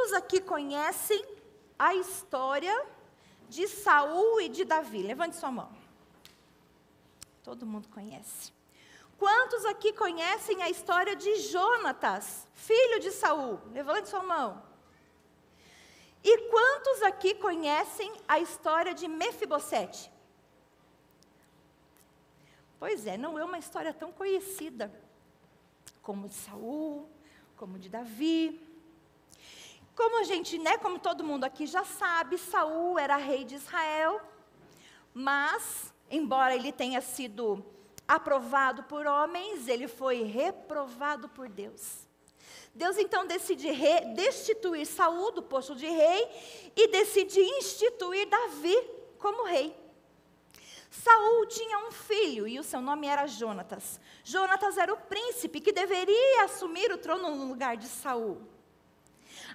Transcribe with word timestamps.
Quantos 0.00 0.14
aqui 0.14 0.40
conhecem 0.40 1.22
a 1.78 1.94
história 1.94 2.86
de 3.50 3.68
Saul 3.68 4.40
e 4.40 4.48
de 4.48 4.64
Davi? 4.64 5.02
Levante 5.02 5.36
sua 5.36 5.50
mão. 5.50 5.70
Todo 7.44 7.66
mundo 7.66 7.86
conhece. 7.88 8.50
Quantos 9.18 9.62
aqui 9.66 9.92
conhecem 9.92 10.62
a 10.62 10.70
história 10.70 11.14
de 11.14 11.40
Jonatas, 11.40 12.48
filho 12.54 12.98
de 12.98 13.10
Saul? 13.10 13.60
Levante 13.72 14.08
sua 14.08 14.22
mão. 14.22 14.62
E 16.24 16.48
quantos 16.48 17.02
aqui 17.02 17.34
conhecem 17.34 18.10
a 18.26 18.38
história 18.38 18.94
de 18.94 19.06
Mefibosete? 19.06 20.10
Pois 22.78 23.06
é, 23.06 23.18
não 23.18 23.38
é 23.38 23.44
uma 23.44 23.58
história 23.58 23.92
tão 23.92 24.10
conhecida 24.10 24.90
como 26.00 26.26
de 26.26 26.36
Saul, 26.36 27.06
como 27.54 27.78
de 27.78 27.90
Davi. 27.90 28.69
Como 30.00 30.18
a 30.18 30.24
gente, 30.24 30.56
né, 30.56 30.78
como 30.78 30.98
todo 30.98 31.22
mundo 31.22 31.44
aqui 31.44 31.66
já 31.66 31.84
sabe, 31.84 32.38
Saul 32.38 32.98
era 32.98 33.16
rei 33.16 33.44
de 33.44 33.56
Israel, 33.56 34.18
mas 35.12 35.92
embora 36.10 36.56
ele 36.56 36.72
tenha 36.72 37.02
sido 37.02 37.62
aprovado 38.08 38.84
por 38.84 39.06
homens, 39.06 39.68
ele 39.68 39.86
foi 39.86 40.22
reprovado 40.22 41.28
por 41.28 41.50
Deus. 41.50 42.08
Deus 42.74 42.96
então 42.96 43.26
decide 43.26 43.68
destituir 44.14 44.86
Saul 44.86 45.32
do 45.32 45.42
posto 45.42 45.76
de 45.76 45.86
rei 45.86 46.72
e 46.74 46.88
decide 46.88 47.38
instituir 47.38 48.26
Davi 48.26 48.82
como 49.18 49.44
rei. 49.44 49.76
Saul 50.90 51.44
tinha 51.44 51.78
um 51.86 51.92
filho 51.92 52.48
e 52.48 52.58
o 52.58 52.64
seu 52.64 52.80
nome 52.80 53.06
era 53.06 53.26
Jonatas. 53.26 54.00
Jonatas 54.24 54.78
era 54.78 54.94
o 54.94 54.96
príncipe 54.96 55.60
que 55.60 55.72
deveria 55.72 56.44
assumir 56.44 56.90
o 56.90 56.96
trono 56.96 57.36
no 57.36 57.44
lugar 57.44 57.76
de 57.76 57.86
Saul. 57.86 58.48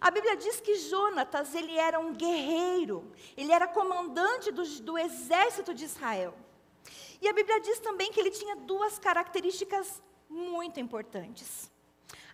A 0.06 0.12
Bíblia 0.12 0.38
diz 0.38 0.62
que 0.62 0.76
Jonatas, 0.76 1.56
ele 1.56 1.76
era 1.80 2.00
um 2.00 2.14
guerreiro, 2.14 3.12
ele 3.36 3.52
era 3.52 3.68
comandante 3.68 4.52
do, 4.52 4.64
do 4.82 5.00
exército 5.00 5.74
de 5.74 5.86
Israel. 5.86 6.36
E 7.20 7.28
a 7.28 7.34
Bíblia 7.34 7.60
diz 7.60 7.80
também 7.80 8.12
que 8.12 8.20
ele 8.20 8.30
tinha 8.30 8.56
duas 8.56 9.00
características 9.00 10.04
muito 10.30 10.80
importantes. 10.80 11.72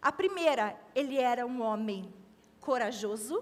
A 0.01 0.11
primeira, 0.11 0.77
ele 0.93 1.17
era 1.17 1.45
um 1.45 1.61
homem 1.61 2.13
corajoso. 2.59 3.41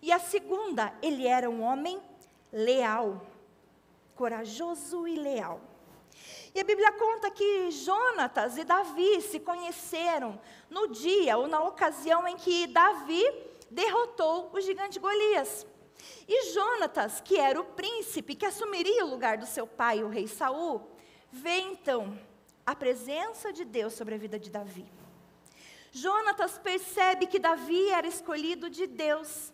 E 0.00 0.12
a 0.12 0.20
segunda, 0.20 0.96
ele 1.02 1.26
era 1.26 1.50
um 1.50 1.60
homem 1.60 2.00
leal. 2.52 3.20
Corajoso 4.14 5.08
e 5.08 5.16
leal. 5.16 5.60
E 6.54 6.60
a 6.60 6.64
Bíblia 6.64 6.92
conta 6.92 7.30
que 7.30 7.70
Jonatas 7.70 8.56
e 8.56 8.64
Davi 8.64 9.20
se 9.20 9.40
conheceram 9.40 10.40
no 10.70 10.88
dia 10.88 11.36
ou 11.36 11.46
na 11.48 11.60
ocasião 11.60 12.26
em 12.28 12.36
que 12.36 12.66
Davi 12.68 13.24
derrotou 13.70 14.50
o 14.52 14.60
gigante 14.60 14.98
Golias. 14.98 15.66
E 16.28 16.52
Jonatas, 16.52 17.20
que 17.20 17.38
era 17.38 17.60
o 17.60 17.64
príncipe 17.64 18.34
que 18.34 18.46
assumiria 18.46 19.04
o 19.04 19.10
lugar 19.10 19.38
do 19.38 19.46
seu 19.46 19.66
pai, 19.66 20.02
o 20.02 20.08
rei 20.08 20.28
Saul, 20.28 20.88
vê 21.30 21.58
então 21.58 22.18
a 22.64 22.74
presença 22.74 23.52
de 23.52 23.64
Deus 23.64 23.94
sobre 23.94 24.14
a 24.14 24.18
vida 24.18 24.38
de 24.38 24.50
Davi. 24.50 24.86
Jonatas 25.90 26.58
percebe 26.58 27.26
que 27.26 27.38
Davi 27.38 27.88
era 27.90 28.06
escolhido 28.06 28.68
de 28.70 28.86
Deus. 28.86 29.52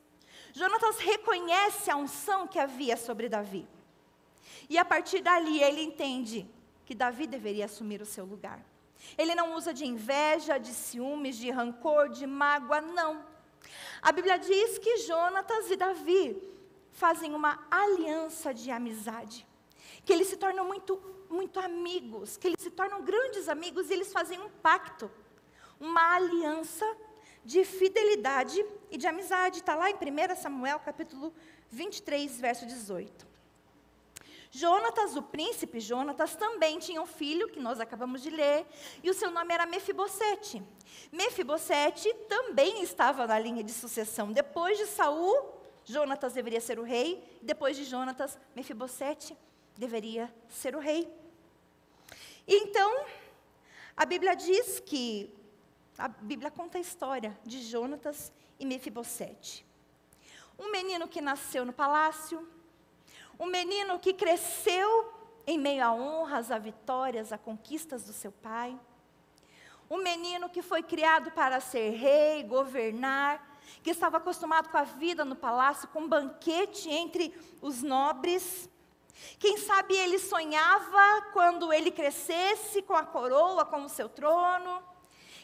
Jonatas 0.52 0.98
reconhece 0.98 1.90
a 1.90 1.96
unção 1.96 2.46
que 2.46 2.58
havia 2.58 2.96
sobre 2.96 3.28
Davi. 3.28 3.68
E 4.70 4.78
a 4.78 4.84
partir 4.84 5.20
dali 5.20 5.60
ele 5.60 5.82
entende 5.82 6.48
que 6.86 6.94
Davi 6.94 7.26
deveria 7.26 7.64
assumir 7.64 8.00
o 8.00 8.06
seu 8.06 8.24
lugar. 8.24 8.64
Ele 9.18 9.34
não 9.34 9.56
usa 9.56 9.74
de 9.74 9.84
inveja, 9.84 10.58
de 10.58 10.72
ciúmes, 10.72 11.36
de 11.36 11.50
rancor, 11.50 12.08
de 12.08 12.24
mágoa, 12.24 12.80
não. 12.80 13.24
A 14.00 14.12
Bíblia 14.12 14.38
diz 14.38 14.78
que 14.78 14.98
Jonatas 14.98 15.68
e 15.72 15.76
Davi 15.76 16.40
fazem 16.92 17.34
uma 17.34 17.66
aliança 17.68 18.54
de 18.54 18.70
amizade, 18.70 19.44
que 20.04 20.12
eles 20.12 20.28
se 20.28 20.36
tornam 20.36 20.64
muito, 20.64 21.02
muito 21.28 21.58
amigos, 21.58 22.36
que 22.36 22.46
eles 22.46 22.62
se 22.62 22.70
tornam 22.70 23.02
grandes 23.02 23.48
amigos 23.48 23.90
e 23.90 23.94
eles 23.94 24.12
fazem 24.12 24.40
um 24.40 24.48
pacto, 24.48 25.10
uma 25.80 26.14
aliança 26.14 26.86
de 27.44 27.64
fidelidade 27.64 28.64
e 28.88 28.96
de 28.96 29.06
amizade. 29.08 29.58
Está 29.58 29.74
lá 29.74 29.90
em 29.90 29.94
1 29.94 30.36
Samuel 30.36 30.78
capítulo 30.78 31.34
23, 31.70 32.40
verso 32.40 32.66
18. 32.66 33.29
Jonatas, 34.50 35.14
o 35.14 35.22
príncipe 35.22 35.78
Jonatas, 35.78 36.34
também 36.34 36.78
tinha 36.80 37.00
um 37.00 37.06
filho, 37.06 37.48
que 37.48 37.60
nós 37.60 37.78
acabamos 37.78 38.20
de 38.20 38.30
ler, 38.30 38.66
e 39.02 39.08
o 39.08 39.14
seu 39.14 39.30
nome 39.30 39.54
era 39.54 39.64
Mefibosete. 39.64 40.62
Mefibosete 41.12 42.12
também 42.28 42.82
estava 42.82 43.26
na 43.28 43.38
linha 43.38 43.62
de 43.62 43.72
sucessão. 43.72 44.32
Depois 44.32 44.76
de 44.76 44.86
Saul, 44.86 45.54
Jonatas 45.84 46.32
deveria 46.32 46.60
ser 46.60 46.80
o 46.80 46.82
rei, 46.82 47.22
depois 47.40 47.76
de 47.76 47.84
Jonatas, 47.84 48.36
Mefibosete 48.54 49.36
deveria 49.76 50.32
ser 50.48 50.74
o 50.74 50.80
rei. 50.80 51.08
Então, 52.46 53.04
a 53.96 54.04
Bíblia 54.04 54.34
diz 54.34 54.80
que, 54.80 55.32
a 55.96 56.08
Bíblia 56.08 56.50
conta 56.50 56.76
a 56.76 56.80
história 56.80 57.38
de 57.44 57.62
Jonatas 57.62 58.32
e 58.58 58.66
Mefibosete. 58.66 59.64
Um 60.58 60.72
menino 60.72 61.06
que 61.06 61.20
nasceu 61.20 61.64
no 61.64 61.72
palácio, 61.72 62.46
um 63.40 63.46
menino 63.46 63.98
que 63.98 64.12
cresceu 64.12 65.10
em 65.46 65.58
meio 65.58 65.82
a 65.82 65.92
honras, 65.94 66.50
a 66.50 66.58
vitórias, 66.58 67.32
a 67.32 67.38
conquistas 67.38 68.04
do 68.04 68.12
seu 68.12 68.30
pai. 68.30 68.78
Um 69.88 69.96
menino 69.96 70.50
que 70.50 70.60
foi 70.60 70.82
criado 70.82 71.30
para 71.30 71.58
ser 71.58 71.92
rei, 71.92 72.42
governar, 72.42 73.58
que 73.82 73.90
estava 73.90 74.18
acostumado 74.18 74.68
com 74.68 74.76
a 74.76 74.84
vida 74.84 75.24
no 75.24 75.34
palácio, 75.34 75.88
com 75.88 76.00
um 76.00 76.08
banquete 76.08 76.90
entre 76.90 77.34
os 77.62 77.82
nobres. 77.82 78.68
Quem 79.38 79.56
sabe 79.56 79.94
ele 79.96 80.18
sonhava 80.18 81.22
quando 81.32 81.72
ele 81.72 81.90
crescesse 81.90 82.82
com 82.82 82.94
a 82.94 83.04
coroa, 83.04 83.64
com 83.64 83.84
o 83.84 83.88
seu 83.88 84.10
trono. 84.10 84.82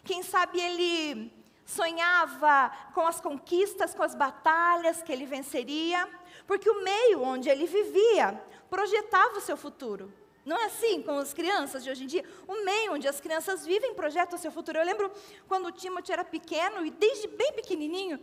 Quem 0.04 0.22
sabe 0.22 0.60
ele 0.60 1.32
sonhava 1.66 2.70
com 2.94 3.06
as 3.06 3.20
conquistas, 3.20 3.94
com 3.94 4.02
as 4.02 4.14
batalhas 4.14 5.02
que 5.02 5.12
ele 5.12 5.26
venceria 5.26 6.08
porque 6.46 6.70
o 6.70 6.82
meio 6.82 7.22
onde 7.22 7.48
ele 7.48 7.66
vivia 7.66 8.40
projetava 8.70 9.38
o 9.38 9.40
seu 9.40 9.56
futuro. 9.56 10.12
Não 10.44 10.56
é 10.56 10.66
assim 10.66 11.02
com 11.02 11.18
as 11.18 11.34
crianças 11.34 11.82
de 11.82 11.90
hoje 11.90 12.04
em 12.04 12.06
dia? 12.06 12.24
O 12.46 12.64
meio 12.64 12.94
onde 12.94 13.08
as 13.08 13.20
crianças 13.20 13.66
vivem 13.66 13.94
projeta 13.94 14.36
o 14.36 14.38
seu 14.38 14.52
futuro. 14.52 14.78
Eu 14.78 14.84
lembro 14.84 15.10
quando 15.48 15.66
o 15.66 15.72
Timothy 15.72 16.12
era 16.12 16.24
pequeno, 16.24 16.86
e 16.86 16.90
desde 16.90 17.26
bem 17.26 17.52
pequenininho, 17.52 18.20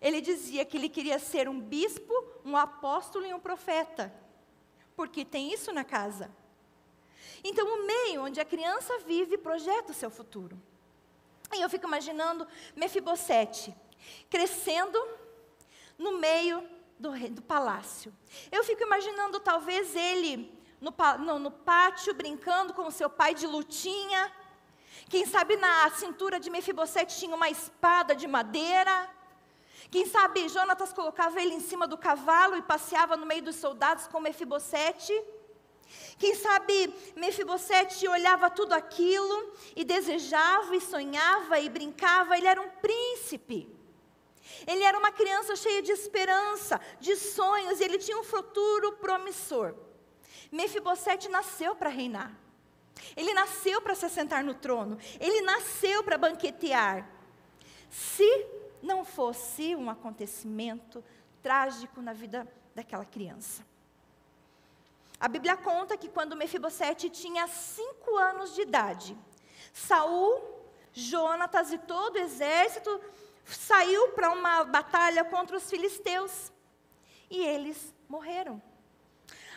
ele 0.00 0.22
dizia 0.22 0.64
que 0.64 0.78
ele 0.78 0.88
queria 0.88 1.18
ser 1.18 1.50
um 1.50 1.60
bispo, 1.60 2.14
um 2.46 2.56
apóstolo 2.56 3.26
e 3.26 3.34
um 3.34 3.38
profeta. 3.38 4.10
Porque 4.94 5.22
tem 5.22 5.52
isso 5.52 5.70
na 5.70 5.84
casa. 5.84 6.30
Então, 7.44 7.66
o 7.66 7.86
meio 7.86 8.24
onde 8.24 8.40
a 8.40 8.44
criança 8.44 8.98
vive 9.00 9.36
projeta 9.36 9.92
o 9.92 9.94
seu 9.94 10.10
futuro. 10.10 10.58
E 11.54 11.60
eu 11.60 11.70
fico 11.70 11.86
imaginando 11.86 12.46
Mefibosete 12.74 13.74
crescendo 14.28 14.98
no 15.98 16.18
meio 16.18 16.62
do, 16.98 17.10
do 17.30 17.42
palácio. 17.42 18.12
Eu 18.50 18.64
fico 18.64 18.82
imaginando 18.82 19.40
talvez 19.40 19.94
ele 19.94 20.52
no, 20.80 21.38
no, 21.38 21.50
pátio 21.50 22.14
brincando 22.14 22.74
com 22.74 22.86
o 22.86 22.90
seu 22.90 23.08
pai 23.08 23.34
de 23.34 23.46
lutinha. 23.46 24.32
Quem 25.08 25.26
sabe 25.26 25.56
na 25.56 25.90
cintura 25.90 26.40
de 26.40 26.50
Mefibosete 26.50 27.18
tinha 27.18 27.34
uma 27.34 27.48
espada 27.48 28.14
de 28.14 28.26
madeira. 28.26 29.10
Quem 29.90 30.04
sabe 30.06 30.48
Jonatas 30.48 30.92
colocava 30.92 31.40
ele 31.40 31.54
em 31.54 31.60
cima 31.60 31.86
do 31.86 31.96
cavalo 31.96 32.56
e 32.56 32.62
passeava 32.62 33.16
no 33.16 33.24
meio 33.24 33.42
dos 33.42 33.56
soldados 33.56 34.06
com 34.06 34.20
Mefibosete. 34.20 35.12
Quem 36.18 36.34
sabe 36.34 36.92
Mefibosete 37.14 38.08
olhava 38.08 38.50
tudo 38.50 38.72
aquilo 38.72 39.52
e 39.74 39.84
desejava 39.84 40.74
e 40.74 40.80
sonhava 40.80 41.58
e 41.60 41.68
brincava, 41.68 42.36
ele 42.36 42.46
era 42.46 42.60
um 42.60 42.70
príncipe. 42.70 43.68
Ele 44.66 44.82
era 44.82 44.98
uma 44.98 45.10
criança 45.10 45.56
cheia 45.56 45.82
de 45.82 45.92
esperança, 45.92 46.80
de 47.00 47.16
sonhos, 47.16 47.80
e 47.80 47.84
ele 47.84 47.98
tinha 47.98 48.18
um 48.18 48.24
futuro 48.24 48.92
promissor. 48.92 49.74
Mefibosete 50.50 51.28
nasceu 51.28 51.74
para 51.74 51.90
reinar. 51.90 52.34
Ele 53.16 53.34
nasceu 53.34 53.80
para 53.80 53.94
se 53.94 54.08
sentar 54.08 54.42
no 54.42 54.54
trono. 54.54 54.98
Ele 55.20 55.40
nasceu 55.42 56.02
para 56.02 56.16
banquetear. 56.16 57.08
Se 57.90 58.46
não 58.82 59.04
fosse 59.04 59.74
um 59.74 59.90
acontecimento 59.90 61.04
trágico 61.42 62.00
na 62.00 62.12
vida 62.12 62.46
daquela 62.74 63.04
criança. 63.04 63.64
A 65.18 65.28
Bíblia 65.28 65.56
conta 65.56 65.96
que 65.96 66.08
quando 66.08 66.36
Mefibosete 66.36 67.08
tinha 67.08 67.46
cinco 67.48 68.16
anos 68.16 68.54
de 68.54 68.62
idade, 68.62 69.16
Saul, 69.72 70.42
Jonatas 70.92 71.72
e 71.72 71.78
todo 71.78 72.16
o 72.16 72.18
exército 72.18 73.00
saiu 73.44 74.08
para 74.08 74.30
uma 74.30 74.64
batalha 74.64 75.24
contra 75.24 75.56
os 75.56 75.70
filisteus 75.70 76.52
e 77.30 77.42
eles 77.44 77.94
morreram. 78.08 78.60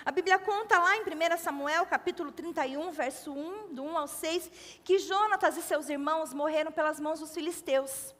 A 0.06 0.12
Bíblia 0.12 0.40
conta 0.40 0.80
lá 0.80 0.96
em 0.96 1.02
1 1.02 1.38
Samuel, 1.38 1.86
capítulo 1.86 2.32
31, 2.32 2.90
verso 2.92 3.32
1, 3.34 3.74
do 3.74 3.84
1 3.84 3.98
ao 3.98 4.08
6, 4.08 4.80
que 4.84 4.98
Jonatas 4.98 5.58
e 5.58 5.62
seus 5.62 5.90
irmãos 5.90 6.34
morreram 6.34 6.72
pelas 6.72 7.00
mãos 7.00 7.20
dos 7.20 7.34
filisteus. 7.34 8.16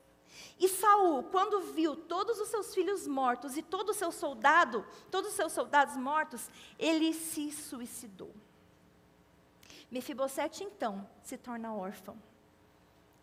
E 0.60 0.68
Saul 0.68 1.24
quando 1.24 1.62
viu 1.74 1.96
todos 1.96 2.40
os 2.40 2.50
seus 2.50 2.74
filhos 2.74 3.08
mortos 3.08 3.58
e 3.58 3.62
todo 3.62 3.90
o 3.90 3.94
seu 3.94 4.12
soldado, 4.12 4.86
todos 5.10 5.32
os 5.32 5.36
seus 5.36 5.54
soldados 5.54 5.96
mortos, 5.96 6.50
ele 6.78 7.14
se 7.14 7.52
suicidou. 7.52 8.34
Mefibosete 9.90 10.64
então 10.64 11.08
se 11.24 11.38
torna 11.38 11.74
órfão. 11.74 12.18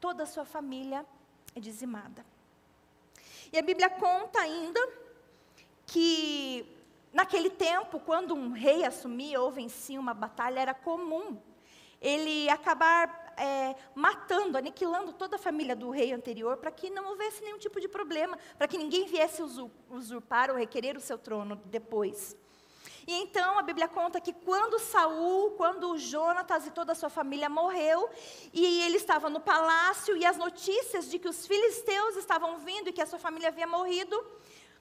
Toda 0.00 0.24
a 0.24 0.26
sua 0.26 0.44
família 0.44 1.06
é 1.54 1.60
dizimada. 1.60 2.24
E 3.52 3.58
a 3.58 3.62
Bíblia 3.62 3.88
conta 3.88 4.40
ainda 4.40 4.80
que 5.86 6.66
naquele 7.12 7.48
tempo, 7.48 8.00
quando 8.00 8.34
um 8.34 8.52
rei 8.52 8.84
assumia 8.84 9.40
ou 9.40 9.50
vencia 9.50 9.98
uma 9.98 10.12
batalha, 10.12 10.60
era 10.60 10.74
comum 10.74 11.40
ele 12.00 12.48
acabar 12.50 13.25
é, 13.36 13.74
matando, 13.94 14.56
aniquilando 14.56 15.12
toda 15.12 15.36
a 15.36 15.38
família 15.38 15.76
do 15.76 15.90
rei 15.90 16.12
anterior, 16.12 16.56
para 16.56 16.70
que 16.70 16.90
não 16.90 17.10
houvesse 17.10 17.42
nenhum 17.42 17.58
tipo 17.58 17.80
de 17.80 17.88
problema, 17.88 18.38
para 18.56 18.66
que 18.66 18.78
ninguém 18.78 19.06
viesse 19.06 19.42
usurpar 19.90 20.50
ou 20.50 20.56
requerer 20.56 20.96
o 20.96 21.00
seu 21.00 21.18
trono 21.18 21.56
depois. 21.66 22.36
E 23.06 23.14
então 23.14 23.56
a 23.56 23.62
Bíblia 23.62 23.86
conta 23.86 24.20
que 24.20 24.32
quando 24.32 24.80
Saul, 24.80 25.52
quando 25.52 25.96
Jonatas 25.96 26.66
e 26.66 26.70
toda 26.72 26.90
a 26.90 26.94
sua 26.94 27.08
família 27.08 27.48
morreu, 27.48 28.10
e 28.52 28.82
ele 28.82 28.96
estava 28.96 29.30
no 29.30 29.38
palácio, 29.38 30.16
e 30.16 30.26
as 30.26 30.36
notícias 30.36 31.08
de 31.08 31.18
que 31.18 31.28
os 31.28 31.46
filisteus 31.46 32.16
estavam 32.16 32.58
vindo 32.58 32.88
e 32.88 32.92
que 32.92 33.00
a 33.00 33.06
sua 33.06 33.18
família 33.18 33.48
havia 33.48 33.66
morrido, 33.66 34.20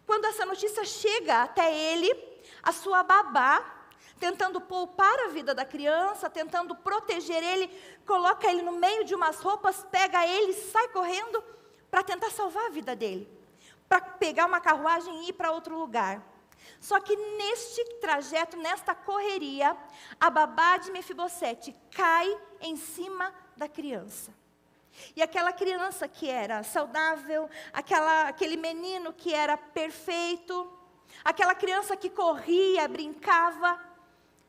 quando 0.08 0.26
essa 0.26 0.44
notícia 0.44 0.84
chega 0.84 1.44
até 1.44 1.72
ele, 1.72 2.12
a 2.64 2.72
sua 2.72 3.04
babá, 3.04 3.85
tentando 4.20 4.62
poupar 4.62 5.20
a 5.22 5.28
vida 5.30 5.54
da 5.54 5.66
criança, 5.66 6.30
tentando 6.30 6.76
proteger 6.76 7.44
ele, 7.44 7.68
coloca 8.06 8.50
ele 8.50 8.62
no 8.62 8.74
meio 8.74 9.04
de 9.04 9.14
umas 9.14 9.40
roupas, 9.40 9.86
pega 9.92 10.26
ele, 10.26 10.54
sai 10.54 10.88
correndo 10.90 11.44
para 11.92 12.04
tentar 12.04 12.30
salvar 12.32 12.66
a 12.66 12.70
vida 12.70 12.96
dele, 12.96 13.30
para 13.88 14.02
pegar 14.02 14.46
uma 14.46 14.60
carruagem 14.60 15.24
e 15.24 15.30
ir 15.30 15.34
para 15.34 15.52
outro 15.52 15.78
lugar. 15.78 16.22
Só 16.80 17.00
que 17.00 17.16
neste 17.16 17.84
trajeto, 18.00 18.58
nesta 18.58 18.96
correria, 18.96 19.76
a 20.20 20.30
babá 20.30 20.78
de 20.78 20.92
Mefibosete 20.92 21.76
cai 21.92 22.38
em 22.62 22.76
cima 22.76 23.34
da 23.56 23.68
criança. 23.68 24.34
E 25.16 25.22
aquela 25.22 25.52
criança 25.52 26.08
que 26.08 26.30
era 26.30 26.64
saudável, 26.64 27.50
aquela, 27.74 28.30
aquele 28.30 28.56
menino 28.56 29.12
que 29.12 29.34
era 29.34 29.58
perfeito, 29.58 30.72
aquela 31.24 31.54
criança 31.54 31.98
que 31.98 32.10
corria, 32.10 32.88
brincava, 32.88 33.80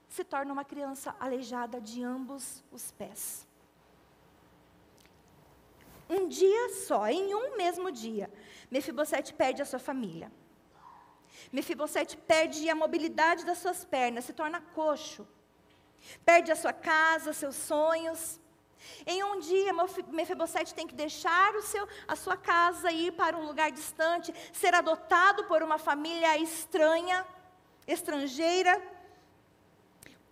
se 0.09 0.25
torna 0.25 0.53
uma 0.53 0.65
criança 0.65 1.15
aleijada 1.19 1.81
de 1.81 2.03
ambos 2.03 2.63
os 2.71 2.91
pés. 2.93 3.47
Um 6.09 6.29
dia 6.29 6.69
só, 6.87 7.09
em 7.09 7.35
um 7.35 7.57
mesmo 7.57 7.91
dia, 7.91 8.31
Mefibosete 8.71 9.35
perde 9.35 9.61
a 9.63 9.65
sua 9.65 9.79
família. 9.79 10.31
Mefibosete 11.53 12.17
perde 12.17 12.69
a 12.69 12.75
mobilidade 12.75 13.45
das 13.45 13.59
suas 13.59 13.85
pernas, 13.85 14.25
se 14.25 14.33
torna 14.33 14.61
coxo. 14.61 15.27
Perde 16.25 16.53
a 16.53 16.57
sua 16.57 16.73
casa, 16.73 17.33
seus 17.33 17.57
sonhos. 17.57 18.41
Em 19.05 19.23
um 19.25 19.41
dia, 19.41 19.73
Mefibosete 20.11 20.75
tem 20.75 20.87
que 20.87 20.95
deixar 20.95 21.55
o 21.57 21.63
seu, 21.63 21.89
a 22.07 22.15
sua 22.15 22.37
casa 22.37 22.91
e 22.91 23.09
ir 23.09 23.13
para 23.13 23.37
um 23.37 23.45
lugar 23.45 23.71
distante, 23.73 24.33
ser 24.53 24.75
adotado 24.75 25.45
por 25.45 25.63
uma 25.63 25.79
família 25.79 26.39
estranha, 26.39 27.27
estrangeira. 27.87 28.81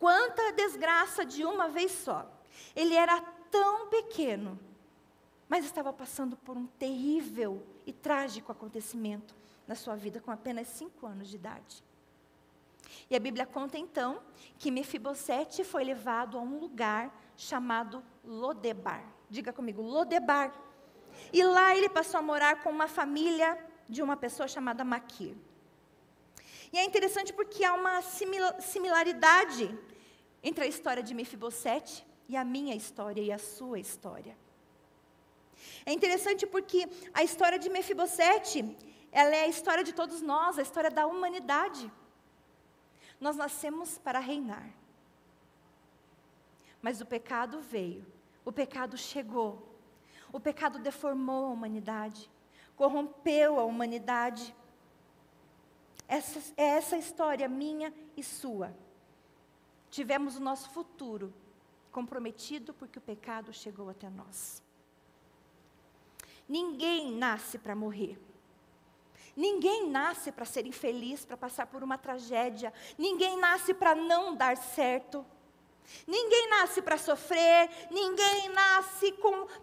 Quanta 0.04 0.52
desgraça 0.52 1.24
de 1.24 1.46
uma 1.46 1.66
vez 1.66 1.90
só. 1.90 2.30
Ele 2.76 2.94
era 2.94 3.22
tão 3.50 3.88
pequeno, 3.88 4.60
mas 5.48 5.64
estava 5.64 5.94
passando 5.94 6.36
por 6.36 6.58
um 6.58 6.66
terrível 6.66 7.66
e 7.86 7.92
trágico 7.94 8.52
acontecimento 8.52 9.34
na 9.66 9.74
sua 9.74 9.96
vida 9.96 10.20
com 10.20 10.30
apenas 10.30 10.68
cinco 10.68 11.06
anos 11.06 11.26
de 11.28 11.36
idade. 11.36 11.82
E 13.08 13.16
a 13.16 13.18
Bíblia 13.18 13.46
conta 13.46 13.78
então 13.78 14.20
que 14.58 14.70
Mefibosete 14.70 15.64
foi 15.64 15.84
levado 15.84 16.36
a 16.36 16.40
um 16.42 16.58
lugar 16.58 17.10
chamado 17.34 18.04
Lodebar. 18.22 19.02
Diga 19.30 19.54
comigo, 19.54 19.80
Lodebar. 19.80 20.52
E 21.32 21.42
lá 21.42 21.74
ele 21.74 21.88
passou 21.88 22.18
a 22.18 22.22
morar 22.22 22.62
com 22.62 22.68
uma 22.68 22.88
família 22.88 23.58
de 23.88 24.02
uma 24.02 24.18
pessoa 24.18 24.46
chamada 24.46 24.84
Maquir. 24.84 25.34
E 26.70 26.76
é 26.76 26.84
interessante 26.84 27.32
porque 27.32 27.64
há 27.64 27.72
uma 27.72 28.02
similaridade 28.02 29.93
entre 30.44 30.62
a 30.62 30.66
história 30.66 31.02
de 31.02 31.14
Mefibosete 31.14 32.06
e 32.28 32.36
a 32.36 32.44
minha 32.44 32.76
história 32.76 33.22
e 33.22 33.32
a 33.32 33.38
sua 33.38 33.80
história. 33.80 34.36
É 35.86 35.92
interessante 35.92 36.46
porque 36.46 36.86
a 37.14 37.24
história 37.24 37.58
de 37.58 37.70
Mefibosete, 37.70 38.76
ela 39.10 39.34
é 39.34 39.44
a 39.44 39.48
história 39.48 39.82
de 39.82 39.94
todos 39.94 40.20
nós, 40.20 40.58
a 40.58 40.62
história 40.62 40.90
da 40.90 41.06
humanidade. 41.06 41.90
Nós 43.18 43.36
nascemos 43.36 43.96
para 43.98 44.18
reinar. 44.18 44.68
Mas 46.82 47.00
o 47.00 47.06
pecado 47.06 47.60
veio, 47.60 48.04
o 48.44 48.52
pecado 48.52 48.98
chegou, 48.98 49.74
o 50.30 50.38
pecado 50.38 50.78
deformou 50.78 51.46
a 51.46 51.50
humanidade, 51.50 52.30
corrompeu 52.76 53.58
a 53.58 53.64
humanidade. 53.64 54.54
Essa, 56.06 56.52
é 56.54 56.64
essa 56.64 56.98
história 56.98 57.48
minha 57.48 57.94
e 58.14 58.22
sua. 58.22 58.76
Tivemos 59.94 60.36
o 60.36 60.40
nosso 60.40 60.70
futuro 60.70 61.32
comprometido 61.92 62.74
porque 62.74 62.98
o 62.98 63.00
pecado 63.00 63.52
chegou 63.52 63.88
até 63.88 64.10
nós. 64.10 64.60
Ninguém 66.48 67.12
nasce 67.12 67.58
para 67.58 67.76
morrer. 67.76 68.20
Ninguém 69.36 69.88
nasce 69.88 70.32
para 70.32 70.44
ser 70.44 70.66
infeliz, 70.66 71.24
para 71.24 71.36
passar 71.36 71.68
por 71.68 71.84
uma 71.84 71.96
tragédia. 71.96 72.74
Ninguém 72.98 73.38
nasce 73.38 73.72
para 73.72 73.94
não 73.94 74.34
dar 74.34 74.56
certo. 74.56 75.24
Ninguém 76.06 76.48
nasce 76.50 76.82
para 76.82 76.98
sofrer, 76.98 77.70
ninguém 77.90 78.48
nasce 78.50 79.14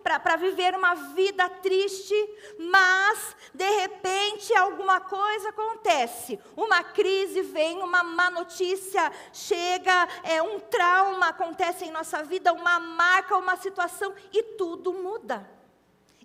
para 0.01 0.35
viver 0.35 0.75
uma 0.75 0.95
vida 0.95 1.47
triste, 1.49 2.15
mas 2.57 3.35
de 3.53 3.69
repente 3.79 4.53
alguma 4.55 4.99
coisa 5.01 5.49
acontece, 5.49 6.39
uma 6.55 6.83
crise 6.83 7.41
vem, 7.41 7.81
uma 7.83 8.03
má 8.03 8.29
notícia 8.31 9.11
chega, 9.31 10.07
é 10.23 10.41
um 10.41 10.59
trauma 10.59 11.27
acontece 11.27 11.85
em 11.85 11.91
nossa 11.91 12.23
vida, 12.23 12.53
uma 12.53 12.79
marca, 12.79 13.37
uma 13.37 13.57
situação 13.57 14.13
e 14.33 14.41
tudo 14.43 14.93
muda. 14.93 15.49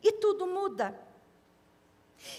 E 0.02 0.12
tudo 0.12 0.46
muda. 0.46 1.05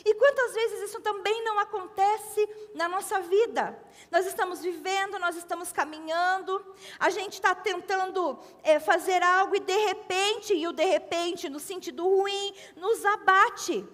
E 0.04 0.14
quantas 0.16 0.54
vezes 0.54 0.90
isso 0.90 1.02
também 1.02 1.44
não 1.44 1.60
acontece 1.60 2.50
na 2.74 2.88
nossa 2.88 3.20
vida? 3.22 3.78
Nós 4.12 4.26
estamos 4.26 4.62
vivendo, 4.62 5.20
nós 5.20 5.36
estamos 5.36 5.72
caminhando, 5.72 6.64
a 7.00 7.10
gente 7.10 7.34
está 7.34 7.54
tentando 7.54 8.40
é, 8.64 8.80
fazer 8.80 9.22
algo 9.24 9.56
e 9.56 9.60
de 9.60 9.78
repente, 9.86 10.54
e 10.54 10.68
o 10.68 10.72
de 10.72 10.86
repente, 10.86 11.50
no 11.50 11.60
sentido 11.60 12.04
ruim, 12.04 12.54
nos 12.76 13.04
abate. 13.06 13.88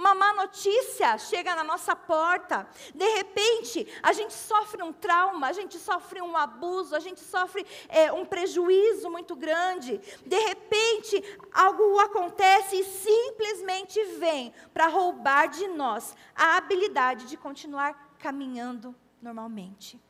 Uma 0.00 0.14
má 0.14 0.32
notícia 0.32 1.18
chega 1.18 1.54
na 1.54 1.62
nossa 1.62 1.94
porta. 1.94 2.66
De 2.94 3.06
repente, 3.16 3.86
a 4.02 4.14
gente 4.14 4.32
sofre 4.32 4.82
um 4.82 4.94
trauma, 4.94 5.48
a 5.48 5.52
gente 5.52 5.78
sofre 5.78 6.22
um 6.22 6.38
abuso, 6.38 6.96
a 6.96 7.00
gente 7.00 7.20
sofre 7.20 7.66
é, 7.86 8.10
um 8.10 8.24
prejuízo 8.24 9.10
muito 9.10 9.36
grande. 9.36 9.98
De 10.24 10.38
repente, 10.38 11.22
algo 11.52 11.98
acontece 11.98 12.76
e 12.76 12.84
simplesmente 12.84 14.02
vem 14.18 14.54
para 14.72 14.86
roubar 14.86 15.48
de 15.48 15.68
nós 15.68 16.16
a 16.34 16.56
habilidade 16.56 17.26
de 17.26 17.36
continuar 17.36 18.14
caminhando 18.18 18.96
normalmente. 19.20 20.00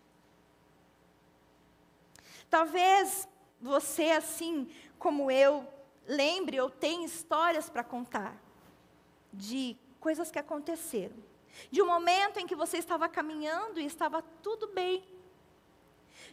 Talvez 2.49 3.28
você, 3.61 4.12
assim 4.12 4.70
como 5.00 5.32
eu, 5.32 5.66
lembre 6.06 6.61
ou 6.61 6.70
tenha 6.70 7.04
histórias 7.04 7.68
para 7.68 7.82
contar 7.82 8.50
de 9.32 9.76
coisas 9.99 10.30
que 10.30 10.38
aconteceram. 10.38 11.16
De 11.70 11.82
um 11.82 11.87
momento 11.87 12.38
em 12.38 12.46
que 12.46 12.54
você 12.54 12.78
estava 12.78 13.08
caminhando 13.08 13.80
e 13.80 13.84
estava 13.84 14.22
tudo 14.42 14.68
bem. 14.68 15.04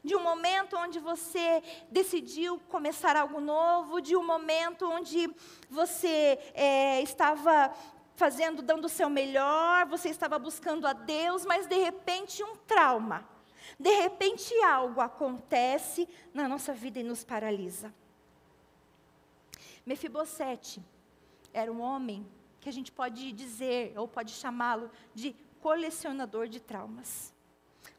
De 0.04 0.16
um 0.16 0.22
momento 0.22 0.78
onde 0.78 1.00
você 1.00 1.62
decidiu 1.90 2.60
começar 2.70 3.16
algo 3.16 3.40
novo, 3.40 4.00
de 4.00 4.16
um 4.16 4.26
momento 4.26 4.88
onde 4.88 5.30
você 5.70 6.40
é, 6.54 7.02
estava 7.02 7.74
fazendo, 8.16 8.62
dando 8.62 8.86
o 8.86 8.90
seu 8.90 9.10
melhor, 9.10 9.86
você 9.86 10.10
estava 10.10 10.40
buscando 10.40 10.88
a 10.88 10.94
Deus, 10.94 11.46
mas 11.46 11.68
de 11.68 11.78
repente 11.78 12.44
um 12.44 12.56
trauma. 12.56 13.28
De 13.80 13.94
repente 13.96 14.54
algo 14.64 15.02
acontece 15.02 16.08
na 16.34 16.48
nossa 16.48 16.74
vida 16.74 17.00
e 17.00 17.04
nos 17.04 17.24
paralisa. 17.24 17.94
Mefibosete 19.86 20.82
era 21.54 21.72
um 21.72 21.82
homem 21.82 22.28
que 22.68 22.70
a 22.70 22.74
gente 22.74 22.92
pode 22.92 23.32
dizer, 23.32 23.98
ou 23.98 24.10
pode 24.10 24.34
chamá-lo 24.34 24.92
de 25.16 25.34
colecionador 25.62 26.50
de 26.50 26.60
traumas, 26.60 27.34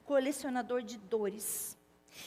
colecionador 0.05 0.83
de 0.83 0.99
dores. 0.99 1.75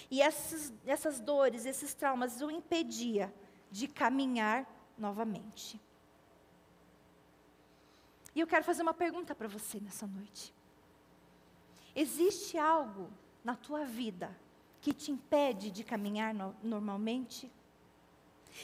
E 0.10 0.24
essas, 0.24 0.74
essas 0.84 1.20
dores, 1.20 1.68
esses 1.68 1.94
traumas 1.94 2.42
o 2.42 2.50
impedia 2.50 3.32
de 3.70 3.88
caminhar 3.88 4.66
novamente. 4.98 5.80
E 8.34 8.40
eu 8.40 8.48
quero 8.48 8.64
fazer 8.64 8.82
uma 8.82 8.94
pergunta 8.94 9.36
para 9.36 9.48
você 9.48 9.80
nessa 9.80 10.08
noite. 10.08 10.52
Existe 11.96 12.58
algo 12.58 13.08
na 13.44 13.56
tua 13.56 13.86
vida 13.86 14.36
que 14.82 14.94
te 14.94 15.12
impede 15.12 15.70
de 15.70 15.84
caminhar 15.84 16.34
no, 16.34 16.56
normalmente? 16.64 17.52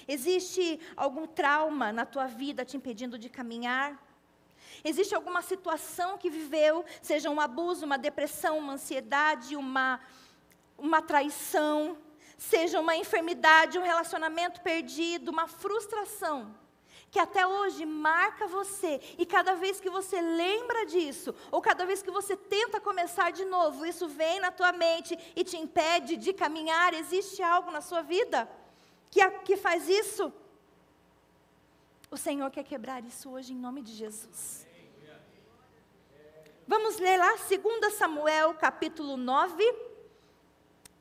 Existe 0.07 0.79
algum 0.95 1.25
trauma 1.25 1.91
na 1.91 2.05
tua 2.05 2.27
vida 2.27 2.65
te 2.65 2.77
impedindo 2.77 3.17
de 3.17 3.29
caminhar? 3.29 3.97
Existe 4.83 5.15
alguma 5.15 5.41
situação 5.41 6.17
que 6.17 6.29
viveu, 6.29 6.85
seja 7.01 7.29
um 7.29 7.41
abuso, 7.41 7.85
uma 7.85 7.97
depressão, 7.97 8.57
uma 8.57 8.73
ansiedade, 8.73 9.55
uma, 9.55 9.99
uma 10.77 11.01
traição, 11.01 11.97
seja 12.37 12.79
uma 12.79 12.95
enfermidade, 12.95 13.79
um 13.79 13.83
relacionamento 13.83 14.61
perdido, 14.61 15.29
uma 15.29 15.47
frustração, 15.47 16.55
que 17.09 17.19
até 17.19 17.47
hoje 17.47 17.85
marca 17.85 18.47
você, 18.47 19.01
e 19.17 19.25
cada 19.25 19.55
vez 19.55 19.79
que 19.79 19.89
você 19.89 20.21
lembra 20.21 20.85
disso, 20.85 21.33
ou 21.51 21.61
cada 21.61 21.85
vez 21.85 22.03
que 22.03 22.11
você 22.11 22.35
tenta 22.35 22.79
começar 22.79 23.31
de 23.31 23.45
novo, 23.45 23.85
isso 23.85 24.07
vem 24.07 24.39
na 24.39 24.51
tua 24.51 24.71
mente 24.71 25.17
e 25.35 25.43
te 25.43 25.57
impede 25.57 26.17
de 26.17 26.33
caminhar, 26.33 26.93
existe 26.93 27.41
algo 27.41 27.71
na 27.71 27.81
sua 27.81 28.01
vida 28.01 28.47
que, 29.09 29.29
que 29.45 29.57
faz 29.57 29.87
isso? 29.87 30.31
O 32.09 32.17
Senhor 32.17 32.49
quer 32.51 32.63
quebrar 32.63 33.03
isso 33.03 33.29
hoje 33.29 33.53
em 33.53 33.57
nome 33.57 33.81
de 33.81 33.93
Jesus. 33.93 34.65
Vamos 36.65 36.97
ler 36.99 37.17
lá 37.17 37.35
2 37.35 37.93
Samuel 37.93 38.53
capítulo 38.53 39.15
9, 39.15 39.63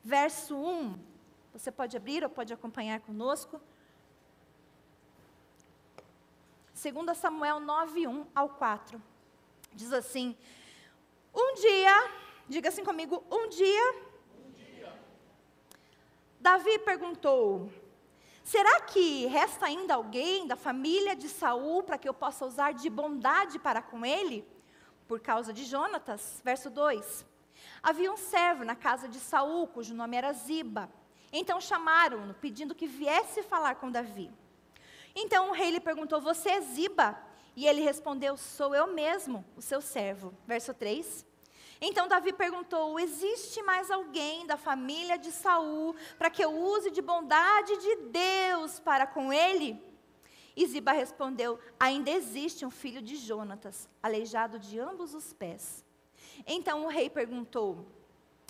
verso 0.03 0.57
1. 0.57 0.99
Você 1.53 1.73
pode 1.73 1.97
abrir 1.97 2.23
ou 2.23 2.31
pode 2.31 2.53
acompanhar 2.53 3.01
conosco. 3.01 3.61
2 6.75 7.17
Samuel 7.17 7.59
9, 7.59 8.07
1 8.07 8.27
ao 8.35 8.49
4. 8.51 9.03
Diz 9.73 9.93
assim: 9.93 10.37
Um 11.35 11.55
dia, 11.55 12.11
diga 12.49 12.69
assim 12.69 12.85
comigo, 12.85 13.25
um 13.31 13.49
dia, 13.49 13.95
um 14.45 14.51
dia. 14.53 15.01
Davi 16.39 16.79
perguntou: 16.81 17.73
Será 18.47 18.81
que 18.83 19.27
resta 19.27 19.67
ainda 19.67 19.97
alguém 19.97 20.47
da 20.47 20.55
família 20.55 21.17
de 21.17 21.29
Saul 21.29 21.83
para 21.83 21.99
que 21.99 22.09
eu 22.09 22.15
possa 22.15 22.47
usar 22.47 22.75
de 22.75 22.89
bondade 22.89 23.59
para 23.59 23.83
com 23.83 24.07
ele? 24.07 24.47
Por 25.09 25.19
causa 25.19 25.53
de 25.53 25.65
Jonatas, 25.65 26.41
verso 26.45 26.71
2. 26.71 27.27
Havia 27.83 28.13
um 28.13 28.17
servo 28.17 28.65
na 28.65 28.77
casa 28.77 29.09
de 29.09 29.19
Saul, 29.19 29.67
cujo 29.67 29.93
nome 29.93 30.17
era 30.17 30.33
Ziba. 30.33 30.89
Então 31.33 31.61
chamaram-no, 31.61 32.35
pedindo 32.35 32.73
que 32.73 32.87
viesse 32.87 33.43
falar 33.43 33.75
com 33.75 33.91
Davi. 33.91 34.31
Então 35.13 35.49
o 35.49 35.53
rei 35.53 35.73
lhe 35.73 35.81
perguntou: 35.81 36.21
Você 36.21 36.51
é 36.51 36.61
Ziba? 36.61 37.21
E 37.57 37.67
ele 37.67 37.81
respondeu: 37.81 38.37
Sou 38.37 38.73
eu 38.77 38.87
mesmo, 38.87 39.45
o 39.57 39.61
seu 39.61 39.81
servo. 39.81 40.33
Verso 40.47 40.73
3. 40.73 41.27
Então 41.81 42.09
Davi 42.09 42.33
perguntou: 42.33 42.99
Existe 42.99 43.63
mais 43.63 43.91
alguém 43.91 44.47
da 44.47 44.57
família 44.57 45.19
de 45.19 45.31
Saul 45.31 45.95
para 46.19 46.31
que 46.31 46.43
eu 46.43 46.51
use 46.51 46.91
de 46.91 47.03
bondade 47.03 47.77
de 47.77 47.97
Deus 48.07 48.81
para 48.81 49.07
com 49.07 49.33
ele? 49.33 49.81
E 50.57 50.67
Ziba 50.67 50.93
respondeu: 50.93 51.59
Ainda 51.79 52.11
existe 52.11 52.65
um 52.65 52.71
filho 52.71 53.03
de 53.03 53.17
Jonatas, 53.17 53.89
aleijado 54.03 54.59
de 54.59 54.79
ambos 54.79 55.15
os 55.15 55.33
pés. 55.33 55.85
Então 56.47 56.85
o 56.85 56.89
rei 56.89 57.11
perguntou: 57.11 57.87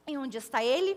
E 0.07 0.17
onde 0.17 0.39
está 0.39 0.65
ele? 0.65 0.97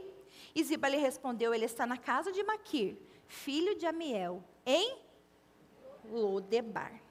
E 0.53 0.63
Ziba 0.63 0.87
lhe 0.87 0.97
respondeu: 0.97 1.53
Ele 1.53 1.65
está 1.65 1.85
na 1.85 1.97
casa 1.97 2.31
de 2.31 2.43
Maquir, 2.43 2.95
filho 3.27 3.75
de 3.75 3.87
Amiel, 3.87 4.43
em 4.65 4.99
Lodebar. 6.05 7.01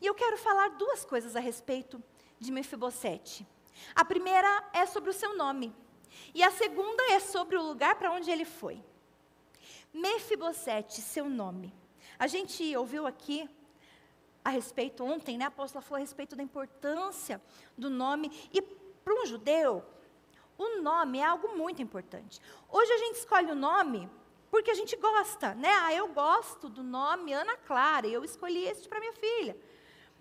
E 0.00 0.06
eu 0.06 0.14
quero 0.14 0.36
falar 0.36 0.70
duas 0.70 1.04
coisas 1.04 1.36
a 1.36 1.40
respeito 1.40 2.02
de 2.40 2.50
Mefibosete. 2.50 3.46
A 3.94 4.04
primeira 4.04 4.64
é 4.72 4.86
sobre 4.86 5.10
o 5.10 5.12
seu 5.12 5.36
nome. 5.36 5.74
E 6.34 6.42
a 6.42 6.50
segunda 6.50 7.02
é 7.12 7.20
sobre 7.20 7.56
o 7.56 7.62
lugar 7.62 7.96
para 7.96 8.12
onde 8.12 8.30
ele 8.30 8.44
foi. 8.44 8.82
Mefibosete, 9.92 11.00
seu 11.00 11.28
nome. 11.28 11.72
A 12.18 12.26
gente 12.26 12.76
ouviu 12.76 13.06
aqui 13.06 13.48
a 14.44 14.50
respeito 14.50 15.04
ontem, 15.04 15.38
né? 15.38 15.46
A 15.46 15.48
apóstola 15.48 15.82
falou 15.82 15.96
a 15.96 16.00
respeito 16.00 16.36
da 16.36 16.42
importância 16.42 17.40
do 17.76 17.88
nome. 17.88 18.30
E 18.52 18.60
para 18.60 19.14
um 19.14 19.26
judeu, 19.26 19.84
o 20.56 20.80
nome 20.80 21.18
é 21.18 21.24
algo 21.24 21.56
muito 21.56 21.82
importante. 21.82 22.40
Hoje 22.68 22.92
a 22.92 22.98
gente 22.98 23.16
escolhe 23.16 23.50
o 23.50 23.54
nome 23.54 24.08
porque 24.50 24.70
a 24.70 24.74
gente 24.74 24.94
gosta, 24.96 25.52
né? 25.54 25.68
Ah, 25.68 25.92
eu 25.92 26.08
gosto 26.08 26.68
do 26.68 26.82
nome 26.82 27.32
Ana 27.32 27.56
Clara, 27.56 28.06
e 28.06 28.12
eu 28.12 28.22
escolhi 28.22 28.64
este 28.64 28.88
para 28.88 29.00
minha 29.00 29.12
filha. 29.12 29.56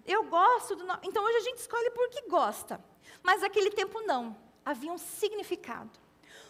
Eu 0.05 0.23
gosto 0.25 0.75
do 0.75 0.85
nome. 0.85 0.99
Então 1.03 1.23
hoje 1.23 1.37
a 1.37 1.41
gente 1.41 1.57
escolhe 1.57 1.89
porque 1.91 2.21
gosta. 2.29 2.83
Mas 3.21 3.41
naquele 3.41 3.71
tempo 3.71 4.01
não. 4.01 4.35
Havia 4.65 4.91
um 4.91 4.97
significado. 4.97 6.03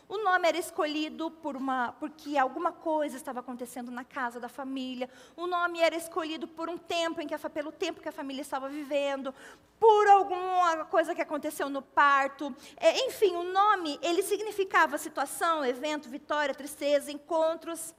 O 0.08 0.18
nome 0.18 0.48
era 0.48 0.58
escolhido 0.58 1.32
por 1.32 1.56
uma, 1.56 1.94
porque 1.94 2.38
alguma 2.38 2.72
coisa 2.72 3.16
estava 3.16 3.40
acontecendo 3.40 3.90
na 3.90 4.04
casa 4.04 4.40
da 4.40 4.50
família. 4.50 5.10
O 5.36 5.48
nome 5.48 5.80
era 5.80 5.96
escolhido 5.96 6.48
por 6.48 6.70
um 6.70 6.78
tempo 6.78 7.22
em 7.22 7.28
que 7.28 7.38
pelo 7.50 7.72
tempo 7.72 8.02
que 8.02 8.10
a 8.10 8.12
família 8.12 8.42
estava 8.42 8.70
vivendo, 8.70 9.34
por 9.80 10.08
alguma 10.08 10.86
coisa 10.86 11.16
que 11.16 11.22
aconteceu 11.22 11.70
no 11.70 11.82
parto. 11.82 12.56
É, 12.78 13.08
enfim, 13.08 13.36
o 13.36 13.44
nome 13.44 13.98
ele 14.02 14.22
significava 14.22 14.98
situação, 14.98 15.66
evento, 15.66 16.10
vitória, 16.10 16.54
tristeza, 16.54 17.12
encontros. 17.12 17.96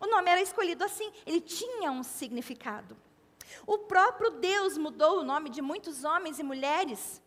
O 0.00 0.06
nome 0.06 0.30
era 0.30 0.42
escolhido 0.42 0.84
assim. 0.84 1.10
Ele 1.24 1.40
tinha 1.40 1.90
um 1.90 2.02
significado. 2.02 2.96
O 3.66 3.78
próprio 3.78 4.30
Deus 4.32 4.76
mudou 4.76 5.20
o 5.20 5.24
nome 5.24 5.50
de 5.50 5.62
muitos 5.62 6.04
homens 6.04 6.38
e 6.38 6.42
mulheres. 6.42 7.22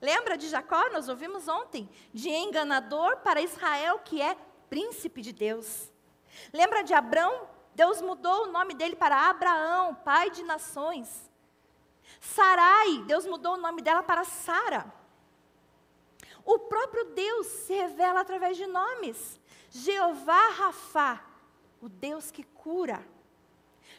Lembra 0.00 0.36
de 0.36 0.48
Jacó? 0.48 0.88
Nós 0.90 1.08
ouvimos 1.08 1.48
ontem. 1.48 1.88
De 2.12 2.28
enganador 2.28 3.18
para 3.18 3.40
Israel, 3.40 4.00
que 4.04 4.20
é 4.20 4.36
príncipe 4.68 5.20
de 5.20 5.32
Deus. 5.32 5.92
Lembra 6.52 6.82
de 6.82 6.94
Abrão? 6.94 7.48
Deus 7.74 8.00
mudou 8.00 8.44
o 8.44 8.52
nome 8.52 8.74
dele 8.74 8.96
para 8.96 9.28
Abraão, 9.28 9.94
pai 9.94 10.30
de 10.30 10.42
nações. 10.42 11.30
Sarai, 12.20 13.04
Deus 13.06 13.26
mudou 13.26 13.54
o 13.54 13.60
nome 13.60 13.82
dela 13.82 14.02
para 14.02 14.24
Sara. 14.24 14.92
O 16.44 16.58
próprio 16.58 17.04
Deus 17.12 17.46
se 17.46 17.74
revela 17.74 18.20
através 18.20 18.56
de 18.56 18.66
nomes. 18.66 19.38
Jeová 19.70 20.48
Rafá, 20.48 21.24
o 21.80 21.88
Deus 21.88 22.30
que 22.30 22.42
cura. 22.42 23.06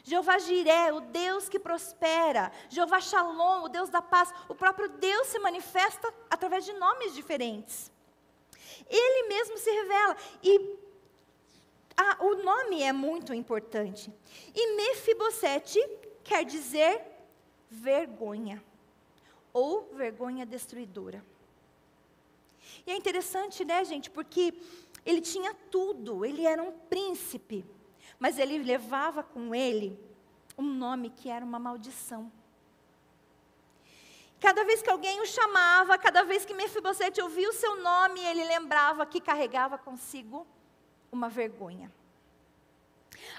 Jeová 0.02 0.38
Jiré, 0.38 0.92
o 0.92 1.00
Deus 1.00 1.48
que 1.48 1.58
prospera. 1.58 2.50
Jeová 2.68 3.00
Shalom, 3.00 3.64
o 3.64 3.68
Deus 3.68 3.90
da 3.90 4.02
paz. 4.02 4.32
O 4.48 4.54
próprio 4.54 4.88
Deus 4.88 5.28
se 5.28 5.38
manifesta 5.38 6.12
através 6.28 6.64
de 6.64 6.72
nomes 6.74 7.14
diferentes. 7.14 7.92
Ele 8.88 9.28
mesmo 9.28 9.58
se 9.58 9.70
revela. 9.70 10.16
E 10.42 10.78
o 12.20 12.34
nome 12.36 12.82
é 12.82 12.92
muito 12.92 13.34
importante. 13.34 14.12
E 14.54 14.74
Mefibosete 14.74 15.80
quer 16.24 16.44
dizer 16.44 17.02
vergonha. 17.70 18.62
Ou 19.52 19.90
vergonha 19.94 20.46
destruidora. 20.46 21.24
E 22.86 22.90
é 22.90 22.96
interessante, 22.96 23.64
né, 23.64 23.84
gente? 23.84 24.10
Porque 24.10 24.54
ele 25.04 25.20
tinha 25.20 25.54
tudo. 25.70 26.24
Ele 26.24 26.46
era 26.46 26.62
um 26.62 26.72
príncipe 26.72 27.64
mas 28.20 28.38
ele 28.38 28.58
levava 28.58 29.22
com 29.22 29.54
ele 29.54 29.98
um 30.58 30.62
nome 30.62 31.08
que 31.08 31.30
era 31.30 31.42
uma 31.42 31.58
maldição. 31.58 32.30
Cada 34.38 34.62
vez 34.64 34.82
que 34.82 34.90
alguém 34.90 35.20
o 35.20 35.26
chamava, 35.26 35.96
cada 35.98 36.22
vez 36.22 36.44
que 36.44 36.54
Mefibosete 36.54 37.20
ouvia 37.20 37.48
o 37.48 37.52
seu 37.54 37.80
nome, 37.80 38.20
ele 38.20 38.44
lembrava 38.44 39.06
que 39.06 39.20
carregava 39.20 39.78
consigo 39.78 40.46
uma 41.10 41.30
vergonha. 41.30 41.90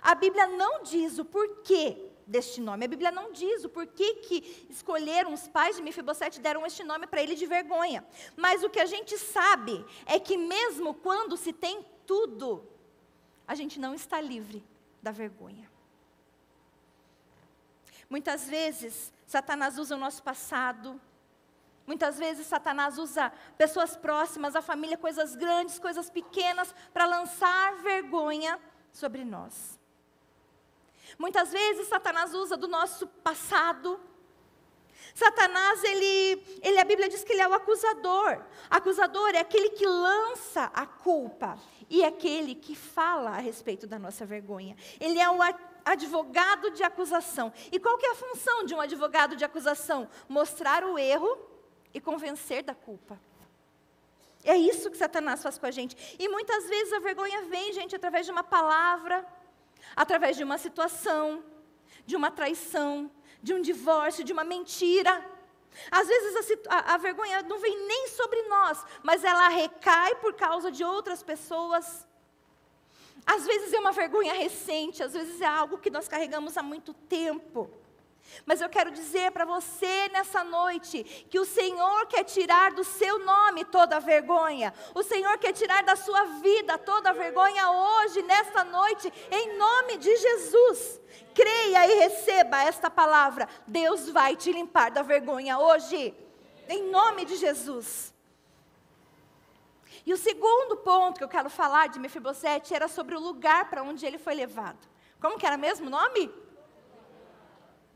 A 0.01 0.15
Bíblia 0.15 0.47
não 0.47 0.81
diz 0.83 1.19
o 1.19 1.25
porquê 1.25 2.09
deste 2.25 2.59
nome. 2.59 2.85
A 2.85 2.87
Bíblia 2.87 3.11
não 3.11 3.31
diz 3.31 3.63
o 3.63 3.69
porquê 3.69 4.15
que 4.15 4.67
escolheram 4.69 5.33
os 5.33 5.47
pais 5.47 5.75
de 5.75 5.81
Mefibosete 5.81 6.39
deram 6.39 6.65
este 6.65 6.83
nome 6.83 7.05
para 7.05 7.21
ele 7.21 7.35
de 7.35 7.45
vergonha. 7.45 8.05
Mas 8.35 8.63
o 8.63 8.69
que 8.69 8.79
a 8.79 8.85
gente 8.85 9.17
sabe 9.17 9.83
é 10.05 10.19
que 10.19 10.37
mesmo 10.37 10.93
quando 10.93 11.35
se 11.35 11.51
tem 11.51 11.85
tudo, 12.05 12.67
a 13.47 13.53
gente 13.53 13.79
não 13.79 13.93
está 13.93 14.21
livre 14.21 14.63
da 15.01 15.11
vergonha. 15.11 15.69
Muitas 18.09 18.47
vezes, 18.47 19.11
Satanás 19.25 19.77
usa 19.77 19.95
o 19.95 19.99
nosso 19.99 20.21
passado. 20.21 20.99
Muitas 21.87 22.19
vezes, 22.19 22.45
Satanás 22.45 22.97
usa 22.97 23.31
pessoas 23.57 23.95
próximas, 23.95 24.55
a 24.55 24.61
família, 24.61 24.97
coisas 24.97 25.35
grandes, 25.35 25.79
coisas 25.79 26.09
pequenas, 26.09 26.75
para 26.93 27.05
lançar 27.05 27.75
vergonha 27.77 28.59
sobre 28.91 29.23
nós. 29.23 29.79
Muitas 31.17 31.51
vezes, 31.51 31.87
Satanás 31.87 32.33
usa 32.33 32.57
do 32.57 32.67
nosso 32.67 33.07
passado. 33.07 33.99
Satanás, 35.13 35.83
ele, 35.83 36.43
ele, 36.61 36.79
a 36.79 36.83
Bíblia 36.83 37.09
diz 37.09 37.23
que 37.23 37.33
ele 37.33 37.41
é 37.41 37.47
o 37.47 37.53
acusador. 37.53 38.43
Acusador 38.69 39.29
é 39.29 39.39
aquele 39.39 39.69
que 39.69 39.85
lança 39.85 40.71
a 40.73 40.85
culpa 40.85 41.57
e 41.89 42.03
aquele 42.03 42.55
que 42.55 42.75
fala 42.75 43.31
a 43.31 43.39
respeito 43.39 43.85
da 43.85 43.99
nossa 43.99 44.25
vergonha. 44.25 44.75
Ele 44.99 45.19
é 45.19 45.29
o, 45.29 45.41
advogado 45.85 46.71
de 46.71 46.83
acusação. 46.83 47.51
E 47.71 47.79
qual 47.79 47.97
que 47.97 48.05
é 48.05 48.11
a 48.11 48.15
função 48.15 48.63
de 48.65 48.73
um 48.73 48.81
advogado 48.81 49.35
de 49.35 49.43
acusação? 49.43 50.07
Mostrar 50.27 50.83
o 50.83 50.97
erro 50.97 51.37
e 51.93 51.99
convencer 51.99 52.63
da 52.63 52.75
culpa. 52.75 53.19
É 54.43 54.55
isso 54.55 54.89
que 54.89 54.97
Satanás 54.97 55.43
faz 55.43 55.57
com 55.57 55.65
a 55.65 55.71
gente. 55.71 56.15
E 56.17 56.27
muitas 56.27 56.67
vezes 56.67 56.93
a 56.93 56.99
vergonha 56.99 57.43
vem, 57.43 57.73
gente, 57.73 57.95
através 57.95 58.25
de 58.25 58.31
uma 58.31 58.43
palavra, 58.43 59.25
através 59.95 60.35
de 60.35 60.43
uma 60.43 60.57
situação, 60.57 61.43
de 62.05 62.15
uma 62.15 62.31
traição, 62.31 63.11
de 63.41 63.53
um 63.53 63.61
divórcio, 63.61 64.23
de 64.23 64.33
uma 64.33 64.43
mentira. 64.43 65.25
Às 65.89 66.07
vezes 66.07 66.57
a, 66.69 66.93
a, 66.93 66.97
vergonha 66.97 67.41
não 67.43 67.59
vem 67.59 67.87
nem 67.87 68.07
sobre 68.09 68.41
nós, 68.43 68.83
mas 69.01 69.23
ela 69.23 69.47
recai 69.49 70.15
por 70.15 70.33
causa 70.33 70.71
de 70.71 70.83
outras 70.83 71.23
pessoas. 71.23 72.07
Às 73.25 73.45
vezes 73.45 73.73
é 73.73 73.79
uma 73.79 73.91
vergonha 73.91 74.33
recente, 74.33 75.03
às 75.03 75.13
vezes 75.13 75.39
é 75.39 75.45
algo 75.45 75.77
que 75.77 75.89
nós 75.89 76.07
carregamos 76.07 76.57
há 76.57 76.63
muito 76.63 76.93
tempo. 76.93 77.69
Mas 78.45 78.61
eu 78.61 78.69
quero 78.69 78.91
dizer 78.91 79.31
para 79.31 79.45
você 79.45 80.09
nessa 80.09 80.43
noite 80.43 81.03
que 81.29 81.39
o 81.39 81.45
Senhor 81.45 82.05
quer 82.07 82.23
tirar 82.23 82.71
do 82.71 82.83
seu 82.83 83.19
nome 83.19 83.65
toda 83.65 83.99
vergonha. 83.99 84.73
O 84.95 85.03
Senhor 85.03 85.37
quer 85.37 85.53
tirar 85.53 85.83
da 85.83 85.95
sua 85.95 86.23
vida 86.41 86.77
toda 86.77 87.13
vergonha 87.13 87.69
hoje, 87.69 88.21
nessa 88.23 88.63
noite, 88.63 89.11
em 89.29 89.57
nome 89.57 89.97
de 89.97 90.15
Jesus. 90.15 90.99
Creia 91.33 91.87
e 91.87 91.99
receba 91.99 92.63
esta 92.63 92.89
palavra. 92.89 93.47
Deus 93.67 94.09
vai 94.09 94.35
te 94.35 94.51
limpar 94.51 94.91
da 94.91 95.01
vergonha 95.01 95.59
hoje, 95.59 96.13
em 96.69 96.89
nome 96.89 97.25
de 97.25 97.35
Jesus. 97.35 98.13
E 100.05 100.13
o 100.13 100.17
segundo 100.17 100.77
ponto 100.77 101.17
que 101.17 101.23
eu 101.23 101.29
quero 101.29 101.49
falar 101.49 101.89
de 101.89 101.99
Mefibosete 101.99 102.73
era 102.73 102.87
sobre 102.87 103.15
o 103.15 103.19
lugar 103.19 103.69
para 103.69 103.83
onde 103.83 104.05
ele 104.05 104.17
foi 104.17 104.33
levado. 104.33 104.79
Como 105.19 105.37
que 105.37 105.45
era 105.45 105.57
mesmo 105.57 105.87
o 105.87 105.89
nome? 105.91 106.31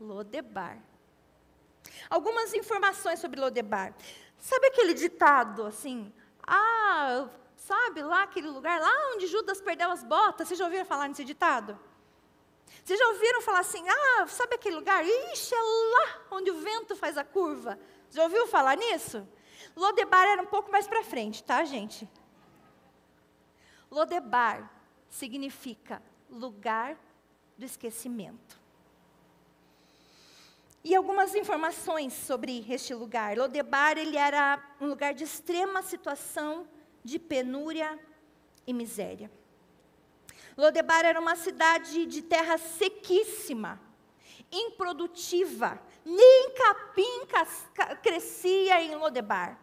Lodebar. 0.00 0.78
Algumas 2.10 2.52
informações 2.54 3.18
sobre 3.18 3.40
Lodebar. 3.40 3.94
Sabe 4.38 4.66
aquele 4.68 4.94
ditado 4.94 5.64
assim? 5.64 6.12
Ah, 6.46 7.28
sabe 7.56 8.02
lá 8.02 8.22
aquele 8.22 8.48
lugar, 8.48 8.80
lá 8.80 9.12
onde 9.14 9.26
Judas 9.26 9.60
perdeu 9.60 9.90
as 9.90 10.04
botas? 10.04 10.48
Vocês 10.48 10.58
já 10.58 10.64
ouviram 10.64 10.84
falar 10.84 11.08
nesse 11.08 11.24
ditado? 11.24 11.78
Vocês 12.84 12.98
já 12.98 13.08
ouviram 13.08 13.42
falar 13.42 13.60
assim? 13.60 13.84
Ah, 13.88 14.26
sabe 14.26 14.54
aquele 14.54 14.76
lugar? 14.76 15.04
Ixi, 15.04 15.54
é 15.54 15.60
lá 15.60 16.22
onde 16.30 16.50
o 16.50 16.60
vento 16.60 16.94
faz 16.94 17.16
a 17.16 17.24
curva. 17.24 17.78
Já 18.10 18.22
ouviu 18.24 18.46
falar 18.46 18.76
nisso? 18.76 19.26
Lodebar 19.74 20.26
era 20.26 20.42
um 20.42 20.46
pouco 20.46 20.70
mais 20.70 20.86
para 20.86 21.02
frente, 21.02 21.42
tá, 21.42 21.64
gente? 21.64 22.08
Lodebar 23.90 24.70
significa 25.08 26.02
lugar 26.30 26.96
do 27.56 27.64
esquecimento. 27.64 28.65
E 30.88 30.94
algumas 30.94 31.34
informações 31.34 32.12
sobre 32.12 32.64
este 32.68 32.94
lugar. 32.94 33.36
Lodebar, 33.36 33.98
ele 33.98 34.16
era 34.16 34.64
um 34.80 34.86
lugar 34.86 35.14
de 35.14 35.24
extrema 35.24 35.82
situação 35.82 36.64
de 37.02 37.18
penúria 37.18 37.98
e 38.64 38.72
miséria. 38.72 39.28
Lodebar 40.56 41.04
era 41.04 41.18
uma 41.18 41.34
cidade 41.34 42.06
de 42.06 42.22
terra 42.22 42.56
sequíssima, 42.56 43.80
improdutiva. 44.52 45.76
Nem 46.04 46.54
capim 46.54 47.26
crescia 48.00 48.80
em 48.80 48.94
Lodebar. 48.94 49.58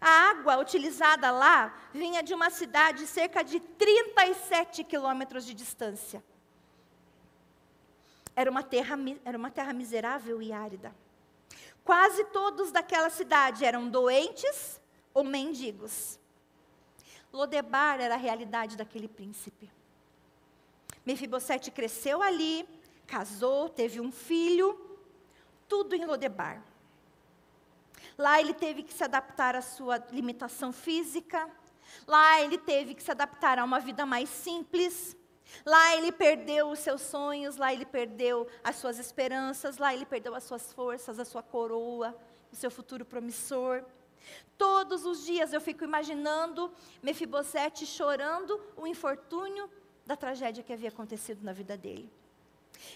A 0.00 0.30
água 0.30 0.58
utilizada 0.58 1.28
lá 1.32 1.76
vinha 1.92 2.22
de 2.22 2.32
uma 2.32 2.50
cidade 2.50 3.04
cerca 3.04 3.42
de 3.42 3.58
37 3.58 4.84
quilômetros 4.84 5.44
de 5.44 5.52
distância. 5.52 6.22
Era 8.34 8.50
uma 8.50 8.62
terra, 8.62 8.96
era 9.24 9.36
uma 9.36 9.50
terra 9.50 9.72
miserável 9.72 10.40
e 10.40 10.52
árida. 10.52 10.94
Quase 11.84 12.24
todos 12.26 12.70
daquela 12.70 13.10
cidade 13.10 13.64
eram 13.64 13.88
doentes 13.88 14.80
ou 15.12 15.24
mendigos. 15.24 16.18
Lodebar 17.32 18.00
era 18.00 18.14
a 18.14 18.18
realidade 18.18 18.76
daquele 18.76 19.08
príncipe. 19.08 19.70
Mefibosete 21.04 21.70
cresceu 21.70 22.22
ali, 22.22 22.68
casou, 23.06 23.68
teve 23.68 24.00
um 24.00 24.12
filho, 24.12 24.78
tudo 25.68 25.94
em 25.94 26.04
Lodebar. 26.04 26.62
Lá 28.16 28.40
ele 28.40 28.54
teve 28.54 28.82
que 28.82 28.92
se 28.92 29.02
adaptar 29.02 29.56
à 29.56 29.62
sua 29.62 29.96
limitação 30.10 30.72
física, 30.72 31.50
lá 32.06 32.40
ele 32.40 32.58
teve 32.58 32.94
que 32.94 33.02
se 33.02 33.10
adaptar 33.10 33.58
a 33.58 33.64
uma 33.64 33.80
vida 33.80 34.06
mais 34.06 34.28
simples, 34.28 35.16
Lá 35.64 35.96
ele 35.96 36.10
perdeu 36.12 36.70
os 36.70 36.78
seus 36.78 37.02
sonhos, 37.02 37.56
lá 37.56 37.72
ele 37.72 37.84
perdeu 37.84 38.46
as 38.62 38.76
suas 38.76 38.98
esperanças, 38.98 39.78
lá 39.78 39.94
ele 39.94 40.04
perdeu 40.04 40.34
as 40.34 40.44
suas 40.44 40.72
forças, 40.72 41.18
a 41.18 41.24
sua 41.24 41.42
coroa, 41.42 42.16
o 42.52 42.56
seu 42.56 42.70
futuro 42.70 43.04
promissor. 43.04 43.84
Todos 44.56 45.04
os 45.04 45.24
dias 45.24 45.52
eu 45.52 45.60
fico 45.60 45.84
imaginando 45.84 46.72
Mefibosete 47.02 47.84
chorando 47.86 48.60
o 48.76 48.86
infortúnio 48.86 49.68
da 50.06 50.16
tragédia 50.16 50.62
que 50.62 50.72
havia 50.72 50.88
acontecido 50.88 51.42
na 51.42 51.52
vida 51.52 51.76
dele. 51.76 52.10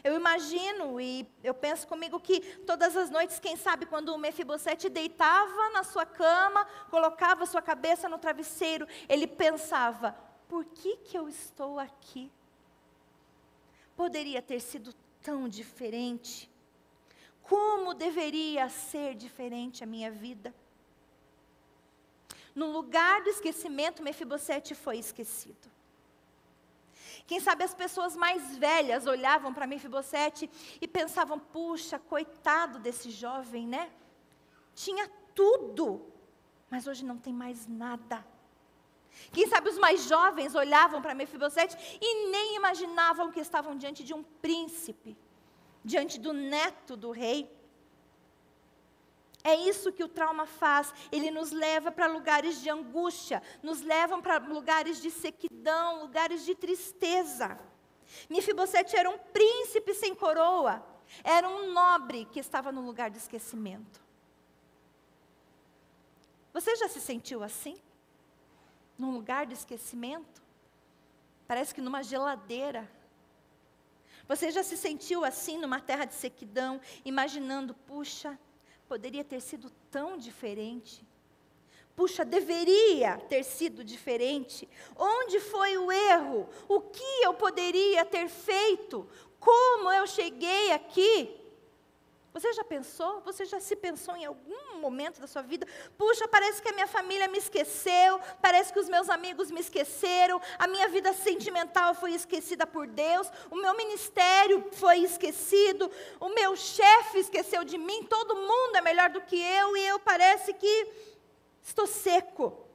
Eu 0.03 0.15
imagino 0.17 1.01
e 1.01 1.27
eu 1.43 1.55
penso 1.55 1.87
comigo 1.87 2.19
que 2.19 2.41
todas 2.67 2.97
as 2.97 3.11
noites, 3.11 3.39
quem 3.39 3.57
sabe, 3.57 3.87
quando 3.87 4.15
o 4.15 4.19
Mefibosete 4.19 4.89
deitava 4.89 5.71
na 5.71 5.85
sua 5.85 6.05
cama, 6.05 6.67
colocava 6.91 7.47
sua 7.47 7.63
cabeça 7.63 8.09
no 8.09 8.19
travesseiro, 8.19 8.87
ele 9.09 9.27
pensava: 9.27 10.17
por 10.49 10.65
que, 10.65 10.97
que 10.99 11.17
eu 11.17 11.29
estou 11.29 11.79
aqui? 11.79 12.31
Poderia 13.97 14.43
ter 14.43 14.61
sido 14.61 14.95
tão 15.23 15.49
diferente? 15.49 16.51
Como 17.43 17.95
deveria 17.95 18.69
ser 18.69 19.15
diferente 19.15 19.83
a 19.83 19.87
minha 19.87 20.11
vida? 20.11 20.55
No 22.55 22.71
lugar 22.71 23.23
do 23.23 23.31
esquecimento, 23.31 24.03
Mefibosete 24.03 24.75
foi 24.75 24.99
esquecido. 24.99 25.71
Quem 27.27 27.41
sabe 27.41 27.65
as 27.65 27.75
pessoas 27.75 28.15
mais 28.15 28.57
velhas 28.57 29.07
olhavam 29.07 29.53
para 29.53 29.67
Mefibosete 29.67 30.49
e 30.81 30.87
pensavam: 30.87 31.39
puxa, 31.39 31.99
coitado 31.99 32.79
desse 32.79 33.11
jovem, 33.11 33.67
né? 33.67 33.91
Tinha 34.75 35.09
tudo, 35.35 36.07
mas 36.71 36.87
hoje 36.87 37.05
não 37.05 37.19
tem 37.19 37.33
mais 37.33 37.67
nada. 37.67 38.25
Quem 39.33 39.47
sabe 39.49 39.69
os 39.69 39.79
mais 39.79 40.05
jovens 40.05 40.55
olhavam 40.55 41.01
para 41.03 41.15
Mefibosete 41.15 41.77
e 42.01 42.31
nem 42.31 42.57
imaginavam 42.57 43.31
que 43.31 43.41
estavam 43.41 43.77
diante 43.77 44.05
de 44.05 44.15
um 44.15 44.23
príncipe, 44.23 45.17
diante 45.85 46.19
do 46.19 46.33
neto 46.33 46.97
do 46.97 47.11
rei. 47.11 47.51
É 49.43 49.55
isso 49.55 49.93
que 49.93 50.03
o 50.03 50.09
trauma 50.09 50.45
faz. 50.45 50.93
Ele 51.13 51.31
nos 51.31 51.53
leva 51.53 51.93
para 51.93 52.07
lugares 52.07 52.61
de 52.61 52.69
angústia, 52.69 53.43
nos 53.63 53.81
leva 53.81 54.21
para 54.21 54.39
lugares 54.39 55.01
de 55.01 55.11
sequidão, 55.11 56.01
lugares 56.01 56.45
de 56.45 56.55
tristeza. 56.55 57.59
Mefibosete 58.29 58.97
era 58.97 59.09
um 59.09 59.19
príncipe 59.19 59.95
sem 59.95 60.15
coroa, 60.15 60.85
era 61.23 61.49
um 61.49 61.73
nobre 61.73 62.25
que 62.27 62.41
estava 62.41 62.73
no 62.73 62.81
lugar 62.81 63.11
de 63.11 63.19
esquecimento. 63.19 64.05
Você 66.53 66.75
já 66.77 66.89
se 66.89 67.01
sentiu 67.01 67.43
assim? 67.43 67.77
Num 68.99 69.13
lugar 69.13 69.47
de 69.47 69.55
esquecimento? 69.55 70.43
Parece 71.47 71.75
que 71.75 71.81
numa 71.81 72.03
geladeira. 72.03 72.91
Você 74.29 74.51
já 74.51 74.63
se 74.63 74.77
sentiu 74.77 75.25
assim 75.25 75.59
numa 75.59 75.81
terra 75.81 76.05
de 76.05 76.15
sequidão, 76.15 76.81
imaginando, 77.05 77.75
puxa, 77.75 78.39
poderia 78.89 79.23
ter 79.23 79.41
sido 79.41 79.71
tão 79.91 80.17
diferente? 80.17 81.07
Puxa, 81.95 82.25
deveria 82.25 83.17
ter 83.17 83.43
sido 83.43 83.83
diferente. 83.83 84.69
Onde 84.97 85.41
foi 85.41 85.79
o 85.79 85.91
erro? 85.91 86.49
O 86.69 86.81
que 86.81 87.23
eu 87.23 87.33
poderia 87.33 88.05
ter 88.05 88.29
feito? 88.29 89.09
Como 89.41 89.91
eu 89.91 90.07
cheguei 90.07 90.73
aqui? 90.73 91.46
Você 92.37 92.53
já 92.53 92.63
pensou? 92.63 93.23
Você 93.23 93.47
já 93.47 93.59
se 93.59 93.75
pensou 93.75 94.15
em 94.15 94.27
algum 94.27 94.77
momento 94.79 95.23
da 95.23 95.27
sua 95.27 95.41
vida? 95.41 95.67
Puxa, 95.97 96.29
parece 96.29 96.61
que 96.61 96.69
a 96.69 96.73
minha 96.73 96.87
família 96.87 97.27
me 97.29 97.39
esqueceu, 97.39 98.21
parece 98.43 98.75
que 98.75 98.79
os 98.79 98.91
meus 98.91 99.09
amigos 99.09 99.51
me 99.51 99.59
esqueceram, 99.59 100.39
a 100.59 100.67
minha 100.67 100.87
vida 100.87 101.15
sentimental 101.15 101.95
foi 101.95 102.13
esquecida 102.13 102.67
por 102.67 102.87
Deus, 102.89 103.27
o 103.51 103.57
meu 103.57 103.75
ministério 103.75 104.69
foi 104.73 104.99
esquecido, 104.99 105.91
o 106.21 106.29
meu 106.29 106.55
chefe 106.55 107.21
esqueceu 107.21 107.65
de 107.65 107.79
mim, 107.79 108.03
todo 108.03 108.37
mundo 108.37 108.77
é 108.77 108.83
melhor 108.83 109.09
do 109.09 109.23
que 109.23 109.41
eu 109.41 109.75
e 109.75 109.87
eu 109.87 109.99
parece 109.99 110.53
que 110.53 110.93
estou 111.63 111.87
seco. 111.87 112.66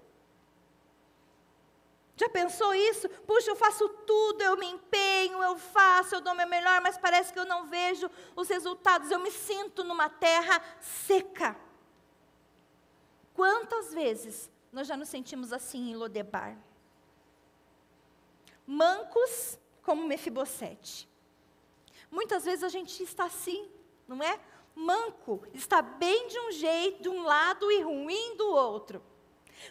Já 2.22 2.30
pensou 2.30 2.72
isso? 2.76 3.10
Puxa, 3.26 3.50
eu 3.50 3.56
faço 3.56 3.90
tudo, 3.90 4.44
eu 4.44 4.56
me 4.56 4.68
empenho, 4.68 5.42
eu 5.42 5.58
faço, 5.58 6.14
eu 6.14 6.22
dou 6.22 6.36
meu 6.36 6.46
melhor, 6.48 6.80
mas 6.80 6.96
parece 6.96 7.34
que 7.34 7.40
eu 7.40 7.46
não 7.46 7.66
vejo 7.66 8.08
os 8.36 8.48
resultados. 8.48 9.10
Eu 9.10 9.20
me 9.20 9.32
sinto 9.32 9.84
numa 9.84 10.08
terra 10.08 10.62
seca. 10.80 11.60
Quantas 13.34 13.92
vezes 13.92 14.52
nós 14.72 14.86
já 14.88 14.96
nos 14.96 15.10
sentimos 15.10 15.52
assim 15.52 15.90
em 15.90 15.96
Lodebar? 15.96 16.56
Mancos 18.68 19.58
como 19.82 20.06
Mefibosete. 20.06 21.10
Muitas 22.12 22.46
vezes 22.46 22.64
a 22.64 22.70
gente 22.70 23.02
está 23.02 23.26
assim, 23.26 23.68
não 24.08 24.22
é? 24.22 24.40
Manco, 24.76 25.42
está 25.56 25.82
bem 25.82 26.28
de 26.28 26.40
um 26.40 26.52
jeito, 26.52 27.02
de 27.02 27.10
um 27.10 27.24
lado 27.24 27.72
e 27.72 27.82
ruim 27.82 28.38
do 28.38 28.48
outro. 28.48 29.02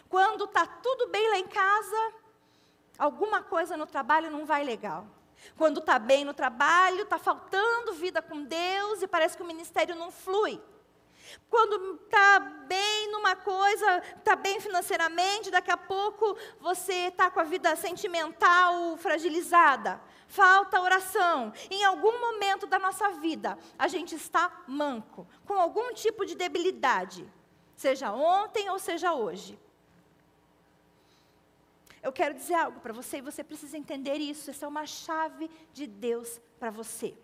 Quando 0.09 0.43
está 0.43 0.65
tudo 0.65 1.07
bem 1.07 1.29
lá 1.29 1.37
em 1.37 1.47
casa, 1.47 2.20
alguma 3.01 3.41
coisa 3.41 3.75
no 3.75 3.87
trabalho 3.87 4.29
não 4.29 4.45
vai 4.45 4.63
legal. 4.63 5.07
Quando 5.57 5.79
está 5.79 5.97
bem 5.97 6.23
no 6.23 6.35
trabalho, 6.35 7.01
está 7.01 7.17
faltando 7.17 7.93
vida 7.93 8.21
com 8.21 8.43
Deus 8.43 9.01
e 9.01 9.07
parece 9.07 9.35
que 9.35 9.41
o 9.41 9.45
ministério 9.45 9.95
não 9.95 10.11
flui. 10.11 10.61
Quando 11.49 11.95
está 11.95 12.39
bem 12.39 13.11
numa 13.11 13.35
coisa, 13.35 14.03
está 14.17 14.35
bem 14.35 14.59
financeiramente, 14.59 15.49
daqui 15.49 15.71
a 15.71 15.77
pouco 15.77 16.37
você 16.59 17.07
está 17.07 17.31
com 17.31 17.39
a 17.39 17.43
vida 17.43 17.75
sentimental 17.75 18.95
fragilizada. 18.97 19.99
Falta 20.27 20.79
oração. 20.79 21.51
Em 21.71 21.83
algum 21.83 22.19
momento 22.19 22.67
da 22.67 22.77
nossa 22.77 23.09
vida, 23.13 23.57
a 23.79 23.87
gente 23.87 24.13
está 24.13 24.63
manco, 24.67 25.27
com 25.45 25.55
algum 25.55 25.91
tipo 25.93 26.23
de 26.23 26.35
debilidade, 26.35 27.27
seja 27.75 28.11
ontem 28.11 28.69
ou 28.69 28.77
seja 28.77 29.13
hoje. 29.13 29.57
Eu 32.01 32.11
quero 32.11 32.33
dizer 32.33 32.55
algo 32.55 32.79
para 32.79 32.93
você 32.93 33.17
e 33.17 33.21
você 33.21 33.43
precisa 33.43 33.77
entender 33.77 34.15
isso. 34.15 34.49
Essa 34.49 34.65
é 34.65 34.69
uma 34.69 34.85
chave 34.85 35.49
de 35.71 35.85
Deus 35.85 36.41
para 36.59 36.69
você. 36.71 37.15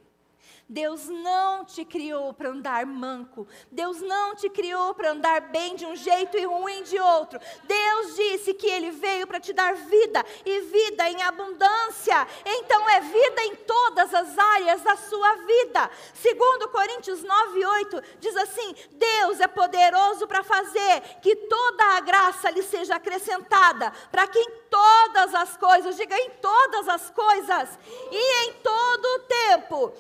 Deus 0.70 1.08
não 1.08 1.64
te 1.64 1.86
criou 1.86 2.34
para 2.34 2.50
andar 2.50 2.86
manco. 2.86 3.48
Deus 3.72 4.02
não 4.02 4.36
te 4.36 4.50
criou 4.50 4.94
para 4.94 5.12
andar 5.12 5.42
bem 5.50 5.76
de 5.76 5.86
um 5.86 5.96
jeito 5.96 6.38
e 6.38 6.46
ruim 6.46 6.84
de 6.84 7.00
outro. 7.00 7.40
Deus 7.64 8.16
disse 8.16 8.54
que 8.54 8.68
Ele 8.68 8.92
veio 8.92 9.26
para 9.26 9.40
te 9.40 9.54
dar 9.54 9.76
vida 9.76 10.26
e 10.46 10.62
vida 10.62 11.10
em 11.10 11.22
abundância. 11.24 12.28
Então 12.46 12.90
é 12.90 13.00
vida 13.00 13.44
em 13.44 13.56
todas 13.56 14.14
as 14.14 14.38
áreas 14.38 14.82
da 14.82 14.98
sua 14.98 15.36
vida. 15.36 15.90
Segundo 16.14 16.68
Coríntios 16.70 17.24
9, 17.24 17.66
8, 17.66 18.02
diz 18.20 18.36
assim: 18.36 18.76
Deus 18.92 19.40
é 19.40 19.48
poderoso 19.48 20.28
para 20.28 20.44
fazer 20.44 21.02
que 21.22 21.36
toda 21.36 21.84
a 21.96 22.00
graça 22.02 22.50
lhe 22.50 22.64
seja 22.64 22.96
acrescentada, 22.96 23.92
para 24.12 24.28
que 24.28 24.40
em 24.40 24.52
todas 24.70 25.34
as 25.34 25.58
coisas, 25.58 25.96
diga 25.96 26.18
em 26.18 26.30
todas 26.42 26.88
as 26.88 27.10
coisas, 27.10 27.80
e 28.12 28.46
em 28.46 28.54
todo 28.54 29.06
o 29.06 29.20
tempo, 29.20 29.94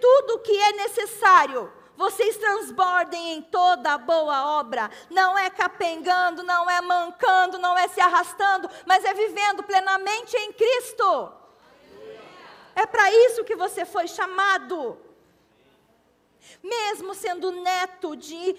tudo 0.00 0.34
o 0.34 0.38
que 0.40 0.56
é 0.56 0.72
necessário, 0.72 1.72
vocês 1.96 2.36
transbordem 2.36 3.34
em 3.34 3.42
toda 3.42 3.92
a 3.92 3.98
boa 3.98 4.58
obra. 4.58 4.90
Não 5.10 5.38
é 5.38 5.48
capengando, 5.50 6.42
não 6.42 6.68
é 6.68 6.80
mancando, 6.80 7.58
não 7.58 7.78
é 7.78 7.86
se 7.88 8.00
arrastando, 8.00 8.68
mas 8.86 9.04
é 9.04 9.14
vivendo 9.14 9.62
plenamente 9.62 10.36
em 10.36 10.52
Cristo. 10.52 11.32
É 12.74 12.86
para 12.86 13.10
isso 13.12 13.44
que 13.44 13.54
você 13.54 13.84
foi 13.84 14.08
chamado. 14.08 14.98
Mesmo 16.62 17.14
sendo 17.14 17.52
neto 17.52 18.16
de, 18.16 18.56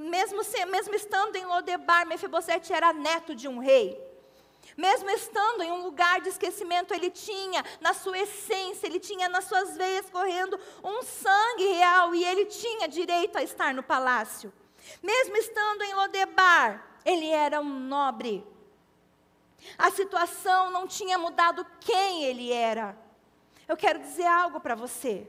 mesmo, 0.00 0.40
mesmo 0.68 0.94
estando 0.94 1.36
em 1.36 1.44
Lodebar, 1.44 2.06
Mefibosete 2.06 2.72
era 2.72 2.92
neto 2.92 3.34
de 3.34 3.46
um 3.48 3.58
rei. 3.58 4.09
Mesmo 4.80 5.10
estando 5.10 5.62
em 5.62 5.70
um 5.70 5.82
lugar 5.82 6.22
de 6.22 6.30
esquecimento, 6.30 6.94
ele 6.94 7.10
tinha 7.10 7.62
na 7.82 7.92
sua 7.92 8.18
essência, 8.18 8.86
ele 8.86 8.98
tinha 8.98 9.28
nas 9.28 9.44
suas 9.44 9.76
veias 9.76 10.08
correndo 10.08 10.58
um 10.82 11.02
sangue 11.02 11.66
real 11.74 12.14
e 12.14 12.24
ele 12.24 12.46
tinha 12.46 12.88
direito 12.88 13.36
a 13.36 13.42
estar 13.42 13.74
no 13.74 13.82
palácio. 13.82 14.50
Mesmo 15.02 15.36
estando 15.36 15.82
em 15.82 15.92
Lodebar, 15.92 16.96
ele 17.04 17.28
era 17.28 17.60
um 17.60 17.78
nobre. 17.78 18.42
A 19.76 19.90
situação 19.90 20.70
não 20.70 20.86
tinha 20.86 21.18
mudado 21.18 21.66
quem 21.78 22.24
ele 22.24 22.50
era. 22.50 22.96
Eu 23.68 23.76
quero 23.76 23.98
dizer 23.98 24.26
algo 24.26 24.60
para 24.60 24.74
você. 24.74 25.28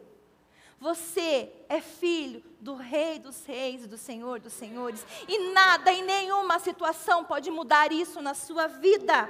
Você 0.82 1.54
é 1.70 1.80
filho 1.80 2.44
do 2.60 2.74
Rei 2.74 3.20
dos 3.20 3.46
Reis 3.46 3.86
do 3.86 4.00
Senhor 4.00 4.40
dos 4.40 4.52
Senhores. 4.52 5.06
E 5.28 5.52
nada 5.54 5.94
e 5.94 6.02
nenhuma 6.02 6.58
situação 6.58 7.24
pode 7.24 7.52
mudar 7.52 7.92
isso 7.92 8.20
na 8.20 8.34
sua 8.34 8.66
vida. 8.66 9.30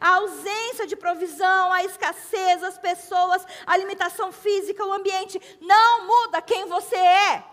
A 0.00 0.16
ausência 0.16 0.88
de 0.88 0.96
provisão, 0.96 1.72
a 1.72 1.84
escassez, 1.84 2.64
as 2.64 2.78
pessoas, 2.78 3.46
a 3.64 3.76
limitação 3.76 4.32
física, 4.32 4.84
o 4.84 4.92
ambiente, 4.92 5.40
não 5.60 6.04
muda 6.04 6.42
quem 6.42 6.66
você 6.66 6.96
é. 6.96 7.44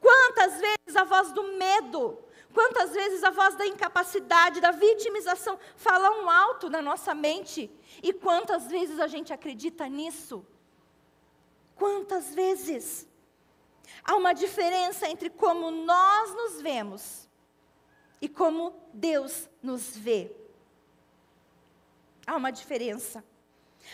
Quantas 0.00 0.54
vezes 0.54 0.96
a 0.96 1.04
voz 1.04 1.30
do 1.30 1.42
medo, 1.58 2.18
quantas 2.54 2.94
vezes 2.94 3.22
a 3.22 3.30
voz 3.30 3.54
da 3.54 3.66
incapacidade, 3.66 4.62
da 4.62 4.70
vitimização 4.70 5.58
falam 5.76 6.30
alto 6.30 6.70
na 6.70 6.80
nossa 6.80 7.14
mente, 7.14 7.70
e 8.02 8.14
quantas 8.14 8.68
vezes 8.68 8.98
a 8.98 9.06
gente 9.06 9.30
acredita 9.30 9.86
nisso? 9.88 10.42
Quantas 11.76 12.34
vezes? 12.34 13.06
Há 14.02 14.16
uma 14.16 14.32
diferença 14.32 15.08
entre 15.08 15.30
como 15.30 15.70
nós 15.70 16.34
nos 16.34 16.60
vemos 16.60 17.28
e 18.20 18.28
como 18.28 18.74
Deus 18.92 19.48
nos 19.62 19.96
vê. 19.96 20.34
Há 22.26 22.34
uma 22.36 22.50
diferença. 22.50 23.24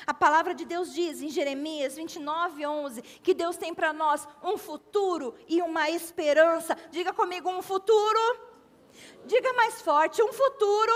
A 0.07 0.15
palavra 0.15 0.55
de 0.55 0.65
Deus 0.65 0.93
diz 0.95 1.21
em 1.21 1.29
Jeremias 1.29 1.97
29, 1.97 2.65
11, 2.65 3.03
que 3.03 3.35
Deus 3.35 3.57
tem 3.57 3.75
para 3.75 3.93
nós 3.93 4.27
um 4.43 4.57
futuro 4.57 5.35
e 5.47 5.61
uma 5.61 5.91
esperança. 5.91 6.77
Diga 6.91 7.13
comigo, 7.13 7.51
um 7.51 7.61
futuro. 7.61 8.41
Diga 9.27 9.53
mais 9.53 9.83
forte, 9.83 10.23
um 10.23 10.33
futuro 10.33 10.93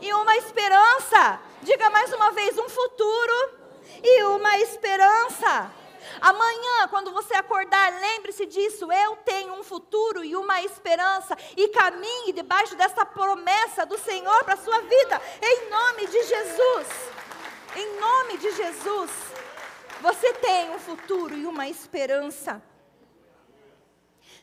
e 0.00 0.12
uma 0.14 0.36
esperança. 0.36 1.40
Diga 1.62 1.90
mais 1.90 2.12
uma 2.12 2.30
vez, 2.30 2.56
um 2.58 2.68
futuro 2.68 3.58
e 4.02 4.22
uma 4.24 4.58
esperança. 4.58 5.81
Amanhã, 6.20 6.88
quando 6.88 7.12
você 7.12 7.34
acordar, 7.34 8.00
lembre-se 8.00 8.46
disso. 8.46 8.90
Eu 8.92 9.16
tenho 9.16 9.54
um 9.54 9.62
futuro 9.62 10.24
e 10.24 10.36
uma 10.36 10.62
esperança. 10.62 11.36
E 11.56 11.68
caminhe 11.68 12.32
debaixo 12.32 12.76
dessa 12.76 13.04
promessa 13.04 13.84
do 13.86 13.98
Senhor 13.98 14.44
para 14.44 14.54
a 14.54 14.58
sua 14.58 14.80
vida. 14.80 15.20
Em 15.42 15.70
nome 15.70 16.06
de 16.06 16.22
Jesus. 16.22 16.88
Em 17.76 18.00
nome 18.00 18.38
de 18.38 18.50
Jesus. 18.52 19.10
Você 20.00 20.32
tem 20.34 20.70
um 20.70 20.78
futuro 20.78 21.34
e 21.36 21.46
uma 21.46 21.68
esperança. 21.68 22.62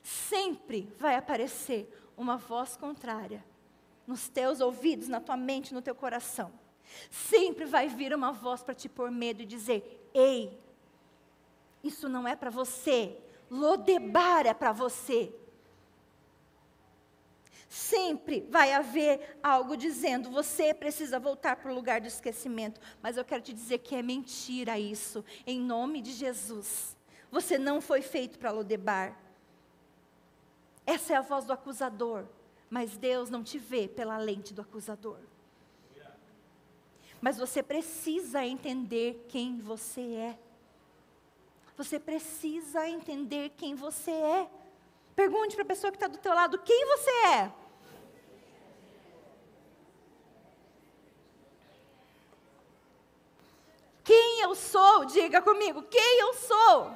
Sempre 0.02 0.91
vai 0.98 1.15
aparecer 1.15 1.93
uma 2.15 2.38
voz 2.38 2.76
contrária 2.76 3.43
nos 4.08 4.28
teus 4.28 4.60
ouvidos, 4.60 5.08
na 5.08 5.19
tua 5.19 5.38
mente, 5.38 5.74
no 5.74 5.82
teu 5.82 5.93
coração. 5.93 6.52
Sempre 7.12 7.65
vai 7.65 7.88
vir 7.88 8.13
uma 8.15 8.32
voz 8.32 8.63
para 8.63 8.74
te 8.74 8.89
pôr 8.89 9.12
medo 9.12 9.43
e 9.43 9.45
dizer: 9.45 10.10
Ei, 10.13 10.60
isso 11.84 12.10
não 12.10 12.28
é 12.28 12.36
para 12.36 12.50
você. 12.50 13.18
Lodebar 13.50 14.46
é 14.46 14.54
para 14.54 14.72
você. 14.72 15.34
Sempre 17.68 18.42
vai 18.50 18.74
haver 18.74 19.38
algo 19.44 19.78
dizendo, 19.78 20.32
você 20.32 20.74
precisa 20.74 21.20
voltar 21.20 21.56
para 21.56 21.72
o 21.72 21.76
lugar 21.76 22.02
do 22.02 22.08
esquecimento. 22.08 22.82
Mas 23.02 23.15
eu 23.15 23.24
quero 23.24 23.44
te 23.44 23.54
dizer 23.54 23.78
que 23.78 23.96
é 23.96 24.02
mentira 24.02 24.80
isso, 24.80 25.24
em 25.46 25.60
nome 25.60 26.02
de 26.02 26.12
Jesus. 26.12 26.98
Você 27.32 27.60
não 27.60 27.80
foi 27.80 28.02
feito 28.02 28.39
para 28.39 28.52
Lodebar. 28.52 29.18
Essa 30.86 31.13
é 31.13 31.15
a 31.15 31.22
voz 31.22 31.46
do 31.46 31.54
acusador, 31.54 32.26
mas 32.70 32.98
Deus 32.98 33.30
não 33.30 33.44
te 33.44 33.60
vê 33.60 33.88
pela 33.88 34.18
lente 34.18 34.52
do 34.52 34.62
acusador. 34.63 35.20
Mas 37.22 37.38
você 37.38 37.62
precisa 37.62 38.44
entender 38.44 39.26
quem 39.30 39.60
você 39.60 40.02
é. 40.02 40.39
Você 41.80 41.98
precisa 41.98 42.89
entender 42.89 43.52
quem 43.56 43.74
você 43.74 44.12
é. 44.12 44.50
Pergunte 45.15 45.56
para 45.56 45.63
a 45.63 45.68
pessoa 45.68 45.89
que 45.89 45.96
está 45.96 46.08
do 46.08 46.18
teu 46.18 46.34
lado, 46.34 46.60
quem 46.60 46.86
você 46.86 47.10
é? 47.10 47.52
Quem 54.04 54.42
eu 54.42 54.54
sou? 54.56 55.06
Diga 55.06 55.42
comigo, 55.42 55.82
quem 55.84 56.20
eu 56.20 56.34
sou? 56.34 56.92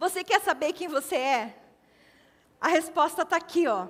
Você 0.00 0.24
quer 0.24 0.40
saber 0.40 0.72
quem 0.72 0.88
você 0.88 1.14
é? 1.14 1.62
A 2.60 2.66
resposta 2.66 3.22
está 3.22 3.36
aqui, 3.36 3.68
ó. 3.68 3.86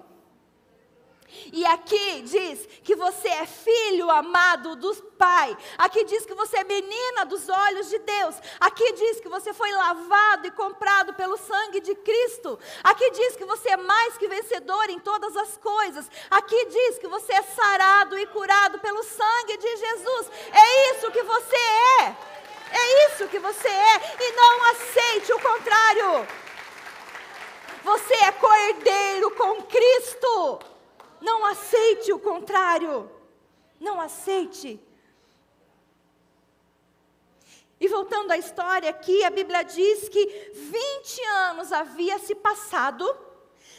E 1.52 1.64
aqui 1.66 2.22
diz 2.22 2.66
que 2.82 2.94
você 2.94 3.28
é 3.28 3.46
filho 3.46 4.10
amado 4.10 4.76
do 4.76 4.94
Pai. 5.18 5.56
Aqui 5.76 6.04
diz 6.04 6.24
que 6.24 6.34
você 6.34 6.58
é 6.58 6.64
menina 6.64 7.24
dos 7.26 7.48
olhos 7.48 7.88
de 7.88 7.98
Deus. 7.98 8.36
Aqui 8.58 8.92
diz 8.92 9.20
que 9.20 9.28
você 9.28 9.52
foi 9.52 9.70
lavado 9.72 10.46
e 10.46 10.50
comprado 10.50 11.12
pelo 11.14 11.36
sangue 11.36 11.80
de 11.80 11.94
Cristo. 11.94 12.58
Aqui 12.82 13.10
diz 13.10 13.36
que 13.36 13.44
você 13.44 13.70
é 13.70 13.76
mais 13.76 14.16
que 14.16 14.28
vencedor 14.28 14.88
em 14.88 14.98
todas 14.98 15.36
as 15.36 15.56
coisas. 15.56 16.10
Aqui 16.30 16.66
diz 16.66 16.98
que 16.98 17.08
você 17.08 17.32
é 17.32 17.42
sarado 17.42 18.18
e 18.18 18.26
curado 18.26 18.78
pelo 18.78 19.02
sangue 19.02 19.56
de 19.56 19.76
Jesus. 19.76 20.30
É 20.52 20.92
isso 20.92 21.10
que 21.10 21.22
você 21.22 21.56
é. 22.00 22.16
É 22.72 23.06
isso 23.08 23.28
que 23.28 23.38
você 23.38 23.68
é. 23.68 24.16
E 24.20 24.32
não 24.32 24.70
aceite 24.70 25.32
o 25.32 25.40
contrário. 25.40 26.26
Você 27.82 28.14
é 28.14 28.32
cordeiro 28.32 29.30
com 29.32 29.62
Cristo. 29.62 30.69
Não 31.20 31.44
aceite 31.44 32.12
o 32.12 32.18
contrário. 32.18 33.10
Não 33.78 34.00
aceite. 34.00 34.80
E 37.80 37.88
voltando 37.88 38.30
à 38.30 38.36
história 38.36 38.90
aqui, 38.90 39.24
a 39.24 39.30
Bíblia 39.30 39.62
diz 39.62 40.08
que 40.08 40.52
20 40.54 41.24
anos 41.48 41.72
havia 41.72 42.18
se 42.18 42.34
passado 42.34 43.04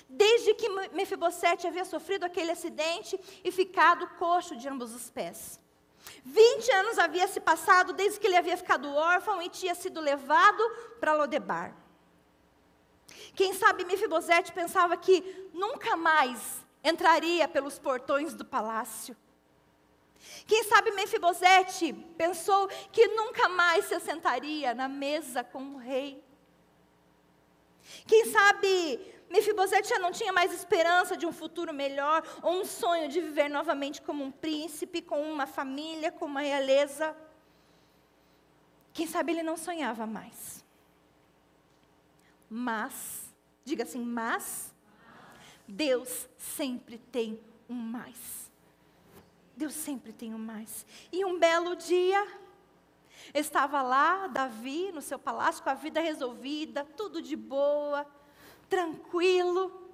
desde 0.09 0.53
que 0.53 0.67
Mefibosete 0.91 1.67
havia 1.67 1.85
sofrido 1.85 2.25
aquele 2.25 2.51
acidente 2.51 3.19
e 3.43 3.51
ficado 3.51 4.07
coxo 4.17 4.55
de 4.55 4.67
ambos 4.67 4.93
os 4.93 5.09
pés. 5.09 5.59
20 6.25 6.71
anos 6.71 6.97
havia 6.97 7.27
se 7.27 7.39
passado 7.39 7.93
desde 7.93 8.19
que 8.19 8.27
ele 8.27 8.35
havia 8.35 8.57
ficado 8.57 8.93
órfão 8.93 9.41
e 9.41 9.49
tinha 9.49 9.75
sido 9.75 10.01
levado 10.01 10.63
para 10.99 11.13
Lodebar. 11.13 11.75
Quem 13.35 13.53
sabe 13.53 13.85
Mefibosete 13.85 14.51
pensava 14.51 14.97
que 14.97 15.49
nunca 15.53 15.95
mais 15.95 16.60
entraria 16.83 17.47
pelos 17.47 17.77
portões 17.77 18.33
do 18.33 18.45
palácio. 18.45 19.15
Quem 20.45 20.63
sabe 20.63 20.91
Mefibosete 20.91 21.93
pensou 22.17 22.67
que 22.91 23.07
nunca 23.07 23.49
mais 23.49 23.85
se 23.85 23.95
assentaria 23.95 24.73
na 24.73 24.87
mesa 24.87 25.43
com 25.43 25.63
o 25.75 25.77
rei. 25.77 26.23
Quem 28.05 28.25
sabe 28.25 28.99
Mefibosete 29.29 29.87
já 29.87 29.97
não 29.97 30.11
tinha 30.11 30.33
mais 30.33 30.53
esperança 30.53 31.15
de 31.15 31.25
um 31.25 31.31
futuro 31.31 31.73
melhor, 31.73 32.21
ou 32.43 32.61
um 32.61 32.65
sonho 32.65 33.07
de 33.07 33.21
viver 33.21 33.49
novamente 33.49 34.01
como 34.01 34.23
um 34.23 34.31
príncipe, 34.31 35.01
com 35.01 35.21
uma 35.21 35.47
família, 35.47 36.11
com 36.11 36.25
uma 36.25 36.41
realeza. 36.41 37.15
Quem 38.93 39.07
sabe 39.07 39.31
ele 39.31 39.41
não 39.41 39.55
sonhava 39.55 40.05
mais. 40.05 40.65
Mas, 42.49 43.33
diga 43.63 43.83
assim, 43.83 44.03
mas, 44.03 44.70
Deus 45.71 46.27
sempre 46.37 46.97
tem 46.97 47.39
um 47.69 47.75
mais. 47.75 48.51
Deus 49.55 49.73
sempre 49.73 50.11
tem 50.11 50.33
um 50.33 50.37
mais. 50.37 50.85
E 51.11 51.23
um 51.23 51.39
belo 51.39 51.75
dia, 51.75 52.27
estava 53.33 53.81
lá 53.81 54.27
Davi 54.27 54.91
no 54.91 55.01
seu 55.01 55.17
palácio 55.17 55.63
com 55.63 55.69
a 55.69 55.73
vida 55.73 56.01
resolvida, 56.01 56.85
tudo 56.97 57.21
de 57.21 57.35
boa 57.35 58.05
tranquilo. 58.67 59.89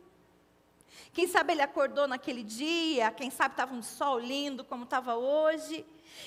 Quem 1.14 1.28
sabe 1.28 1.54
ele 1.54 1.62
acordou 1.62 2.08
naquele 2.08 2.44
dia, 2.44 3.12
quem 3.12 3.30
sabe 3.30 3.54
estava 3.54 3.74
um 3.74 3.82
sol 3.82 4.20
lindo 4.20 4.64
como 4.64 4.84
estava 4.84 5.16
hoje, 5.16 5.86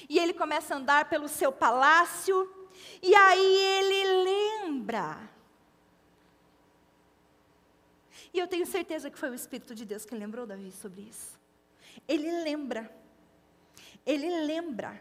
e 0.09 0.19
ele 0.19 0.33
começa 0.33 0.75
a 0.75 0.77
andar 0.77 1.09
pelo 1.09 1.29
seu 1.29 1.53
palácio, 1.53 2.53
e 3.01 3.15
aí 3.15 3.57
ele 3.57 4.25
lembra. 4.25 5.30
E 8.33 8.39
eu 8.39 8.47
tenho 8.47 8.67
certeza 8.67 9.11
que 9.11 9.19
foi 9.19 9.31
o 9.31 9.35
Espírito 9.35 9.75
de 9.75 9.85
Deus 9.85 10.05
que 10.05 10.15
lembrou 10.15 10.47
Davi 10.47 10.71
sobre 10.71 11.03
isso. 11.03 11.39
Ele 12.07 12.31
lembra, 12.43 12.91
ele 14.07 14.29
lembra 14.47 15.01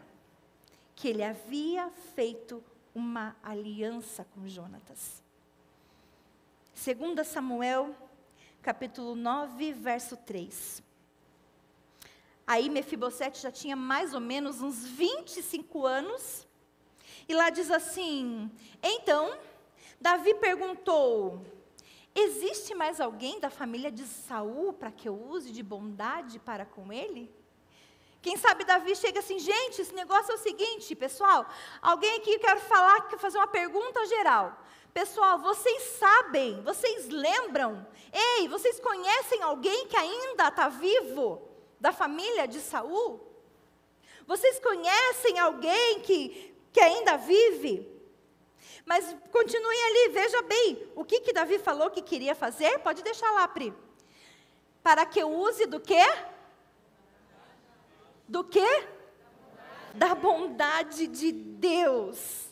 que 0.96 1.08
ele 1.08 1.22
havia 1.22 1.90
feito 2.14 2.62
uma 2.94 3.36
aliança 3.42 4.26
com 4.34 4.48
Jonatas. 4.48 5.22
2 6.74 7.26
Samuel, 7.26 7.94
capítulo 8.62 9.14
9, 9.14 9.72
verso 9.72 10.16
3. 10.16 10.82
Aí 12.46 12.68
Mefibosete 12.68 13.40
já 13.40 13.52
tinha 13.52 13.76
mais 13.76 14.12
ou 14.12 14.20
menos 14.20 14.60
uns 14.60 14.84
25 14.84 15.86
anos. 15.86 16.46
E 17.28 17.34
lá 17.34 17.48
diz 17.48 17.70
assim: 17.70 18.50
Então, 18.82 19.38
Davi 20.00 20.34
perguntou: 20.34 21.44
Existe 22.14 22.74
mais 22.74 23.00
alguém 23.00 23.38
da 23.38 23.50
família 23.50 23.90
de 23.90 24.04
Saul 24.04 24.72
para 24.72 24.90
que 24.90 25.08
eu 25.08 25.14
use 25.14 25.52
de 25.52 25.62
bondade 25.62 26.38
para 26.38 26.66
com 26.66 26.92
ele? 26.92 27.32
Quem 28.20 28.36
sabe 28.36 28.64
Davi 28.64 28.94
chega 28.96 29.20
assim, 29.20 29.38
gente, 29.38 29.80
esse 29.80 29.94
negócio 29.94 30.32
é 30.32 30.34
o 30.34 30.38
seguinte, 30.38 30.94
pessoal. 30.94 31.46
Alguém 31.80 32.16
aqui 32.16 32.38
quer 32.38 32.58
falar, 32.58 33.08
quer 33.08 33.18
fazer 33.18 33.38
uma 33.38 33.46
pergunta 33.46 34.04
geral. 34.06 34.58
Pessoal, 34.92 35.38
vocês 35.38 35.82
sabem, 35.98 36.62
vocês 36.62 37.08
lembram? 37.08 37.86
Ei, 38.12 38.48
vocês 38.48 38.80
conhecem 38.80 39.40
alguém 39.42 39.86
que 39.86 39.96
ainda 39.96 40.48
está 40.48 40.68
vivo 40.68 41.40
da 41.78 41.92
família 41.92 42.46
de 42.46 42.60
Saul? 42.60 43.26
Vocês 44.26 44.58
conhecem 44.58 45.38
alguém 45.38 46.00
que, 46.00 46.54
que 46.72 46.80
ainda 46.80 47.16
vive? 47.16 47.99
Mas 48.84 49.14
continuem 49.30 49.84
ali, 49.84 50.12
veja 50.12 50.42
bem, 50.42 50.90
o 50.94 51.04
que, 51.04 51.20
que 51.20 51.32
Davi 51.32 51.58
falou 51.58 51.90
que 51.90 52.02
queria 52.02 52.34
fazer? 52.34 52.78
Pode 52.80 53.02
deixar 53.02 53.30
lá, 53.32 53.46
Pri. 53.48 53.74
Para 54.82 55.04
que 55.04 55.20
eu 55.20 55.30
use 55.30 55.66
do 55.66 55.80
quê? 55.80 56.04
Do 58.28 58.44
quê? 58.44 58.88
Da 59.94 60.14
bondade 60.14 61.06
de 61.06 61.32
Deus. 61.32 62.50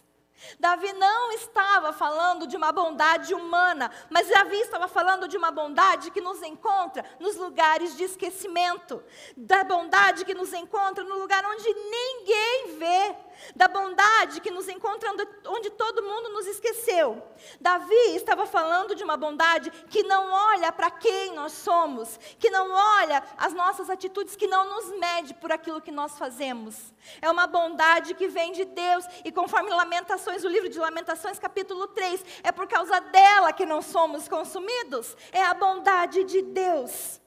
Davi 0.58 0.92
não 0.92 1.32
estava 1.32 1.92
falando 1.92 2.46
de 2.46 2.56
uma 2.56 2.70
bondade 2.70 3.34
humana, 3.34 3.90
mas 4.08 4.28
Davi 4.28 4.56
estava 4.56 4.86
falando 4.86 5.26
de 5.26 5.36
uma 5.36 5.50
bondade 5.50 6.10
que 6.10 6.20
nos 6.20 6.42
encontra 6.42 7.04
nos 7.18 7.36
lugares 7.36 7.96
de 7.96 8.04
esquecimento, 8.04 9.02
da 9.36 9.64
bondade 9.64 10.24
que 10.24 10.34
nos 10.34 10.52
encontra 10.52 11.02
no 11.02 11.18
lugar 11.18 11.44
onde 11.44 11.74
ninguém 11.74 12.76
vê, 12.78 13.16
da 13.54 13.68
bondade 13.68 14.40
que 14.40 14.50
nos 14.50 14.68
encontra 14.68 15.10
onde, 15.46 15.70
todo 15.70 16.02
mundo 16.02 16.30
nos 16.30 16.46
esqueceu. 16.46 17.22
Davi 17.60 18.14
estava 18.14 18.46
falando 18.46 18.94
de 18.94 19.04
uma 19.04 19.16
bondade 19.16 19.70
que 19.88 20.02
não 20.02 20.30
olha 20.30 20.72
para 20.72 20.90
quem 20.90 21.34
nós 21.34 21.52
somos, 21.52 22.18
que 22.38 22.50
não 22.50 22.70
olha 22.70 23.22
as 23.36 23.52
nossas 23.54 23.88
atitudes, 23.88 24.36
que 24.36 24.46
não 24.46 24.68
nos 24.68 24.98
mede 24.98 25.34
por 25.34 25.52
aquilo 25.52 25.80
que 25.80 25.90
nós 25.90 26.18
fazemos. 26.18 26.92
É 27.20 27.30
uma 27.30 27.46
bondade 27.46 28.14
que 28.14 28.28
vem 28.28 28.52
de 28.52 28.64
Deus, 28.64 29.04
e 29.24 29.32
conforme 29.32 29.70
Lamentações, 29.70 30.44
o 30.44 30.48
livro 30.48 30.68
de 30.68 30.78
Lamentações, 30.78 31.38
capítulo 31.38 31.86
3, 31.88 32.24
é 32.42 32.52
por 32.52 32.66
causa 32.66 33.00
dela 33.00 33.52
que 33.52 33.66
não 33.66 33.80
somos 33.82 34.28
consumidos. 34.28 35.16
É 35.32 35.42
a 35.42 35.54
bondade 35.54 36.24
de 36.24 36.42
Deus. 36.42 37.20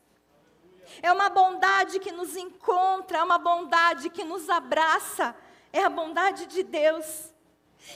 É 1.02 1.12
uma 1.12 1.30
bondade 1.30 2.00
que 2.00 2.12
nos 2.12 2.36
encontra, 2.36 3.20
é 3.20 3.24
uma 3.24 3.38
bondade 3.38 4.10
que 4.10 4.24
nos 4.24 4.50
abraça 4.50 5.36
é 5.74 5.84
a 5.84 5.90
bondade 5.90 6.46
de 6.48 6.64
Deus. 6.64 7.32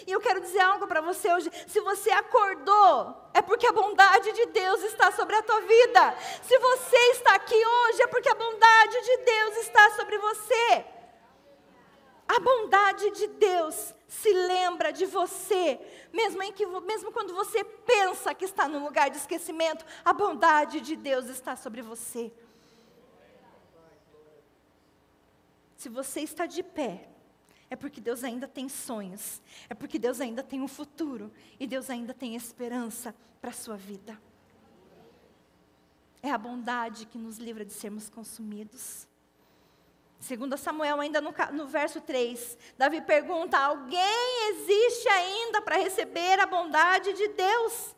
E 0.07 0.11
eu 0.11 0.19
quero 0.19 0.41
dizer 0.41 0.59
algo 0.59 0.87
para 0.87 1.01
você 1.01 1.31
hoje. 1.31 1.49
Se 1.67 1.79
você 1.79 2.09
acordou, 2.11 3.29
é 3.33 3.41
porque 3.41 3.67
a 3.67 3.71
bondade 3.71 4.31
de 4.33 4.47
Deus 4.47 4.83
está 4.83 5.11
sobre 5.11 5.35
a 5.35 5.43
tua 5.43 5.61
vida. 5.61 6.15
Se 6.41 6.57
você 6.57 6.97
está 7.11 7.35
aqui 7.35 7.55
hoje, 7.55 8.01
é 8.01 8.07
porque 8.07 8.29
a 8.29 8.35
bondade 8.35 9.01
de 9.01 9.17
Deus 9.17 9.57
está 9.57 9.91
sobre 9.91 10.17
você. 10.17 10.85
A 12.27 12.39
bondade 12.39 13.11
de 13.11 13.27
Deus 13.27 13.93
se 14.07 14.33
lembra 14.33 14.91
de 14.91 15.05
você, 15.05 15.79
mesmo, 16.11 16.41
em 16.41 16.51
que, 16.51 16.65
mesmo 16.65 17.11
quando 17.11 17.35
você 17.35 17.63
pensa 17.63 18.33
que 18.33 18.45
está 18.45 18.67
num 18.67 18.83
lugar 18.83 19.09
de 19.09 19.17
esquecimento, 19.17 19.85
a 20.03 20.11
bondade 20.11 20.81
de 20.81 20.95
Deus 20.95 21.25
está 21.25 21.55
sobre 21.55 21.81
você. 21.81 22.31
Se 25.75 25.89
você 25.89 26.21
está 26.21 26.47
de 26.47 26.63
pé, 26.63 27.07
é 27.75 27.77
porque 27.77 27.99
Deus 27.99 28.23
ainda 28.23 28.47
tem 28.47 28.69
sonhos, 28.69 29.41
é 29.69 29.73
porque 29.73 29.99
Deus 29.99 30.21
ainda 30.21 30.41
tem 30.41 30.61
um 30.61 30.67
futuro 30.67 31.29
e 31.59 31.67
Deus 31.67 31.89
ainda 31.89 32.13
tem 32.13 32.33
esperança 32.33 33.13
para 33.41 33.49
a 33.49 33.53
sua 33.53 33.75
vida. 33.75 34.17
É 36.23 36.31
a 36.31 36.37
bondade 36.37 37.05
que 37.05 37.17
nos 37.17 37.37
livra 37.37 37.65
de 37.65 37.73
sermos 37.73 38.09
consumidos. 38.09 39.05
Segundo 40.21 40.57
Samuel, 40.57 41.01
ainda 41.01 41.19
no, 41.19 41.33
no 41.51 41.67
verso 41.67 41.99
3, 41.99 42.57
Davi 42.77 43.01
pergunta: 43.01 43.57
alguém 43.57 44.51
existe 44.51 45.09
ainda 45.09 45.61
para 45.61 45.75
receber 45.75 46.39
a 46.39 46.45
bondade 46.45 47.11
de 47.11 47.27
Deus? 47.27 47.93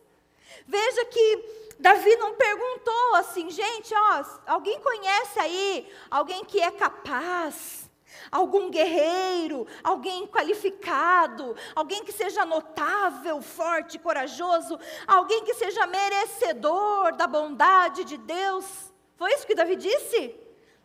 Veja 0.66 1.06
que 1.06 1.76
Davi 1.78 2.16
não 2.16 2.34
perguntou 2.34 3.16
assim, 3.16 3.48
gente, 3.52 3.94
ó, 3.94 4.26
alguém 4.48 4.82
conhece 4.82 5.40
aí 5.40 5.94
alguém 6.10 6.44
que 6.44 6.60
é 6.60 6.72
capaz? 6.72 7.87
Algum 8.32 8.70
guerreiro, 8.70 9.68
alguém 9.84 10.28
qualificado, 10.28 11.56
alguém 11.76 12.04
que 12.04 12.12
seja 12.12 12.46
notável, 12.46 13.42
forte, 13.42 14.00
corajoso, 14.00 14.80
alguém 15.06 15.44
que 15.44 15.54
seja 15.54 15.86
merecedor 15.88 17.16
da 17.16 17.28
bondade 17.28 18.04
de 18.04 18.18
Deus. 18.18 18.94
Foi 19.16 19.32
isso 19.34 19.48
que 19.48 19.56
Davi 19.56 19.76
disse? 19.76 20.36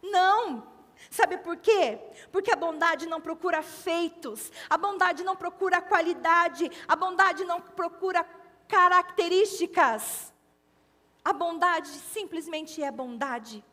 Não. 0.03 0.71
Sabe 1.11 1.37
por 1.39 1.57
quê? 1.57 1.99
Porque 2.31 2.51
a 2.51 2.57
bondade 2.57 3.07
não 3.07 3.21
procura 3.21 3.63
feitos, 3.63 4.53
a 4.71 4.79
bondade 4.79 5.25
não 5.25 5.35
procura 5.35 5.81
qualidade, 5.81 6.71
a 6.87 6.95
bondade 6.95 7.45
não 7.45 7.61
procura 7.61 8.25
características. 8.69 10.33
A 11.25 11.33
bondade 11.33 11.89
simplesmente 11.89 12.83
é 12.83 12.91
bondade. 12.91 13.65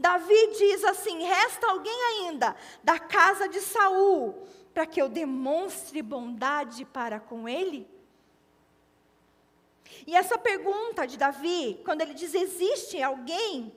Davi 0.00 0.46
diz 0.56 0.82
assim: 0.82 1.22
resta 1.24 1.70
alguém 1.70 2.02
ainda 2.04 2.56
da 2.82 2.98
casa 2.98 3.46
de 3.48 3.60
Saul 3.60 4.46
para 4.72 4.86
que 4.86 5.00
eu 5.00 5.08
demonstre 5.08 6.00
bondade 6.00 6.86
para 6.86 7.20
com 7.20 7.46
ele? 7.46 7.86
E 10.06 10.16
essa 10.16 10.38
pergunta 10.38 11.06
de 11.06 11.18
Davi, 11.18 11.80
quando 11.84 12.00
ele 12.00 12.14
diz 12.14 12.32
existe 12.32 13.02
alguém, 13.02 13.74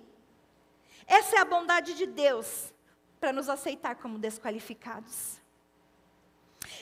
essa 1.06 1.36
é 1.36 1.40
a 1.40 1.46
bondade 1.46 1.94
de 1.94 2.06
Deus 2.06 2.74
para 3.20 3.34
nos 3.34 3.50
aceitar 3.50 3.96
como 3.96 4.18
desqualificados. 4.18 5.42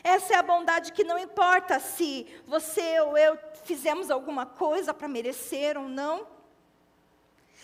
Essa 0.03 0.33
é 0.33 0.37
a 0.37 0.43
bondade 0.43 0.91
que 0.91 1.03
não 1.03 1.17
importa 1.17 1.79
se 1.79 2.27
você 2.45 2.99
ou 2.99 3.17
eu 3.17 3.39
fizemos 3.63 4.11
alguma 4.11 4.45
coisa 4.45 4.93
para 4.93 5.07
merecer 5.07 5.77
ou 5.77 5.89
não. 5.89 6.27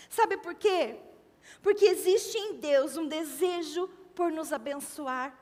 Sabe 0.08 0.36
por 0.38 0.54
quê? 0.54 0.98
Porque 1.62 1.84
existe 1.86 2.36
em 2.38 2.54
Deus 2.54 2.96
um 2.96 3.06
desejo 3.06 3.88
por 4.14 4.30
nos 4.30 4.52
abençoar. 4.52 5.36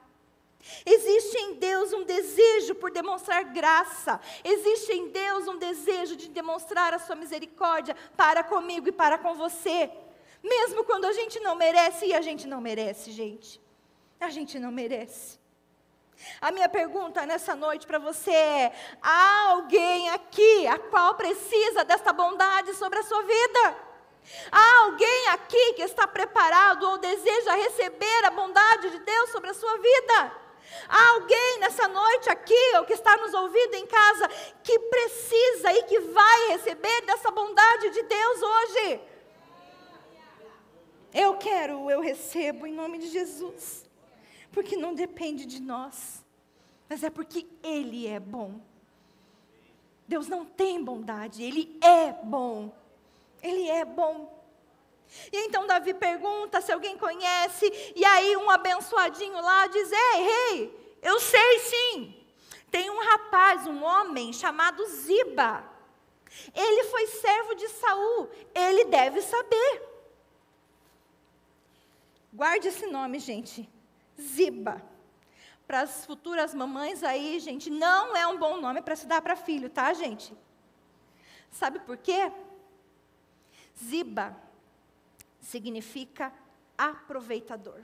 Existe 0.85 1.37
em 1.39 1.55
Deus 1.55 1.93
um 1.93 2.05
desejo 2.05 2.75
por 2.75 2.91
demonstrar 2.91 3.45
graça. 3.45 4.21
Existe 4.43 4.93
em 4.93 5.09
Deus 5.09 5.47
um 5.47 5.59
desejo 5.59 6.17
de 6.17 6.29
demonstrar 6.29 6.93
a 6.93 6.99
sua 6.99 7.15
misericórdia 7.15 7.97
para 8.17 8.43
comigo 8.43 8.89
e 8.89 8.93
para 8.93 9.19
com 9.19 9.35
você. 9.35 9.91
Mesmo 10.43 10.85
quando 10.85 11.05
a 11.05 11.13
gente 11.13 11.41
não 11.41 11.55
merece, 11.55 12.07
e 12.07 12.15
a 12.15 12.21
gente 12.21 12.47
não 12.47 12.61
merece, 12.61 13.11
gente. 13.11 13.61
A 14.21 14.31
gente 14.31 14.59
não 14.59 14.71
merece. 14.71 15.39
A 16.41 16.51
minha 16.51 16.69
pergunta 16.69 17.27
nessa 17.27 17.55
noite 17.55 17.87
para 17.87 17.99
você 17.99 18.31
é: 18.31 18.73
há 19.03 19.51
alguém 19.51 20.09
aqui 20.11 20.67
a 20.67 20.79
qual 20.79 21.15
precisa 21.15 21.85
desta 21.85 22.13
bondade 22.13 22.75
sobre 22.75 22.99
a 22.99 23.03
sua 23.03 23.23
vida? 23.23 23.86
Há 24.51 24.85
alguém 24.85 25.29
aqui 25.29 25.75
que 25.75 25.83
está 25.83 26.07
preparado 26.07 26.83
ou 26.89 26.99
deseja 26.99 27.55
receber 27.55 28.25
a 28.25 28.31
bondade 28.31 28.91
de 28.91 28.99
Deus 28.99 29.31
sobre 29.31 29.51
a 29.51 29.55
sua 29.55 29.77
vida? 29.79 30.47
Há 30.89 31.09
alguém 31.11 31.59
nessa 31.61 31.89
noite 31.89 32.29
aqui, 32.29 32.77
ou 32.77 32.85
que 32.85 32.93
está 32.93 33.17
nos 33.17 33.33
ouvindo 33.35 33.75
em 33.75 33.87
casa, 33.87 34.29
que 34.63 34.79
precisa 34.79 35.73
e 35.73 35.83
que 35.85 36.01
vai 36.01 36.49
receber 36.49 37.03
dessa 37.03 37.31
bondade 37.31 37.91
de 37.91 38.03
Deus 38.03 38.43
hoje? 38.43 39.01
Eu 41.15 41.37
quero, 41.39 41.91
eu 41.91 42.01
recebo 42.01 42.67
em 42.67 42.73
nome 42.73 42.99
de 42.99 43.09
Jesus. 43.09 43.89
Porque 44.53 44.77
não 44.77 44.95
depende 44.95 45.47
de 45.47 45.61
nós, 45.61 46.25
mas 46.89 47.03
é 47.03 47.11
porque 47.11 47.47
Ele 47.63 48.07
é 48.07 48.21
bom. 48.21 48.61
Deus 50.07 50.29
não 50.29 50.45
tem 50.45 50.83
bondade, 50.83 51.43
Ele 51.43 51.79
é 51.83 52.13
bom. 52.13 52.73
Ele 53.47 53.69
é 53.69 53.85
bom. 53.85 54.35
E 55.33 55.47
então 55.47 55.67
Davi 55.67 55.95
pergunta 55.95 56.61
se 56.61 56.73
alguém 56.73 56.99
conhece, 56.99 57.73
e 57.95 58.05
aí 58.05 58.37
um 58.37 58.51
abençoadinho 58.51 59.41
lá 59.41 59.67
diz: 59.69 59.91
Ei, 59.93 60.23
rei, 60.23 60.99
eu 61.03 61.21
sei 61.21 61.59
sim. 61.61 62.27
Tem 62.71 62.91
um 62.91 63.01
rapaz, 63.01 63.67
um 63.67 63.85
homem 63.85 64.33
chamado 64.33 64.85
Ziba. 64.87 65.65
Ele 66.53 66.85
foi 66.85 67.07
servo 67.07 67.55
de 67.55 67.69
Saul, 67.69 68.29
ele 68.55 68.85
deve 68.87 69.23
saber. 69.23 69.83
Guarde 72.33 72.69
esse 72.69 72.87
nome, 72.87 73.19
gente. 73.19 73.69
Ziba. 74.21 74.83
Para 75.67 75.81
as 75.83 76.05
futuras 76.05 76.55
mamães 76.55 77.03
aí, 77.03 77.41
gente, 77.41 77.71
não 77.71 78.17
é 78.17 78.27
um 78.27 78.39
bom 78.39 78.61
nome 78.61 78.83
para 78.83 78.95
se 78.95 79.07
dar 79.07 79.23
para 79.23 79.37
filho, 79.37 79.71
tá, 79.71 79.93
gente? 79.93 80.37
Sabe 81.51 81.79
por 81.81 81.97
quê? 81.97 82.31
Ziba 83.79 84.37
significa 85.41 86.33
aproveitador. 86.77 87.81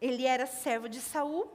Ele 0.00 0.26
era 0.26 0.46
servo 0.46 0.88
de 0.88 1.00
Saul. 1.00 1.50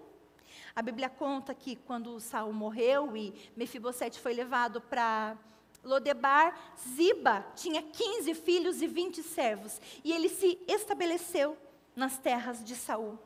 A 0.76 0.82
Bíblia 0.82 1.10
conta 1.10 1.54
que 1.54 1.76
quando 1.76 2.20
Saul 2.20 2.54
morreu 2.54 3.16
e 3.16 3.34
Mefibosete 3.56 4.20
foi 4.20 4.34
levado 4.34 4.82
para 4.82 5.38
Lodebar, 5.84 6.56
Ziba 6.78 7.46
tinha 7.56 7.82
15 7.82 8.34
filhos 8.36 8.82
e 8.82 8.88
20 8.88 9.24
servos, 9.24 9.82
e 10.04 10.12
ele 10.14 10.30
se 10.30 10.60
estabeleceu 10.68 11.58
nas 11.96 12.18
terras 12.18 12.64
de 12.64 12.76
Saul. 12.76 13.18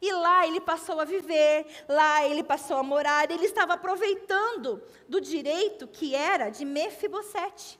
E 0.00 0.12
lá 0.12 0.46
ele 0.46 0.60
passou 0.60 1.00
a 1.00 1.04
viver, 1.04 1.66
lá 1.88 2.24
ele 2.24 2.42
passou 2.42 2.76
a 2.76 2.82
morar, 2.82 3.30
ele 3.30 3.44
estava 3.44 3.74
aproveitando 3.74 4.82
do 5.08 5.20
direito 5.20 5.88
que 5.88 6.14
era 6.14 6.50
de 6.50 6.64
Mefibosete. 6.64 7.78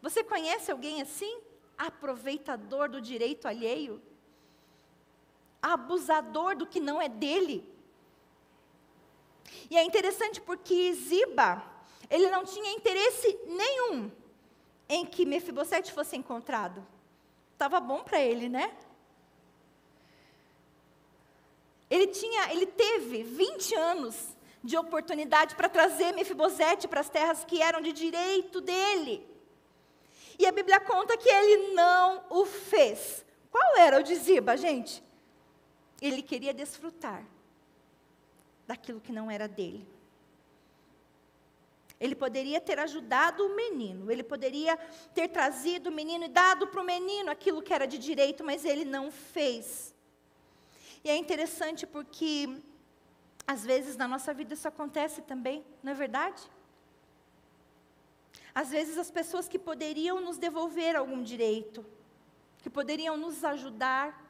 Você 0.00 0.22
conhece 0.22 0.70
alguém 0.70 1.02
assim? 1.02 1.40
Aproveitador 1.76 2.88
do 2.88 3.00
direito 3.00 3.48
alheio? 3.48 4.00
Abusador 5.60 6.56
do 6.56 6.66
que 6.66 6.78
não 6.78 7.00
é 7.00 7.08
dele? 7.08 7.68
E 9.70 9.76
é 9.76 9.82
interessante 9.82 10.40
porque 10.40 10.92
Ziba, 10.92 11.62
ele 12.10 12.30
não 12.30 12.44
tinha 12.44 12.70
interesse 12.72 13.38
nenhum 13.46 14.10
em 14.88 15.06
que 15.06 15.24
Mefibosete 15.24 15.92
fosse 15.92 16.16
encontrado. 16.16 16.86
Estava 17.52 17.80
bom 17.80 18.02
para 18.02 18.20
ele, 18.20 18.48
né? 18.48 18.76
Ele 21.90 22.06
tinha, 22.08 22.52
ele 22.52 22.66
teve 22.66 23.22
20 23.22 23.74
anos 23.74 24.16
de 24.62 24.76
oportunidade 24.76 25.54
para 25.54 25.68
trazer 25.68 26.12
Mefibosete 26.12 26.88
para 26.88 27.00
as 27.00 27.10
terras 27.10 27.44
que 27.44 27.60
eram 27.60 27.80
de 27.80 27.92
direito 27.92 28.60
dele. 28.60 29.26
E 30.38 30.46
a 30.46 30.52
Bíblia 30.52 30.80
conta 30.80 31.16
que 31.16 31.28
ele 31.28 31.74
não 31.74 32.24
o 32.30 32.44
fez. 32.44 33.24
Qual 33.50 33.76
era 33.76 34.00
o 34.00 34.02
de 34.02 34.14
Ziba, 34.16 34.56
gente? 34.56 35.02
Ele 36.00 36.22
queria 36.22 36.52
desfrutar 36.52 37.24
daquilo 38.66 39.00
que 39.00 39.12
não 39.12 39.30
era 39.30 39.46
dele. 39.46 39.86
Ele 42.00 42.14
poderia 42.14 42.60
ter 42.60 42.78
ajudado 42.80 43.46
o 43.46 43.54
menino, 43.54 44.10
ele 44.10 44.22
poderia 44.22 44.76
ter 45.14 45.28
trazido 45.28 45.88
o 45.88 45.92
menino 45.92 46.24
e 46.24 46.28
dado 46.28 46.66
para 46.66 46.82
o 46.82 46.84
menino 46.84 47.30
aquilo 47.30 47.62
que 47.62 47.72
era 47.72 47.86
de 47.86 47.98
direito, 47.98 48.42
mas 48.42 48.64
ele 48.64 48.84
não 48.84 49.12
fez. 49.12 49.93
E 51.04 51.10
é 51.10 51.16
interessante 51.16 51.86
porque, 51.86 52.62
às 53.46 53.62
vezes, 53.62 53.94
na 53.94 54.08
nossa 54.08 54.32
vida 54.32 54.54
isso 54.54 54.66
acontece 54.66 55.20
também, 55.22 55.62
não 55.82 55.92
é 55.92 55.94
verdade? 55.94 56.42
Às 58.54 58.70
vezes, 58.70 58.96
as 58.96 59.10
pessoas 59.10 59.46
que 59.46 59.58
poderiam 59.58 60.20
nos 60.20 60.38
devolver 60.38 60.96
algum 60.96 61.22
direito, 61.22 61.84
que 62.58 62.70
poderiam 62.70 63.16
nos 63.18 63.44
ajudar, 63.44 64.24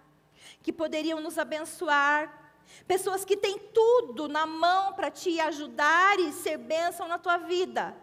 que 0.62 0.72
poderiam 0.72 1.20
nos 1.20 1.38
abençoar, 1.38 2.52
pessoas 2.88 3.24
que 3.24 3.36
têm 3.36 3.58
tudo 3.58 4.26
na 4.26 4.44
mão 4.44 4.94
para 4.94 5.10
te 5.10 5.38
ajudar 5.40 6.18
e 6.18 6.32
ser 6.32 6.58
bênção 6.58 7.06
na 7.06 7.18
tua 7.18 7.36
vida, 7.36 7.96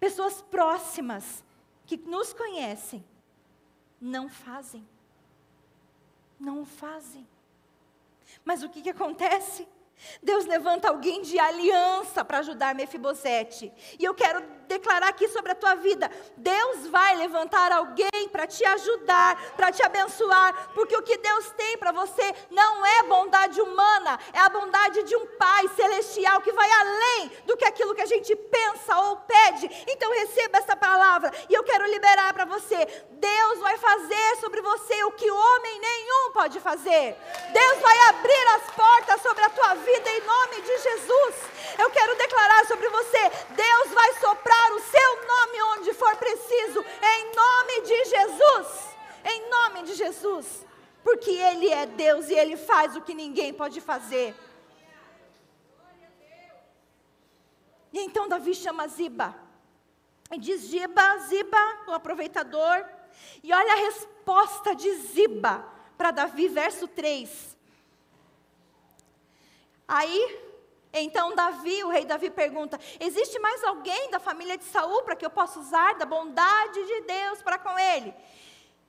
pessoas 0.00 0.42
próximas, 0.42 1.44
que 1.86 1.96
nos 1.96 2.32
conhecem, 2.32 3.04
não 4.00 4.28
fazem. 4.28 4.86
Não 6.40 6.64
fazem. 6.64 7.26
Mas 8.44 8.62
o 8.62 8.68
que, 8.68 8.80
que 8.82 8.90
acontece? 8.90 9.68
Deus 10.22 10.44
levanta 10.46 10.88
alguém 10.88 11.22
de 11.22 11.38
aliança 11.38 12.24
para 12.24 12.38
ajudar 12.38 12.74
Mefibosete. 12.74 13.72
E 13.98 14.04
eu 14.04 14.14
quero 14.14 14.42
declarar 14.66 15.08
aqui 15.08 15.28
sobre 15.28 15.52
a 15.52 15.54
tua 15.54 15.74
vida: 15.74 16.10
Deus 16.36 16.86
vai 16.88 17.16
levantar 17.16 17.72
alguém 17.72 18.28
para 18.30 18.46
te 18.46 18.64
ajudar, 18.64 19.54
para 19.56 19.72
te 19.72 19.82
abençoar, 19.82 20.70
porque 20.74 20.96
o 20.96 21.02
que 21.02 21.16
Deus 21.18 21.50
tem 21.52 21.76
para 21.78 21.92
você 21.92 22.34
não 22.50 22.84
é 22.84 23.02
bondade 23.04 23.60
humana, 23.60 24.18
é 24.32 24.38
a 24.38 24.48
bondade 24.48 25.02
de 25.04 25.16
um 25.16 25.26
Pai 25.38 25.68
celestial 25.74 26.40
que 26.42 26.52
vai 26.52 26.70
além 26.70 27.30
do 27.46 27.56
que 27.56 27.64
aquilo 27.64 27.94
que 27.94 28.02
a 28.02 28.06
gente 28.06 28.34
pensa 28.36 28.98
ou 28.98 29.16
pede. 29.16 29.70
Então 29.88 30.12
receba 30.12 30.58
essa 30.58 30.76
palavra 30.76 31.32
e 31.48 31.54
eu 31.54 31.64
quero 31.64 31.86
liberar 31.86 32.32
para 32.34 32.44
você: 32.44 32.86
Deus 33.10 33.58
vai 33.58 33.78
fazer 33.78 34.36
sobre 34.40 34.60
você 34.60 35.02
o 35.04 35.12
que 35.12 35.30
homem 35.30 35.80
nenhum 35.80 36.32
pode 36.32 36.60
fazer. 36.60 37.16
Deus 37.52 37.78
vai 37.80 37.98
abrir 38.08 38.46
as 38.56 38.74
portas 38.74 39.22
sobre 39.22 39.44
a 39.44 39.50
tua 39.50 39.74
vida 39.74 39.89
em 39.98 40.20
nome 40.26 40.62
de 40.62 40.78
Jesus. 40.78 41.34
Eu 41.78 41.90
quero 41.90 42.16
declarar 42.16 42.66
sobre 42.66 42.88
você: 42.88 43.18
Deus 43.50 43.90
vai 43.92 44.14
soprar 44.14 44.72
o 44.72 44.80
seu 44.80 45.26
nome 45.26 45.62
onde 45.78 45.94
for 45.94 46.16
preciso, 46.16 46.84
em 47.02 47.34
nome 47.34 47.80
de 47.82 48.04
Jesus. 48.04 48.96
Em 49.24 49.50
nome 49.50 49.82
de 49.82 49.94
Jesus. 49.94 50.66
Porque 51.02 51.30
Ele 51.30 51.68
é 51.70 51.86
Deus 51.86 52.28
e 52.28 52.34
Ele 52.34 52.56
faz 52.56 52.96
o 52.96 53.00
que 53.00 53.14
ninguém 53.14 53.52
pode 53.52 53.80
fazer. 53.80 54.34
E 57.92 58.00
então 58.00 58.28
Davi 58.28 58.54
chama 58.54 58.86
Ziba. 58.86 59.34
E 60.30 60.38
diz: 60.38 60.60
Ziba, 60.62 61.18
Ziba, 61.18 61.58
o 61.88 61.92
aproveitador. 61.92 62.84
E 63.42 63.52
olha 63.52 63.72
a 63.72 63.76
resposta 63.76 64.74
de 64.74 64.92
Ziba 64.96 65.66
para 65.98 66.10
Davi, 66.10 66.48
verso 66.48 66.86
3. 66.86 67.58
Aí 69.92 70.40
então 70.92 71.34
Davi, 71.34 71.82
o 71.82 71.88
rei 71.88 72.04
Davi 72.04 72.30
pergunta: 72.30 72.78
existe 73.00 73.40
mais 73.40 73.64
alguém 73.64 74.08
da 74.08 74.20
família 74.20 74.56
de 74.56 74.62
Saul 74.62 75.02
para 75.02 75.16
que 75.16 75.26
eu 75.26 75.30
possa 75.30 75.58
usar 75.58 75.94
da 75.94 76.06
bondade 76.06 76.86
de 76.86 77.00
Deus 77.00 77.42
para 77.42 77.58
com 77.58 77.76
ele? 77.76 78.14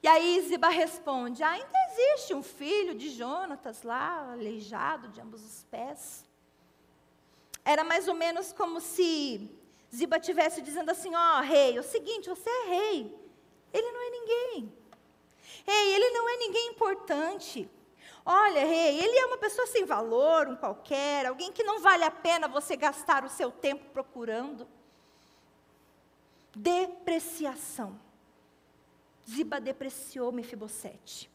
E 0.04 0.08
aí 0.08 0.40
Ziba 0.48 0.70
responde: 0.70 1.42
ainda 1.42 1.72
existe 1.90 2.36
um 2.36 2.44
filho 2.44 2.94
de 2.94 3.10
Jonatas 3.10 3.82
lá, 3.82 4.32
aleijado 4.32 5.08
de 5.08 5.20
ambos 5.20 5.44
os 5.44 5.64
pés. 5.64 6.24
Era 7.66 7.84
mais 7.84 8.08
ou 8.08 8.14
menos 8.14 8.54
como 8.54 8.80
se 8.80 9.50
Ziba 9.94 10.18
estivesse 10.18 10.62
dizendo 10.62 10.92
assim: 10.92 11.16
ó, 11.16 11.40
oh, 11.40 11.42
rei, 11.42 11.78
é 11.78 11.80
o 11.80 11.84
seguinte, 11.84 12.30
você 12.30 12.48
é 12.48 12.66
rei, 12.68 13.20
ele 13.74 13.92
não 13.92 14.02
é 14.02 14.10
ninguém. 14.12 14.74
Ei, 15.66 15.96
ele 15.96 16.12
não 16.12 16.30
é 16.30 16.38
ninguém 16.38 16.68
importante. 16.70 17.68
Olha, 18.26 18.66
rei, 18.66 19.00
ele 19.00 19.18
é 19.18 19.26
uma 19.26 19.38
pessoa 19.38 19.66
sem 19.68 19.84
valor, 19.84 20.48
um 20.48 20.56
qualquer, 20.56 21.26
alguém 21.26 21.52
que 21.52 21.64
não 21.64 21.82
vale 21.82 22.04
a 22.04 22.12
pena 22.12 22.48
você 22.48 22.76
gastar 22.76 23.26
o 23.26 23.30
seu 23.30 23.52
tempo 23.52 23.86
procurando. 23.92 24.68
Depreciação. 26.56 28.00
Ziba 29.28 29.60
depreciou 29.60 30.32
Mefibosete. 30.32 31.30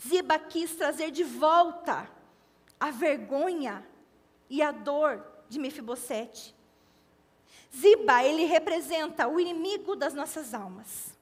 Ziba 0.00 0.38
quis 0.38 0.76
trazer 0.76 1.10
de 1.10 1.24
volta 1.24 2.08
a 2.78 2.90
vergonha 2.90 3.86
e 4.48 4.62
a 4.62 4.70
dor 4.70 5.24
de 5.48 5.58
Mefibosete. 5.58 6.54
Ziba, 7.74 8.22
ele 8.22 8.44
representa 8.44 9.26
o 9.26 9.40
inimigo 9.40 9.96
das 9.96 10.14
nossas 10.14 10.54
almas. 10.54 11.18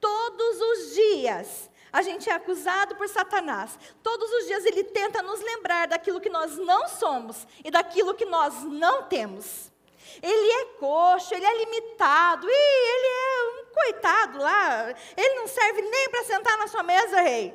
Todos 0.00 0.60
os 0.60 0.94
dias 0.94 1.70
a 1.92 2.02
gente 2.02 2.28
é 2.28 2.32
acusado 2.32 2.96
por 2.96 3.08
Satanás. 3.08 3.78
Todos 4.02 4.30
os 4.30 4.46
dias 4.46 4.64
ele 4.64 4.84
tenta 4.84 5.22
nos 5.22 5.40
lembrar 5.40 5.88
daquilo 5.88 6.20
que 6.20 6.30
nós 6.30 6.56
não 6.56 6.88
somos 6.88 7.46
e 7.64 7.70
daquilo 7.70 8.14
que 8.14 8.24
nós 8.24 8.62
não 8.64 9.04
temos. 9.04 9.70
Ele 10.22 10.50
é 10.50 10.64
coxo, 10.78 11.34
ele 11.34 11.44
é 11.44 11.58
limitado, 11.58 12.46
e 12.48 12.52
ele 12.52 13.06
é 13.06 13.62
um 13.62 13.74
coitado 13.74 14.38
lá. 14.38 14.94
Ele 15.16 15.34
não 15.34 15.46
serve 15.46 15.82
nem 15.82 16.08
para 16.08 16.24
sentar 16.24 16.58
na 16.58 16.66
sua 16.66 16.82
mesa, 16.82 17.20
rei. 17.20 17.54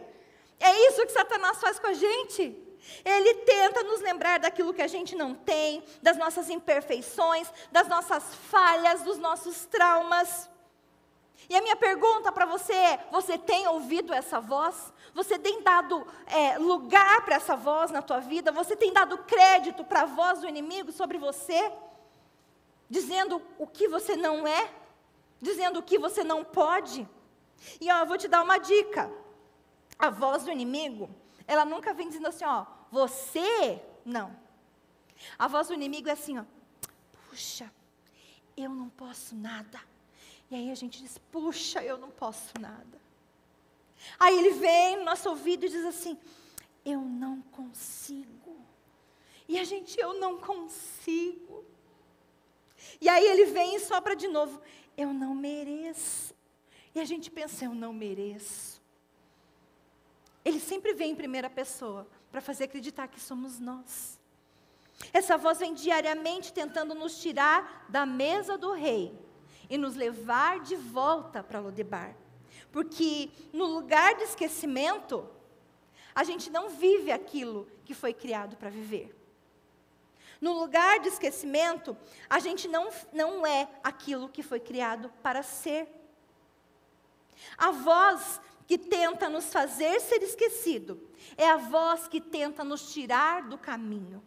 É 0.60 0.88
isso 0.88 1.06
que 1.06 1.12
Satanás 1.12 1.60
faz 1.60 1.80
com 1.80 1.88
a 1.88 1.94
gente. 1.94 2.64
Ele 3.04 3.34
tenta 3.36 3.84
nos 3.84 4.02
lembrar 4.02 4.40
daquilo 4.40 4.74
que 4.74 4.82
a 4.82 4.88
gente 4.88 5.16
não 5.16 5.34
tem, 5.34 5.84
das 6.02 6.18
nossas 6.18 6.50
imperfeições, 6.50 7.52
das 7.72 7.88
nossas 7.88 8.24
falhas, 8.50 9.02
dos 9.02 9.18
nossos 9.18 9.66
traumas. 9.66 10.50
E 11.54 11.56
a 11.56 11.62
minha 11.62 11.76
pergunta 11.76 12.32
para 12.32 12.48
você 12.48 12.74
é: 12.74 13.08
você 13.12 13.38
tem 13.38 13.68
ouvido 13.68 14.12
essa 14.12 14.40
voz? 14.42 14.92
Você 15.14 15.38
tem 15.38 15.62
dado 15.62 16.04
é, 16.26 16.58
lugar 16.58 17.24
para 17.24 17.36
essa 17.36 17.56
voz 17.56 17.92
na 17.92 18.02
tua 18.02 18.20
vida? 18.20 18.52
Você 18.52 18.76
tem 18.76 18.92
dado 18.92 19.20
crédito 19.20 19.84
para 19.84 20.02
a 20.02 20.06
voz 20.06 20.42
do 20.42 20.48
inimigo 20.48 20.92
sobre 20.92 21.20
você? 21.20 21.72
Dizendo 22.90 23.40
o 23.60 23.68
que 23.68 23.88
você 23.88 24.16
não 24.16 24.48
é? 24.48 24.68
Dizendo 25.40 25.78
o 25.78 25.84
que 25.84 26.00
você 26.00 26.24
não 26.24 26.44
pode? 26.44 27.08
E 27.80 27.92
ó, 27.92 28.00
eu 28.00 28.08
vou 28.08 28.18
te 28.18 28.28
dar 28.28 28.42
uma 28.42 28.58
dica. 28.58 29.14
A 30.00 30.10
voz 30.10 30.46
do 30.46 30.52
inimigo, 30.52 31.08
ela 31.46 31.64
nunca 31.64 31.94
vem 31.94 32.08
dizendo 32.08 32.30
assim, 32.30 32.46
ó, 32.46 32.66
você 32.90 33.80
não. 34.04 34.36
A 35.38 35.48
voz 35.48 35.68
do 35.68 35.76
inimigo 35.76 36.10
é 36.10 36.14
assim, 36.14 36.40
ó, 36.40 36.46
puxa, 37.30 37.72
eu 38.58 38.72
não 38.72 38.90
posso 38.90 39.36
nada. 39.36 39.93
E 40.50 40.56
aí 40.56 40.72
a 40.72 40.76
gente 40.76 41.02
diz: 41.02 41.18
puxa, 41.32 41.84
eu 41.84 41.98
não 41.98 42.10
posso 42.10 42.54
nada. 42.60 43.02
Aí 44.20 44.38
ele 44.38 44.52
vem 44.52 44.98
no 44.98 45.06
nosso 45.06 45.30
ouvido 45.30 45.66
e 45.66 45.70
diz 45.70 45.86
assim: 45.86 46.18
eu 46.86 47.02
não 47.02 47.42
consigo. 47.42 48.58
E 49.48 49.60
a 49.60 49.64
gente, 49.64 50.00
eu 50.00 50.14
não 50.20 50.38
consigo. 50.38 51.66
E 53.00 53.08
aí 53.08 53.26
ele 53.26 53.46
vem 53.46 53.76
e 53.76 53.80
sopra 53.80 54.16
de 54.16 54.28
novo: 54.28 54.62
eu 54.98 55.14
não 55.14 55.34
mereço. 55.34 56.34
E 56.94 57.00
a 57.00 57.06
gente 57.06 57.32
pensa: 57.32 57.66
eu 57.66 57.74
não 57.74 57.94
mereço. 57.94 58.82
Ele 60.46 60.60
sempre 60.60 60.94
vem 60.94 61.12
em 61.12 61.16
primeira 61.16 61.50
pessoa 61.50 62.08
para 62.32 62.42
fazer 62.42 62.66
acreditar 62.66 63.08
que 63.08 63.20
somos 63.20 63.60
nós. 63.60 64.20
Essa 65.12 65.38
voz 65.38 65.60
vem 65.60 65.74
diariamente 65.74 66.54
tentando 66.54 66.94
nos 66.94 67.20
tirar 67.20 67.86
da 67.90 68.06
mesa 68.06 68.58
do 68.58 68.74
rei 68.74 69.18
e 69.74 69.78
nos 69.80 69.96
levar 69.96 70.60
de 70.60 70.76
volta 70.76 71.42
para 71.42 71.60
Lodebar. 71.60 72.16
Porque 72.72 73.32
no 73.52 73.66
lugar 73.66 74.14
de 74.14 74.22
esquecimento, 74.22 75.28
a 76.14 76.24
gente 76.24 76.52
não 76.52 76.70
vive 76.70 77.12
aquilo 77.12 77.68
que 77.84 77.96
foi 77.96 78.14
criado 78.14 78.56
para 78.56 78.70
viver. 78.70 79.20
No 80.40 80.54
lugar 80.54 81.00
de 81.00 81.08
esquecimento, 81.08 81.98
a 82.30 82.38
gente 82.38 82.68
não, 82.68 82.92
não 83.12 83.48
é 83.48 83.68
aquilo 83.84 84.30
que 84.30 84.44
foi 84.44 84.60
criado 84.60 85.12
para 85.24 85.42
ser. 85.42 85.88
A 87.58 87.72
voz 87.72 88.40
que 88.68 88.78
tenta 88.78 89.28
nos 89.28 89.52
fazer 89.52 90.00
ser 90.02 90.22
esquecido 90.22 91.02
é 91.36 91.50
a 91.50 91.58
voz 91.58 92.08
que 92.08 92.22
tenta 92.22 92.64
nos 92.64 92.94
tirar 92.94 93.50
do 93.50 93.58
caminho. 93.58 94.24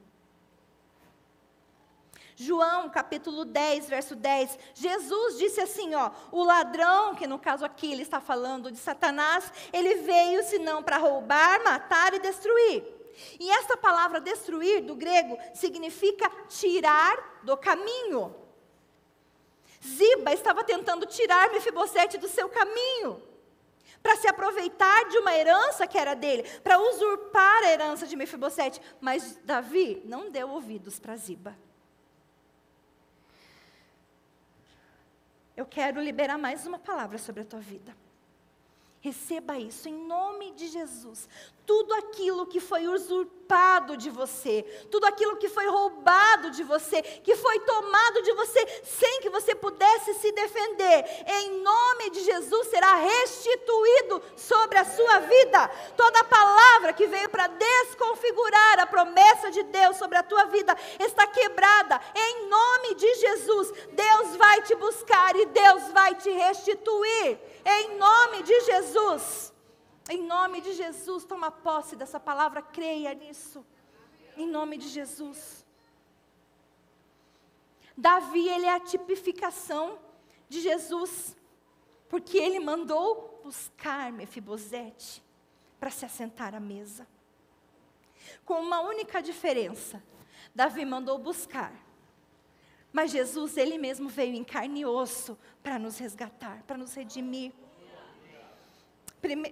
João, 2.39 2.91
capítulo 2.91 3.47
10, 3.47 3.89
verso 3.89 4.14
10, 4.14 4.59
Jesus 4.74 5.39
disse 5.39 5.59
assim, 5.59 5.95
ó, 5.95 6.11
o 6.30 6.45
ladrão, 6.45 7.14
que 7.14 7.26
no 7.26 7.39
caso 7.39 7.64
aqui 7.64 7.91
ele 7.91 8.03
está 8.03 8.20
falando 8.20 8.70
de 8.70 8.76
Satanás, 8.76 9.51
ele 9.72 9.95
veio 10.03 10.45
senão 10.45 10.82
para 10.82 10.99
roubar, 10.99 11.64
matar 11.64 12.12
e 12.12 12.18
destruir. 12.18 12.84
E 13.41 13.51
essa 13.51 13.74
palavra 13.74 14.20
destruir, 14.20 14.82
do 14.82 14.95
grego, 14.95 15.39
significa 15.55 16.30
tirar 16.47 17.41
do 17.43 17.57
caminho. 17.57 18.37
Ziba 19.82 20.34
estava 20.34 20.62
tentando 20.62 21.07
tirar 21.07 21.51
Mefibosete 21.51 22.18
do 22.18 22.28
seu 22.28 22.51
caminho, 22.51 23.22
para 24.03 24.14
se 24.16 24.28
aproveitar 24.28 25.09
de 25.09 25.16
uma 25.16 25.34
herança 25.34 25.87
que 25.87 25.97
era 25.97 26.12
dele, 26.12 26.43
para 26.61 26.78
usurpar 26.78 27.62
a 27.62 27.70
herança 27.70 28.07
de 28.07 28.14
Mefibosete. 28.14 28.78
Mas 29.01 29.41
Davi 29.43 30.03
não 30.05 30.30
deu 30.30 30.51
ouvidos 30.51 31.01
para 31.01 31.16
Ziba. 31.16 31.57
Eu 35.57 35.64
quero 35.64 36.00
liberar 36.02 36.36
mais 36.36 36.66
uma 36.66 36.78
palavra 36.78 37.16
sobre 37.18 37.42
a 37.42 37.44
tua 37.44 37.61
vida. 37.61 38.05
Receba 39.07 39.57
isso 39.57 39.88
em 39.88 39.96
nome 40.14 40.50
de 40.59 40.66
Jesus 40.66 41.28
tudo 41.66 41.92
aquilo 41.94 42.46
que 42.46 42.61
foi 42.61 42.86
usurpado 42.86 43.96
de 43.96 44.09
você, 44.09 44.62
tudo 44.90 45.04
aquilo 45.04 45.36
que 45.36 45.48
foi 45.48 45.66
roubado 45.68 46.50
de 46.50 46.62
você, 46.62 47.02
que 47.02 47.34
foi 47.34 47.59
tomado 47.61 48.22
de 48.22 48.32
você 48.32 48.82
sem 48.84 49.20
que 49.20 49.28
você 49.28 49.54
pudesse 49.54 50.14
se 50.14 50.32
defender, 50.32 51.04
em 51.26 51.62
nome 51.62 52.11
de 52.11 52.20
Jesus 52.20 52.68
será 52.68 52.94
restituído 52.94 54.22
sobre 54.36 54.78
a 54.78 54.84
sua 54.84 55.18
vida. 55.20 55.68
Toda 55.96 56.24
palavra 56.24 56.92
que 56.92 57.07
veio 57.07 57.28
para 57.28 57.48
desconfigurar 57.48 58.80
a 58.80 58.86
promessa 58.86 59.50
de 59.50 59.64
Deus 59.64 59.96
sobre 59.96 60.18
a 60.18 60.22
tua 60.22 60.44
vida 60.44 60.76
está 61.00 61.26
quebrada, 61.26 62.00
em 62.14 62.48
nome 62.48 62.94
de 62.94 63.14
Jesus. 63.14 63.72
Deus 63.92 64.36
vai 64.36 64.62
te 64.62 64.74
buscar 64.76 65.34
e 65.36 65.46
Deus 65.46 65.90
vai 65.92 66.14
te 66.14 66.30
restituir, 66.30 67.38
em 67.70 67.98
nome 67.98 68.42
de 68.42 68.60
Jesus. 68.60 69.52
Em 70.08 70.22
nome 70.22 70.60
de 70.60 70.72
Jesus, 70.72 71.24
toma 71.24 71.50
posse 71.50 71.96
dessa 71.96 72.20
palavra, 72.20 72.62
creia 72.62 73.12
nisso. 73.12 73.66
Em 74.36 74.46
nome 74.46 74.76
de 74.76 74.88
Jesus. 74.88 75.66
Davi, 77.96 78.46
ele 78.48 78.66
é 78.66 78.74
a 78.74 78.80
tipificação 78.80 79.98
de 80.48 80.60
Jesus, 80.60 81.36
porque 82.08 82.38
ele 82.38 82.60
mandou 82.60 83.40
buscar 83.42 84.12
Mefibosete 84.12 85.24
para 85.80 85.90
se 85.90 86.04
assentar 86.04 86.54
à 86.54 86.60
mesa. 86.60 87.06
Com 88.44 88.60
uma 88.60 88.80
única 88.80 89.20
diferença: 89.20 90.02
Davi 90.54 90.84
mandou 90.84 91.18
buscar, 91.18 91.72
mas 92.97 93.11
Jesus, 93.11 93.59
ele 93.59 93.76
mesmo 93.76 94.09
veio 94.09 94.34
em 94.34 94.42
carne 94.42 94.80
e 94.80 94.86
osso 94.86 95.36
para 95.62 95.78
nos 95.78 95.99
resgatar, 95.99 96.62
para 96.66 96.78
nos 96.78 96.94
redimir. 96.94 97.53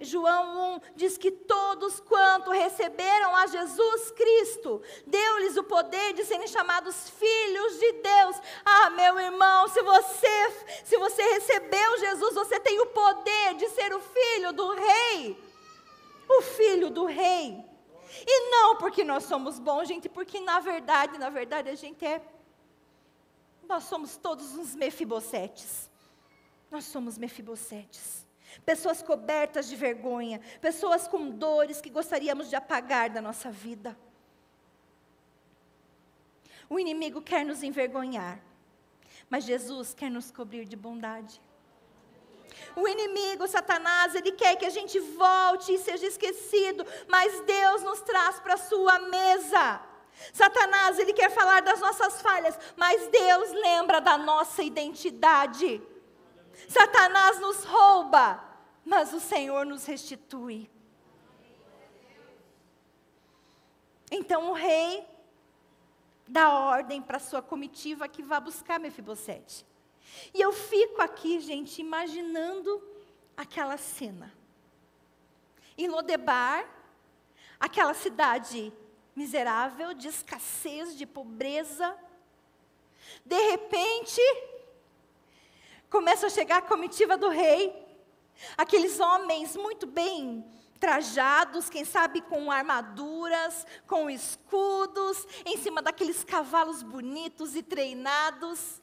João 0.01 0.77
1 0.77 0.81
diz 0.95 1.15
que 1.15 1.29
todos 1.29 1.99
quanto 1.99 2.49
receberam 2.49 3.35
a 3.35 3.45
Jesus 3.45 4.09
Cristo, 4.09 4.81
deu-lhes 5.05 5.57
o 5.57 5.63
poder 5.63 6.13
de 6.13 6.25
serem 6.25 6.47
chamados 6.47 7.07
filhos 7.11 7.79
de 7.79 7.91
Deus. 7.91 8.41
Ah, 8.65 8.89
meu 8.89 9.19
irmão, 9.19 9.67
se 9.67 9.79
você, 9.83 10.51
se 10.83 10.97
você 10.97 11.21
recebeu 11.21 11.99
Jesus, 11.99 12.33
você 12.33 12.59
tem 12.59 12.79
o 12.79 12.87
poder 12.87 13.53
de 13.57 13.69
ser 13.69 13.93
o 13.93 13.99
filho 13.99 14.53
do 14.53 14.73
rei. 14.73 15.37
O 16.27 16.41
filho 16.41 16.89
do 16.89 17.05
rei. 17.05 17.63
E 18.25 18.49
não 18.49 18.77
porque 18.77 19.03
nós 19.03 19.25
somos 19.25 19.59
bons, 19.59 19.87
gente, 19.87 20.09
porque 20.09 20.39
na 20.39 20.59
verdade, 20.59 21.19
na 21.19 21.29
verdade 21.29 21.69
a 21.69 21.75
gente 21.75 22.03
é 22.03 22.19
nós 23.67 23.85
somos 23.85 24.17
todos 24.17 24.55
uns 24.55 24.75
mefibosetes. 24.75 25.89
Nós 26.71 26.85
somos 26.85 27.17
mefibosetes 27.17 28.25
pessoas 28.63 29.01
cobertas 29.01 29.67
de 29.67 29.75
vergonha, 29.75 30.39
pessoas 30.61 31.07
com 31.07 31.29
dores 31.29 31.81
que 31.81 31.89
gostaríamos 31.89 32.49
de 32.49 32.55
apagar 32.55 33.09
da 33.09 33.21
nossa 33.21 33.49
vida. 33.49 33.97
O 36.69 36.79
inimigo 36.79 37.21
quer 37.21 37.45
nos 37.45 37.63
envergonhar, 37.63 38.39
mas 39.29 39.43
Jesus 39.43 39.93
quer 39.93 40.09
nos 40.09 40.31
cobrir 40.31 40.65
de 40.65 40.75
bondade. 40.75 41.41
O 42.75 42.87
inimigo, 42.87 43.47
Satanás, 43.47 44.15
ele 44.15 44.31
quer 44.31 44.55
que 44.55 44.65
a 44.65 44.69
gente 44.69 44.99
volte 44.99 45.73
e 45.73 45.77
seja 45.77 46.05
esquecido, 46.07 46.85
mas 47.07 47.41
Deus 47.41 47.83
nos 47.83 48.01
traz 48.01 48.39
para 48.39 48.55
a 48.55 48.57
sua 48.57 48.99
mesa. 48.99 49.81
Satanás, 50.33 50.97
ele 50.97 51.13
quer 51.13 51.29
falar 51.29 51.61
das 51.61 51.79
nossas 51.79 52.21
falhas, 52.21 52.57
mas 52.75 53.07
Deus 53.07 53.51
lembra 53.51 53.99
da 53.99 54.17
nossa 54.17 54.63
identidade. 54.63 55.81
Satanás 56.67 57.39
nos 57.39 57.63
rouba, 57.63 58.43
mas 58.83 59.13
o 59.13 59.19
Senhor 59.19 59.65
nos 59.65 59.85
restitui. 59.85 60.69
Então 64.09 64.51
o 64.51 64.53
rei 64.53 65.05
dá 66.27 66.51
ordem 66.51 67.01
para 67.01 67.19
sua 67.19 67.41
comitiva 67.41 68.07
que 68.07 68.23
vá 68.23 68.39
buscar 68.39 68.79
Mefibosete. 68.79 69.65
E 70.33 70.39
eu 70.39 70.53
fico 70.53 71.01
aqui, 71.01 71.39
gente, 71.39 71.81
imaginando 71.81 72.81
aquela 73.35 73.77
cena. 73.77 74.31
Em 75.77 75.87
Lodebar, 75.87 76.65
aquela 77.59 77.93
cidade 77.93 78.71
miserável, 79.15 79.93
de 79.93 80.07
escassez, 80.07 80.95
de 80.97 81.05
pobreza, 81.05 81.95
de 83.23 83.39
repente, 83.51 84.21
começa 85.89 86.27
a 86.27 86.29
chegar 86.29 86.57
a 86.57 86.61
comitiva 86.61 87.17
do 87.17 87.29
rei, 87.29 87.73
aqueles 88.57 88.99
homens 88.99 89.55
muito 89.55 89.87
bem 89.87 90.43
trajados, 90.79 91.69
quem 91.69 91.85
sabe 91.85 92.21
com 92.21 92.51
armaduras, 92.51 93.65
com 93.87 94.09
escudos, 94.09 95.25
em 95.45 95.57
cima 95.57 95.81
daqueles 95.81 96.23
cavalos 96.23 96.83
bonitos 96.83 97.55
e 97.55 97.63
treinados. 97.63 98.81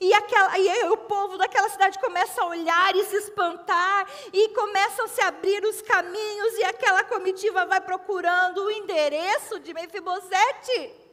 E, 0.00 0.12
aquela, 0.14 0.58
e 0.58 0.88
o 0.88 0.96
povo 0.96 1.36
daquela 1.36 1.68
cidade 1.68 1.98
começa 1.98 2.40
a 2.42 2.46
olhar 2.46 2.94
e 2.96 3.04
se 3.04 3.16
espantar, 3.16 4.06
e 4.32 4.48
começam 4.50 5.04
a 5.04 5.08
se 5.08 5.20
abrir 5.20 5.64
os 5.64 5.82
caminhos, 5.82 6.58
e 6.58 6.64
aquela 6.64 7.04
comitiva 7.04 7.66
vai 7.66 7.80
procurando 7.80 8.64
o 8.64 8.70
endereço 8.70 9.60
de 9.60 9.74
Mefibosete. 9.74 11.04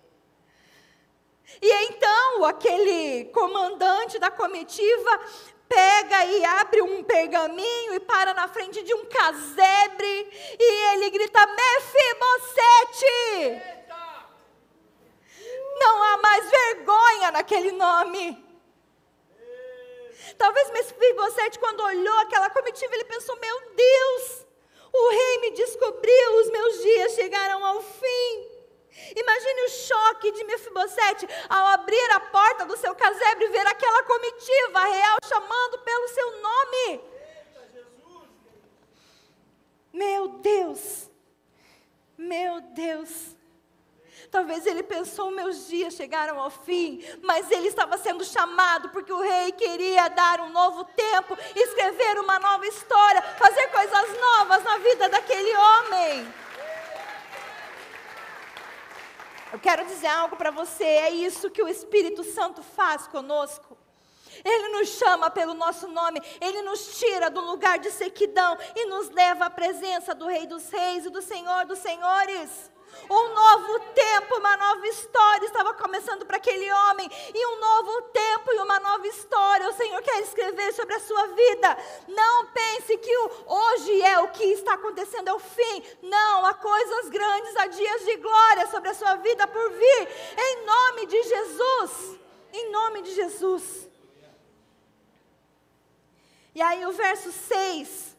E 1.62 1.72
então 1.86 2.46
aquele 2.46 3.26
comandante 3.26 4.18
da 4.20 4.32
comitiva 4.32 5.20
pega 5.68 6.26
e 6.26 6.46
abre 6.46 6.82
um 6.82 7.04
pergaminho 7.04 7.94
e 7.96 8.00
para 8.00 8.34
na 8.34 8.48
frente 8.48 8.84
de 8.84 8.94
um 8.94 9.06
casebre 9.06 10.56
e 10.60 10.94
ele 10.94 11.10
grita: 11.10 11.46
Mefibosete! 11.46 13.02
Não 15.80 16.04
há 16.04 16.18
mais 16.18 16.50
vergonha 16.50 17.32
naquele 17.32 17.72
nome. 17.72 18.51
Talvez 20.38 20.70
Mefibosete, 20.72 21.60
quando 21.60 21.82
olhou 21.84 22.18
aquela 22.20 22.50
comitiva, 22.50 22.94
ele 22.94 23.06
pensou: 23.06 23.36
Meu 23.40 23.62
Deus, 23.76 24.46
o 24.94 25.10
rei 25.10 25.38
me 25.40 25.52
descobriu, 25.52 26.36
os 26.42 26.50
meus 26.52 26.82
dias 26.82 27.14
chegaram 27.14 27.64
ao 27.66 27.82
fim. 27.82 28.52
Imagine 29.16 29.62
o 29.64 29.70
choque 29.70 30.32
de 30.32 30.44
Mefibosete 30.44 31.28
ao 31.50 31.68
abrir 31.68 32.12
a 32.12 32.20
porta 32.20 32.66
do 32.66 32.78
seu 32.78 32.94
casebre 32.94 33.46
e 33.46 33.50
ver 33.50 33.66
aquela 33.66 34.04
comitiva 34.04 34.84
real 34.84 35.18
chamando 35.26 35.80
pelo 35.80 36.08
seu 36.10 36.42
nome. 36.42 37.02
Meu 39.94 40.28
Deus, 40.28 41.10
meu 42.18 42.62
Deus. 42.62 43.36
Talvez 44.32 44.66
ele 44.66 44.82
pensou, 44.82 45.30
meus 45.30 45.68
dias 45.68 45.94
chegaram 45.94 46.40
ao 46.40 46.50
fim, 46.50 47.04
mas 47.22 47.52
ele 47.52 47.68
estava 47.68 47.98
sendo 47.98 48.24
chamado 48.24 48.88
porque 48.88 49.12
o 49.12 49.20
rei 49.20 49.52
queria 49.52 50.08
dar 50.08 50.40
um 50.40 50.50
novo 50.50 50.86
tempo, 50.86 51.38
escrever 51.54 52.18
uma 52.18 52.40
nova 52.40 52.66
história, 52.66 53.22
fazer 53.22 53.68
coisas 53.68 54.22
novas 54.22 54.64
na 54.64 54.78
vida 54.78 55.10
daquele 55.10 55.54
homem. 55.54 56.34
Eu 59.52 59.60
quero 59.60 59.86
dizer 59.86 60.08
algo 60.08 60.38
para 60.38 60.50
você, 60.50 60.86
é 60.86 61.10
isso 61.10 61.52
que 61.52 61.62
o 61.62 61.68
Espírito 61.68 62.24
Santo 62.24 62.64
faz 62.64 63.08
conosco. 63.08 63.78
Ele 64.46 64.70
nos 64.70 64.88
chama 64.92 65.30
pelo 65.30 65.54
nosso 65.54 65.90
nome, 65.90 66.22
ele 66.40 66.62
nos 66.62 66.98
tira 66.98 67.30
do 67.30 67.42
lugar 67.42 67.80
de 67.80 67.92
sequidão 67.92 68.58
e 68.78 68.86
nos 68.86 69.10
leva 69.10 69.48
à 69.48 69.50
presença 69.50 70.16
do 70.16 70.26
Rei 70.26 70.48
dos 70.48 70.70
Reis 70.70 71.06
e 71.06 71.10
do 71.10 71.22
Senhor 71.22 71.66
dos 71.66 71.80
Senhores. 71.80 72.71
Um 73.10 73.34
novo 73.34 73.80
tempo, 73.94 74.38
uma 74.38 74.56
nova 74.58 74.88
história 74.88 75.46
estava 75.46 75.74
começando 75.74 76.26
para 76.26 76.38
aquele 76.38 76.72
homem. 76.72 77.10
E 77.34 77.46
um 77.48 77.60
novo 77.60 78.02
tempo 78.04 78.54
e 78.54 78.60
uma 78.60 78.80
nova 78.80 79.08
história 79.08 79.70
o 79.70 79.74
Senhor 79.74 80.02
quer 80.02 80.20
escrever 80.22 80.74
sobre 80.74 80.96
a 80.96 81.00
sua 81.00 81.28
vida. 81.28 81.78
Não 82.08 82.46
pense 82.48 82.98
que 82.98 83.18
o, 83.18 83.32
hoje 83.48 84.02
é 84.02 84.20
o 84.20 84.30
que 84.30 84.46
está 84.46 84.74
acontecendo, 84.74 85.28
é 85.28 85.34
o 85.34 85.40
fim. 85.40 85.84
Não, 86.02 86.46
há 86.46 86.54
coisas 86.54 87.10
grandes, 87.10 87.56
há 87.58 87.68
dias 87.68 88.06
de 88.06 88.18
glória 88.18 88.68
sobre 88.68 88.90
a 88.90 88.94
sua 88.94 89.16
vida 89.16 89.48
por 89.48 89.72
vir. 89.72 90.08
Em 90.38 90.66
nome 90.66 91.06
de 91.06 91.24
Jesus. 91.24 92.20
Em 92.54 92.72
nome 92.72 93.02
de 93.02 93.14
Jesus. 93.14 93.90
E 96.54 96.62
aí 96.62 96.86
o 96.86 96.92
verso 96.92 97.32
6 97.32 98.11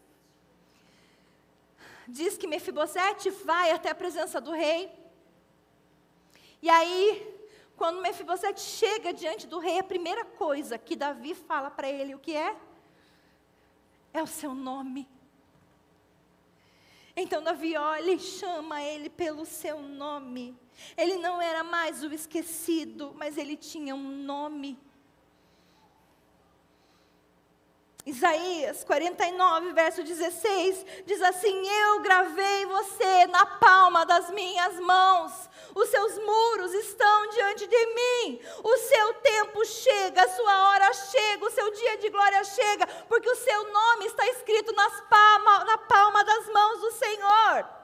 diz 2.09 2.37
que 2.37 2.47
Mefibosete 2.47 3.31
vai 3.31 3.71
até 3.71 3.91
a 3.91 3.95
presença 3.95 4.41
do 4.41 4.53
rei. 4.53 4.91
E 6.61 6.69
aí, 6.69 7.27
quando 7.77 8.01
Mefibosete 8.01 8.61
chega 8.61 9.13
diante 9.13 9.47
do 9.47 9.59
rei, 9.59 9.79
a 9.79 9.85
primeira 9.85 10.25
coisa 10.25 10.79
que 10.79 10.95
Davi 10.95 11.35
fala 11.35 11.71
para 11.71 11.89
ele, 11.89 12.15
o 12.15 12.19
que 12.19 12.37
é? 12.37 12.57
É 14.13 14.23
o 14.23 14.27
seu 14.27 14.55
nome. 14.55 15.09
Então 17.15 17.43
Davi 17.43 17.77
olha 17.77 18.13
e 18.13 18.19
chama 18.19 18.83
ele 18.83 19.11
pelo 19.11 19.45
seu 19.45 19.81
nome. 19.81 20.57
Ele 20.97 21.17
não 21.17 21.41
era 21.43 21.63
mais 21.63 22.03
o 22.03 22.13
esquecido, 22.13 23.13
mas 23.17 23.37
ele 23.37 23.57
tinha 23.57 23.95
um 23.95 24.23
nome. 24.23 24.79
Isaías 28.05 28.83
49, 28.83 29.73
verso 29.75 30.03
16, 30.03 30.87
diz 31.07 31.23
assim: 31.23 31.69
Eu 31.69 32.01
gravei 32.01 32.67
você 32.67 33.27
na 33.29 33.47
palma 33.47 34.05
das 34.05 34.29
minhas 34.31 34.81
mãos, 34.81 35.49
os 35.73 35.89
seus 35.89 36.19
muros 36.19 36.75
estão 36.75 37.29
diante 37.29 37.65
de 37.65 37.87
mim, 37.87 38.41
o 38.65 38.77
seu 38.77 39.15
tempo 39.15 39.65
chega, 39.65 40.25
a 40.25 40.29
sua 40.29 40.69
hora 40.71 40.93
chega, 40.93 41.45
o 41.47 41.51
seu 41.51 41.71
dia 41.71 41.99
de 41.99 42.11
glória 42.11 42.43
chega, 42.43 42.89
porque 43.09 43.31
o 43.31 43.37
seu 43.37 43.73
nome 43.73 44.07
está 44.07 44.27
escrito 44.27 44.73
nas 44.73 45.01
palma, 45.03 45.65
na 45.65 45.79
palma 45.79 46.25
das 46.25 46.49
mãos 46.49 46.81
do 46.81 46.91
Senhor. 46.91 47.82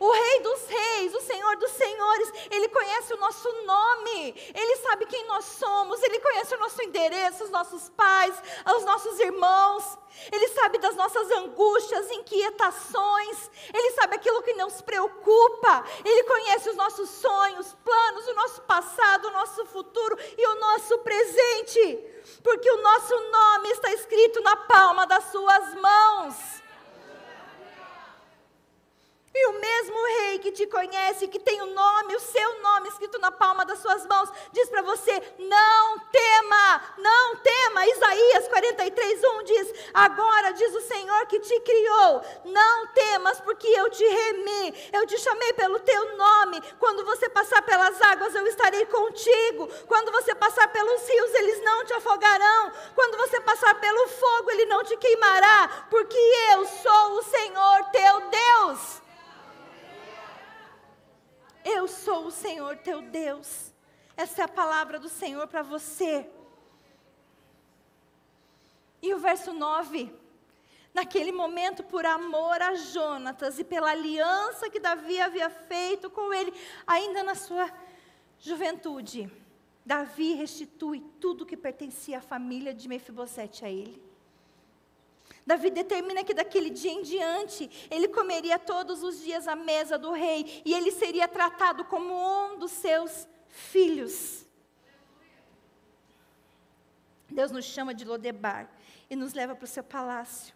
O 0.00 0.10
Rei 0.12 0.40
dos 0.40 0.66
Reis, 0.66 1.14
o 1.14 1.20
Senhor 1.20 1.56
dos 1.56 1.72
Senhores, 1.72 2.32
Ele 2.50 2.68
conhece 2.68 3.14
o 3.14 3.16
nosso 3.16 3.50
nome, 3.64 4.34
Ele 4.54 4.76
sabe 4.76 5.06
quem 5.06 5.26
nós 5.26 5.44
somos, 5.44 6.00
Ele 6.02 6.20
conhece 6.20 6.54
o 6.54 6.58
nosso 6.58 6.80
endereço, 6.82 7.44
os 7.44 7.50
nossos 7.50 7.88
pais, 7.90 8.34
os 8.76 8.84
nossos 8.84 9.18
irmãos, 9.18 9.98
Ele 10.30 10.48
sabe 10.48 10.78
das 10.78 10.94
nossas 10.94 11.30
angústias, 11.32 12.10
inquietações, 12.12 13.50
Ele 13.74 13.90
sabe 13.92 14.16
aquilo 14.16 14.42
que 14.42 14.54
nos 14.54 14.80
preocupa, 14.82 15.84
Ele 16.04 16.22
conhece 16.24 16.70
os 16.70 16.76
nossos 16.76 17.08
sonhos, 17.10 17.74
planos, 17.84 18.28
o 18.28 18.34
nosso 18.34 18.62
passado, 18.62 19.28
o 19.28 19.32
nosso 19.32 19.66
futuro 19.66 20.16
e 20.36 20.46
o 20.46 20.60
nosso 20.60 20.98
presente, 20.98 21.98
porque 22.44 22.70
o 22.70 22.82
nosso 22.82 23.14
nome 23.30 23.70
está 23.70 23.92
escrito 23.92 24.40
na 24.42 24.56
palma 24.56 25.06
das 25.06 25.24
Suas 25.32 25.74
mãos. 25.74 26.57
E 29.34 29.46
o 29.48 29.60
mesmo 29.60 30.06
rei 30.20 30.38
que 30.38 30.50
te 30.50 30.66
conhece, 30.66 31.28
que 31.28 31.38
tem 31.38 31.60
o 31.60 31.66
nome, 31.66 32.16
o 32.16 32.20
seu 32.20 32.60
nome 32.60 32.88
escrito 32.88 33.18
na 33.18 33.30
palma 33.30 33.64
das 33.64 33.78
suas 33.78 34.06
mãos, 34.06 34.30
diz 34.52 34.68
para 34.70 34.82
você: 34.82 35.22
não 35.38 35.98
tema, 36.10 36.82
não 36.96 37.36
tema. 37.36 37.86
Isaías 37.86 38.48
43, 38.48 39.24
1 39.24 39.44
diz: 39.44 39.74
Agora 39.92 40.52
diz 40.52 40.74
o 40.74 40.80
Senhor 40.80 41.26
que 41.26 41.40
te 41.40 41.60
criou, 41.60 42.22
não 42.46 42.86
temas, 42.88 43.40
porque 43.42 43.68
eu 43.68 43.90
te 43.90 44.04
remi, 44.04 44.90
eu 44.92 45.06
te 45.06 45.18
chamei 45.18 45.52
pelo 45.52 45.78
teu 45.80 46.16
nome. 46.16 46.62
Quando 46.78 47.04
você 47.04 47.28
passar 47.28 47.60
pelas 47.62 48.00
águas, 48.00 48.34
eu 48.34 48.46
estarei 48.46 48.86
contigo. 48.86 49.68
Quando 49.86 50.10
você 50.10 50.34
passar 50.34 50.68
pelos 50.68 51.06
rios, 51.06 51.34
eles 51.34 51.62
não 51.62 51.84
te 51.84 51.92
afogarão. 51.92 52.72
Quando 52.94 53.18
você 53.18 53.40
passar 53.42 53.74
pelo 53.78 54.08
fogo, 54.08 54.50
ele 54.52 54.64
não 54.64 54.82
te 54.82 54.96
queimará, 54.96 55.86
porque 55.90 56.18
eu 56.52 56.64
sou 56.66 57.18
o 57.18 57.22
Senhor 57.22 57.84
teu 57.92 58.20
Deus. 58.30 59.07
Eu 61.70 61.86
sou 61.86 62.28
o 62.28 62.30
Senhor 62.30 62.78
teu 62.78 63.02
Deus. 63.02 63.74
Essa 64.16 64.40
é 64.40 64.44
a 64.46 64.48
palavra 64.48 64.98
do 64.98 65.08
Senhor 65.08 65.46
para 65.46 65.62
você. 65.62 66.26
E 69.02 69.12
o 69.12 69.18
verso 69.18 69.52
9. 69.52 70.10
Naquele 70.94 71.30
momento, 71.30 71.84
por 71.84 72.06
amor 72.06 72.62
a 72.62 72.74
Jonatas 72.74 73.58
e 73.58 73.64
pela 73.64 73.90
aliança 73.90 74.70
que 74.70 74.80
Davi 74.80 75.20
havia 75.20 75.50
feito 75.50 76.08
com 76.08 76.32
ele, 76.32 76.54
ainda 76.86 77.22
na 77.22 77.34
sua 77.34 77.70
juventude, 78.40 79.30
Davi 79.84 80.32
restitui 80.32 81.00
tudo 81.20 81.44
que 81.44 81.56
pertencia 81.56 82.16
à 82.16 82.22
família 82.22 82.72
de 82.72 82.88
Mefibosete 82.88 83.66
a 83.66 83.70
ele. 83.70 84.07
Davi 85.48 85.70
determina 85.70 86.22
que 86.22 86.34
daquele 86.34 86.68
dia 86.68 86.92
em 86.92 87.00
diante 87.00 87.70
ele 87.90 88.06
comeria 88.08 88.58
todos 88.58 89.02
os 89.02 89.18
dias 89.18 89.48
à 89.48 89.56
mesa 89.56 89.96
do 89.96 90.12
rei 90.12 90.62
e 90.62 90.74
ele 90.74 90.90
seria 90.90 91.26
tratado 91.26 91.86
como 91.86 92.12
um 92.12 92.58
dos 92.58 92.70
seus 92.70 93.26
filhos. 93.48 94.46
Deus 97.30 97.50
nos 97.50 97.64
chama 97.64 97.94
de 97.94 98.04
Lodebar 98.04 98.70
e 99.08 99.16
nos 99.16 99.32
leva 99.32 99.56
para 99.56 99.64
o 99.64 99.74
seu 99.76 99.82
palácio, 99.82 100.54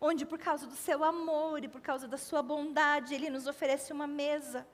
onde 0.00 0.24
por 0.24 0.38
causa 0.38 0.66
do 0.66 0.76
seu 0.76 1.04
amor 1.04 1.62
e 1.62 1.68
por 1.68 1.82
causa 1.82 2.08
da 2.08 2.16
sua 2.16 2.42
bondade 2.42 3.14
ele 3.14 3.28
nos 3.28 3.46
oferece 3.46 3.92
uma 3.92 4.06
mesa 4.06 4.66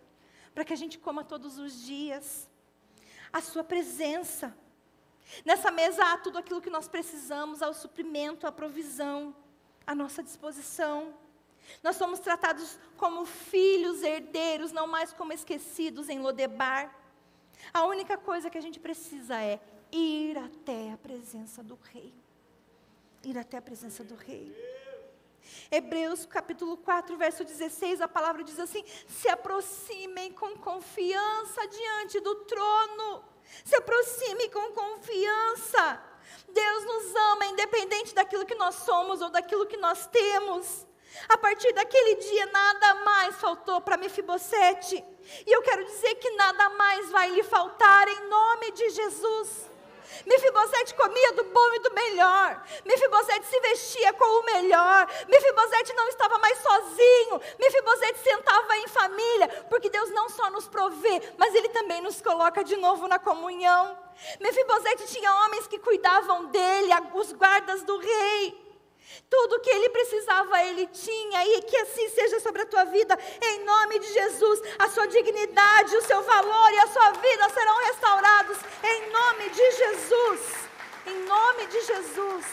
para 0.54 0.64
que 0.64 0.72
a 0.72 0.76
gente 0.76 1.00
coma 1.00 1.24
todos 1.24 1.58
os 1.58 1.82
dias. 1.84 2.48
A 3.32 3.40
Sua 3.40 3.64
presença. 3.64 4.56
Nessa 5.45 5.71
mesa 5.71 6.05
há 6.05 6.18
tudo 6.18 6.39
aquilo 6.39 6.61
que 6.61 6.71
nós 6.71 6.89
precisamos, 6.89 7.62
há 7.62 7.68
o 7.68 7.75
suprimento, 7.75 8.47
a 8.47 8.53
provisão, 8.53 9.35
à 9.87 9.95
nossa 9.95 10.23
disposição. 10.23 11.14
Nós 11.83 11.97
somos 11.97 12.18
tratados 12.18 12.79
como 12.97 13.25
filhos 13.25 14.03
herdeiros, 14.03 14.73
não 14.73 14.87
mais 14.87 15.12
como 15.12 15.33
esquecidos 15.33 16.09
em 16.09 16.18
Lodebar. 16.18 16.95
A 17.73 17.85
única 17.85 18.16
coisa 18.16 18.51
que 18.51 18.59
a 18.59 18.62
gente 18.62 18.81
precisa 18.81 19.41
é 19.41 19.61
ir 19.93 20.37
até 20.39 20.93
a 20.93 20.97
presença 20.97 21.62
do 21.62 21.79
Rei. 21.93 22.12
Ir 23.25 23.39
até 23.39 23.59
a 23.59 23.62
presença 23.62 24.03
do 24.03 24.14
Rei. 24.14 24.55
Hebreus 25.71 26.27
capítulo 26.27 26.77
4, 26.77 27.16
verso 27.16 27.45
16, 27.45 28.01
a 28.01 28.09
palavra 28.09 28.43
diz 28.43 28.59
assim: 28.59 28.85
se 29.07 29.29
aproximem 29.29 30.33
com 30.33 30.57
confiança 30.57 31.66
diante 31.68 32.21
do 32.21 32.35
trono. 32.45 33.25
Se 33.64 33.76
aproxime 33.76 34.48
com 34.51 34.72
confiança. 34.72 36.03
Deus 36.48 36.84
nos 36.84 37.14
ama, 37.14 37.46
independente 37.46 38.14
daquilo 38.14 38.46
que 38.46 38.55
nós 38.55 38.74
somos 38.76 39.20
ou 39.20 39.30
daquilo 39.30 39.66
que 39.66 39.76
nós 39.76 40.07
temos. 40.07 40.86
A 41.28 41.36
partir 41.36 41.72
daquele 41.72 42.16
dia, 42.16 42.46
nada 42.46 42.94
mais 42.94 43.36
faltou 43.36 43.80
para 43.80 43.96
Mefibosete. 43.96 45.05
E 45.46 45.53
eu 45.53 45.62
quero 45.62 45.84
dizer 45.84 46.14
que 46.16 46.30
nada 46.30 46.70
mais 46.70 47.11
vai 47.11 47.30
lhe 47.30 47.42
faltar 47.42 48.09
em 48.09 48.28
nome 48.28 48.72
de 48.72 48.90
Jesus. 48.90 49.70
Mefibosete 50.26 50.94
comia 50.94 51.32
do 51.32 51.44
bom 51.44 51.74
e 51.74 51.78
do 51.80 51.94
melhor. 51.94 52.62
Mefibosete 52.84 53.46
se 53.46 53.61
vestia 53.61 54.12
com 54.12 54.24
o 54.24 54.44
melhor. 54.44 55.08
Mefibosete 55.28 55.92
não 55.94 56.08
estava 56.08 56.38
mais 56.38 56.58
sozinho. 56.58 57.40
Mefibosete 57.58 58.18
sentava 58.20 58.76
em 58.78 58.88
família, 58.88 59.48
porque 59.68 59.90
Deus 59.90 60.11
não 60.11 60.28
só 60.28 60.50
nos 60.50 60.68
provê, 60.68 61.22
mas 61.36 61.54
Ele 61.54 61.68
também 61.70 62.00
nos 62.00 62.20
coloca 62.20 62.62
de 62.62 62.76
novo 62.76 63.08
na 63.08 63.18
comunhão. 63.18 63.98
Mefibosete 64.40 65.06
tinha 65.06 65.34
homens 65.44 65.66
que 65.66 65.78
cuidavam 65.78 66.46
dele, 66.46 66.90
os 67.14 67.32
guardas 67.32 67.82
do 67.82 67.98
rei. 67.98 68.70
Tudo 69.28 69.61
que 69.61 69.70
ele 69.70 69.88
precisava, 69.90 70.62
ele 70.64 70.86
tinha, 70.86 71.46
e 71.46 71.62
que 71.62 71.76
assim 71.76 72.08
seja 72.11 72.40
sobre 72.40 72.62
a 72.62 72.66
tua 72.66 72.84
vida, 72.84 73.18
em 73.42 73.64
nome 73.64 73.98
de 73.98 74.12
Jesus. 74.12 74.61
A 74.78 74.88
sua 74.88 75.06
dignidade, 75.06 75.96
o 75.96 76.02
seu 76.02 76.22
valor 76.22 76.72
e 76.72 76.78
a 76.78 76.86
sua 76.88 77.11
vida 77.12 77.48
serão 77.50 77.84
restaurados, 77.86 78.58
em 78.82 79.11
nome 79.11 79.50
de 79.50 79.70
Jesus. 79.72 80.40
Em 81.06 81.24
nome 81.24 81.66
de 81.66 81.80
Jesus. 81.82 82.46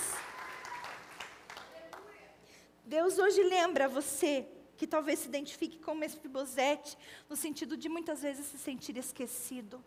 Deus 2.83 3.19
hoje 3.19 3.43
lembra 3.43 3.89
você 3.89 4.47
que 4.77 4.87
talvez 4.87 5.19
se 5.19 5.27
identifique 5.27 5.79
com 5.79 5.93
Mefibosete, 5.95 6.97
no 7.27 7.35
sentido 7.35 7.75
de 7.75 7.89
muitas 7.89 8.21
vezes 8.21 8.45
se 8.45 8.57
sentir 8.57 8.95
esquecido. 8.97 9.83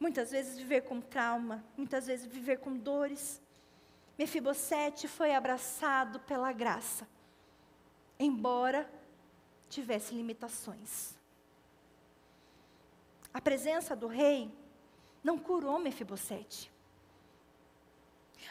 Muitas 0.00 0.30
vezes 0.30 0.56
viver 0.56 0.80
com 0.80 0.98
trauma, 0.98 1.62
muitas 1.76 2.06
vezes 2.06 2.24
viver 2.26 2.58
com 2.58 2.74
dores. 2.74 3.40
Mefibosete 4.18 5.06
foi 5.06 5.34
abraçado 5.34 6.18
pela 6.20 6.50
graça, 6.52 7.06
embora 8.18 8.90
tivesse 9.68 10.14
limitações. 10.14 11.14
A 13.32 13.42
presença 13.42 13.94
do 13.94 14.08
rei 14.08 14.50
não 15.22 15.38
curou 15.38 15.78
Mefibosete. 15.78 16.72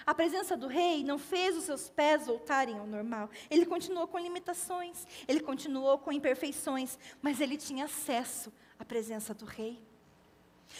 A 0.05 0.13
presença 0.13 0.55
do 0.55 0.67
rei 0.67 1.03
não 1.03 1.17
fez 1.17 1.57
os 1.57 1.63
seus 1.63 1.89
pés 1.89 2.27
voltarem 2.27 2.77
ao 2.77 2.85
normal. 2.85 3.27
Ele 3.49 3.65
continuou 3.65 4.07
com 4.07 4.19
limitações, 4.19 5.07
ele 5.27 5.39
continuou 5.39 5.97
com 5.97 6.11
imperfeições, 6.11 6.97
mas 7.23 7.41
ele 7.41 7.57
tinha 7.57 7.85
acesso 7.85 8.53
à 8.77 8.85
presença 8.85 9.33
do 9.33 9.45
rei. 9.45 9.88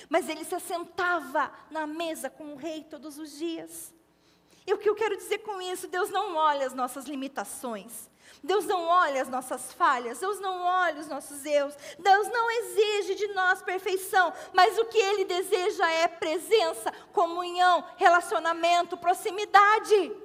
Mas 0.10 0.30
ele 0.30 0.44
se 0.44 0.56
assentava 0.56 1.52
na 1.70 1.86
mesa 1.88 2.30
com 2.30 2.54
o 2.54 2.56
rei 2.56 2.84
todos 2.84 3.18
os 3.18 3.38
dias. 3.38 3.94
E 4.66 4.74
o 4.74 4.78
que 4.78 4.90
eu 4.90 4.96
quero 4.96 5.18
dizer 5.18 5.40
com 5.40 5.62
isso? 5.62 5.88
Deus 5.88 6.10
não 6.10 6.36
olha 6.36 6.66
as 6.66 6.74
nossas 6.74 7.06
limitações. 7.06 8.10
Deus 8.44 8.66
não 8.66 8.86
olha 8.86 9.22
as 9.22 9.28
nossas 9.28 9.74
falhas, 9.74 10.20
Deus 10.20 10.40
não 10.40 10.62
olha 10.62 11.02
os 11.02 11.08
nossos 11.08 11.44
erros, 11.44 11.76
Deus 11.98 12.28
não 12.30 12.50
exige 12.50 13.16
de 13.16 13.28
nós 13.30 13.62
perfeição, 13.62 14.32
mas 14.54 14.78
o 14.78 14.86
que 14.86 14.98
Ele 14.98 15.26
deseja 15.26 15.90
é 15.92 16.08
presença, 16.08 16.92
comunhão, 17.12 17.84
relacionamento, 17.98 18.96
proximidade. 18.96 20.16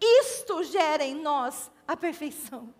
Isto 0.00 0.62
gera 0.62 1.04
em 1.04 1.14
nós 1.14 1.70
a 1.86 1.96
perfeição. 1.96 2.72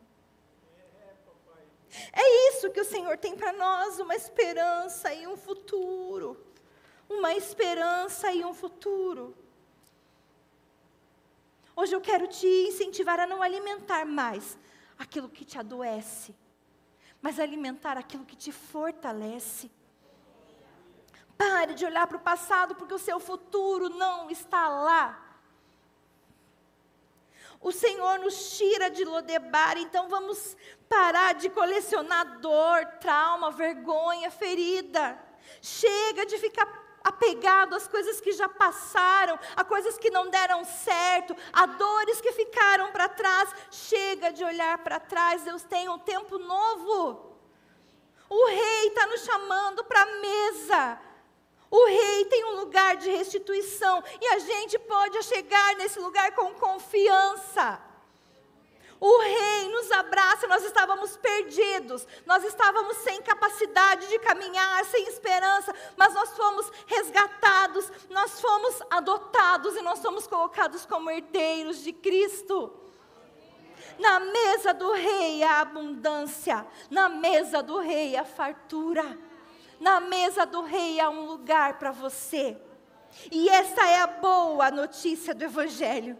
É 2.12 2.50
isso 2.50 2.70
que 2.70 2.80
o 2.80 2.84
Senhor 2.84 3.16
tem 3.18 3.36
para 3.36 3.52
nós, 3.52 3.98
uma 3.98 4.14
esperança 4.14 5.12
e 5.12 5.26
um 5.26 5.36
futuro. 5.36 6.36
Uma 7.08 7.34
esperança 7.34 8.32
e 8.32 8.44
um 8.44 8.52
futuro. 8.52 9.34
Hoje 11.74 11.94
eu 11.94 12.00
quero 12.00 12.26
te 12.26 12.46
incentivar 12.46 13.20
a 13.20 13.26
não 13.26 13.40
alimentar 13.40 14.04
mais 14.04 14.58
aquilo 14.98 15.28
que 15.28 15.44
te 15.44 15.58
adoece, 15.58 16.34
mas 17.22 17.38
alimentar 17.38 17.96
aquilo 17.96 18.24
que 18.24 18.36
te 18.36 18.50
fortalece. 18.50 19.70
Pare 21.36 21.74
de 21.74 21.86
olhar 21.86 22.06
para 22.08 22.16
o 22.16 22.20
passado, 22.20 22.74
porque 22.74 22.92
o 22.92 22.98
seu 22.98 23.20
futuro 23.20 23.88
não 23.90 24.28
está 24.28 24.68
lá. 24.68 25.27
O 27.60 27.72
Senhor 27.72 28.20
nos 28.20 28.56
tira 28.56 28.88
de 28.88 29.04
Lodebar, 29.04 29.76
então 29.78 30.08
vamos 30.08 30.56
parar 30.88 31.34
de 31.34 31.50
colecionar 31.50 32.38
dor, 32.40 32.86
trauma, 33.00 33.50
vergonha, 33.50 34.30
ferida. 34.30 35.18
Chega 35.60 36.24
de 36.24 36.38
ficar 36.38 36.66
apegado 37.02 37.74
às 37.74 37.88
coisas 37.88 38.20
que 38.20 38.32
já 38.32 38.48
passaram, 38.48 39.38
a 39.56 39.64
coisas 39.64 39.98
que 39.98 40.10
não 40.10 40.28
deram 40.28 40.64
certo, 40.64 41.34
a 41.52 41.66
dores 41.66 42.20
que 42.20 42.32
ficaram 42.32 42.92
para 42.92 43.08
trás. 43.08 43.52
Chega 43.70 44.30
de 44.30 44.44
olhar 44.44 44.78
para 44.78 45.00
trás, 45.00 45.42
Deus 45.42 45.62
tem 45.64 45.88
um 45.88 45.98
tempo 45.98 46.38
novo. 46.38 47.36
O 48.28 48.46
rei 48.46 48.88
está 48.88 49.06
nos 49.06 49.24
chamando 49.24 49.84
para 49.84 50.02
a 50.02 50.20
mesa. 50.20 51.00
O 51.70 51.86
rei 51.86 52.24
tem 52.26 52.44
um 52.46 52.60
lugar 52.60 52.96
de 52.96 53.10
restituição 53.10 54.02
e 54.20 54.26
a 54.28 54.38
gente 54.38 54.78
pode 54.78 55.22
chegar 55.24 55.76
nesse 55.76 55.98
lugar 56.00 56.32
com 56.32 56.54
confiança. 56.54 57.88
O 59.00 59.20
rei 59.20 59.68
nos 59.68 59.92
abraça, 59.92 60.48
nós 60.48 60.64
estávamos 60.64 61.16
perdidos, 61.16 62.06
nós 62.26 62.42
estávamos 62.42 62.96
sem 62.98 63.22
capacidade 63.22 64.08
de 64.08 64.18
caminhar, 64.18 64.84
sem 64.86 65.06
esperança, 65.06 65.72
mas 65.96 66.12
nós 66.14 66.36
fomos 66.36 66.68
resgatados, 66.86 67.92
nós 68.10 68.40
fomos 68.40 68.82
adotados 68.90 69.76
e 69.76 69.82
nós 69.82 70.00
somos 70.00 70.26
colocados 70.26 70.84
como 70.84 71.10
herdeiros 71.10 71.84
de 71.84 71.92
Cristo. 71.92 72.72
Na 74.00 74.18
mesa 74.18 74.74
do 74.74 74.92
rei 74.92 75.44
a 75.44 75.60
abundância, 75.60 76.66
na 76.90 77.08
mesa 77.08 77.62
do 77.62 77.78
rei 77.78 78.16
a 78.16 78.24
fartura. 78.24 79.27
Na 79.80 80.00
mesa 80.00 80.44
do 80.44 80.62
rei 80.62 81.00
há 81.00 81.08
um 81.08 81.26
lugar 81.26 81.78
para 81.78 81.90
você. 81.90 82.56
E 83.30 83.48
essa 83.48 83.86
é 83.86 84.00
a 84.00 84.06
boa 84.06 84.70
notícia 84.70 85.34
do 85.34 85.44
Evangelho. 85.44 86.18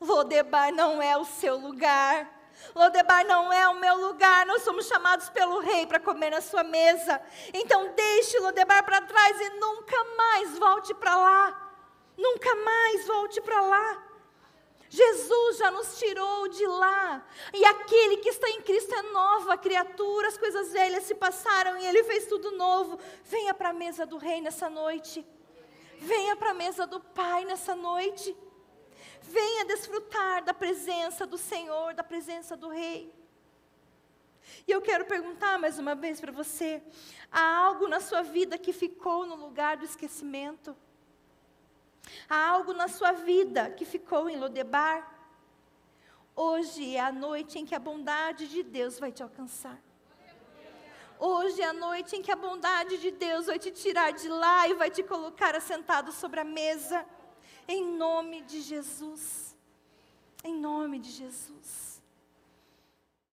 Lodebar 0.00 0.72
não 0.72 1.00
é 1.00 1.16
o 1.16 1.24
seu 1.24 1.56
lugar. 1.56 2.30
Lodebar 2.74 3.24
não 3.26 3.52
é 3.52 3.68
o 3.68 3.78
meu 3.78 3.96
lugar. 4.08 4.46
Nós 4.46 4.62
somos 4.62 4.86
chamados 4.86 5.28
pelo 5.30 5.60
rei 5.60 5.86
para 5.86 6.00
comer 6.00 6.30
na 6.30 6.40
sua 6.40 6.62
mesa. 6.62 7.20
Então 7.52 7.92
deixe 7.94 8.38
Lodebar 8.38 8.84
para 8.84 9.00
trás 9.00 9.40
e 9.40 9.50
nunca 9.50 10.04
mais 10.16 10.58
volte 10.58 10.94
para 10.94 11.16
lá. 11.16 11.72
Nunca 12.16 12.54
mais 12.56 13.06
volte 13.06 13.40
para 13.40 13.60
lá. 13.60 14.05
Jesus 14.88 15.58
já 15.58 15.70
nos 15.70 15.98
tirou 15.98 16.48
de 16.48 16.66
lá. 16.66 17.26
E 17.52 17.64
aquele 17.64 18.18
que 18.18 18.28
está 18.28 18.48
em 18.50 18.62
Cristo 18.62 18.94
é 18.94 19.02
nova 19.02 19.56
criatura. 19.56 20.28
As 20.28 20.38
coisas 20.38 20.72
velhas 20.72 21.04
se 21.04 21.14
passaram 21.14 21.76
e 21.78 21.86
ele 21.86 22.04
fez 22.04 22.26
tudo 22.26 22.52
novo. 22.52 22.98
Venha 23.24 23.52
para 23.52 23.70
a 23.70 23.72
mesa 23.72 24.06
do 24.06 24.16
rei 24.16 24.40
nessa 24.40 24.70
noite. 24.70 25.26
Venha 25.98 26.36
para 26.36 26.50
a 26.50 26.54
mesa 26.54 26.86
do 26.86 27.00
Pai 27.00 27.44
nessa 27.44 27.74
noite. 27.74 28.36
Venha 29.22 29.64
desfrutar 29.64 30.44
da 30.44 30.54
presença 30.54 31.26
do 31.26 31.36
Senhor, 31.36 31.94
da 31.94 32.04
presença 32.04 32.56
do 32.56 32.68
rei. 32.68 33.12
E 34.66 34.70
eu 34.70 34.80
quero 34.80 35.04
perguntar 35.04 35.58
mais 35.58 35.78
uma 35.78 35.94
vez 35.94 36.20
para 36.20 36.30
você: 36.30 36.82
há 37.30 37.56
algo 37.56 37.88
na 37.88 38.00
sua 38.00 38.22
vida 38.22 38.56
que 38.56 38.72
ficou 38.72 39.26
no 39.26 39.34
lugar 39.34 39.76
do 39.76 39.84
esquecimento? 39.84 40.76
Há 42.28 42.48
algo 42.48 42.72
na 42.72 42.88
sua 42.88 43.12
vida 43.12 43.70
que 43.70 43.84
ficou 43.84 44.28
em 44.28 44.36
Lodebar? 44.36 45.14
Hoje 46.34 46.96
é 46.96 47.00
a 47.00 47.12
noite 47.12 47.58
em 47.58 47.64
que 47.64 47.74
a 47.74 47.78
bondade 47.78 48.46
de 48.48 48.62
Deus 48.62 48.98
vai 48.98 49.10
te 49.10 49.22
alcançar. 49.22 49.80
Hoje 51.18 51.62
é 51.62 51.66
a 51.66 51.72
noite 51.72 52.14
em 52.14 52.22
que 52.22 52.30
a 52.30 52.36
bondade 52.36 52.98
de 52.98 53.10
Deus 53.10 53.46
vai 53.46 53.58
te 53.58 53.70
tirar 53.70 54.12
de 54.12 54.28
lá 54.28 54.68
e 54.68 54.74
vai 54.74 54.90
te 54.90 55.02
colocar 55.02 55.54
assentado 55.54 56.12
sobre 56.12 56.40
a 56.40 56.44
mesa. 56.44 57.06
Em 57.66 57.82
nome 57.84 58.42
de 58.42 58.60
Jesus. 58.60 59.56
Em 60.44 60.54
nome 60.54 60.98
de 60.98 61.10
Jesus. 61.10 61.85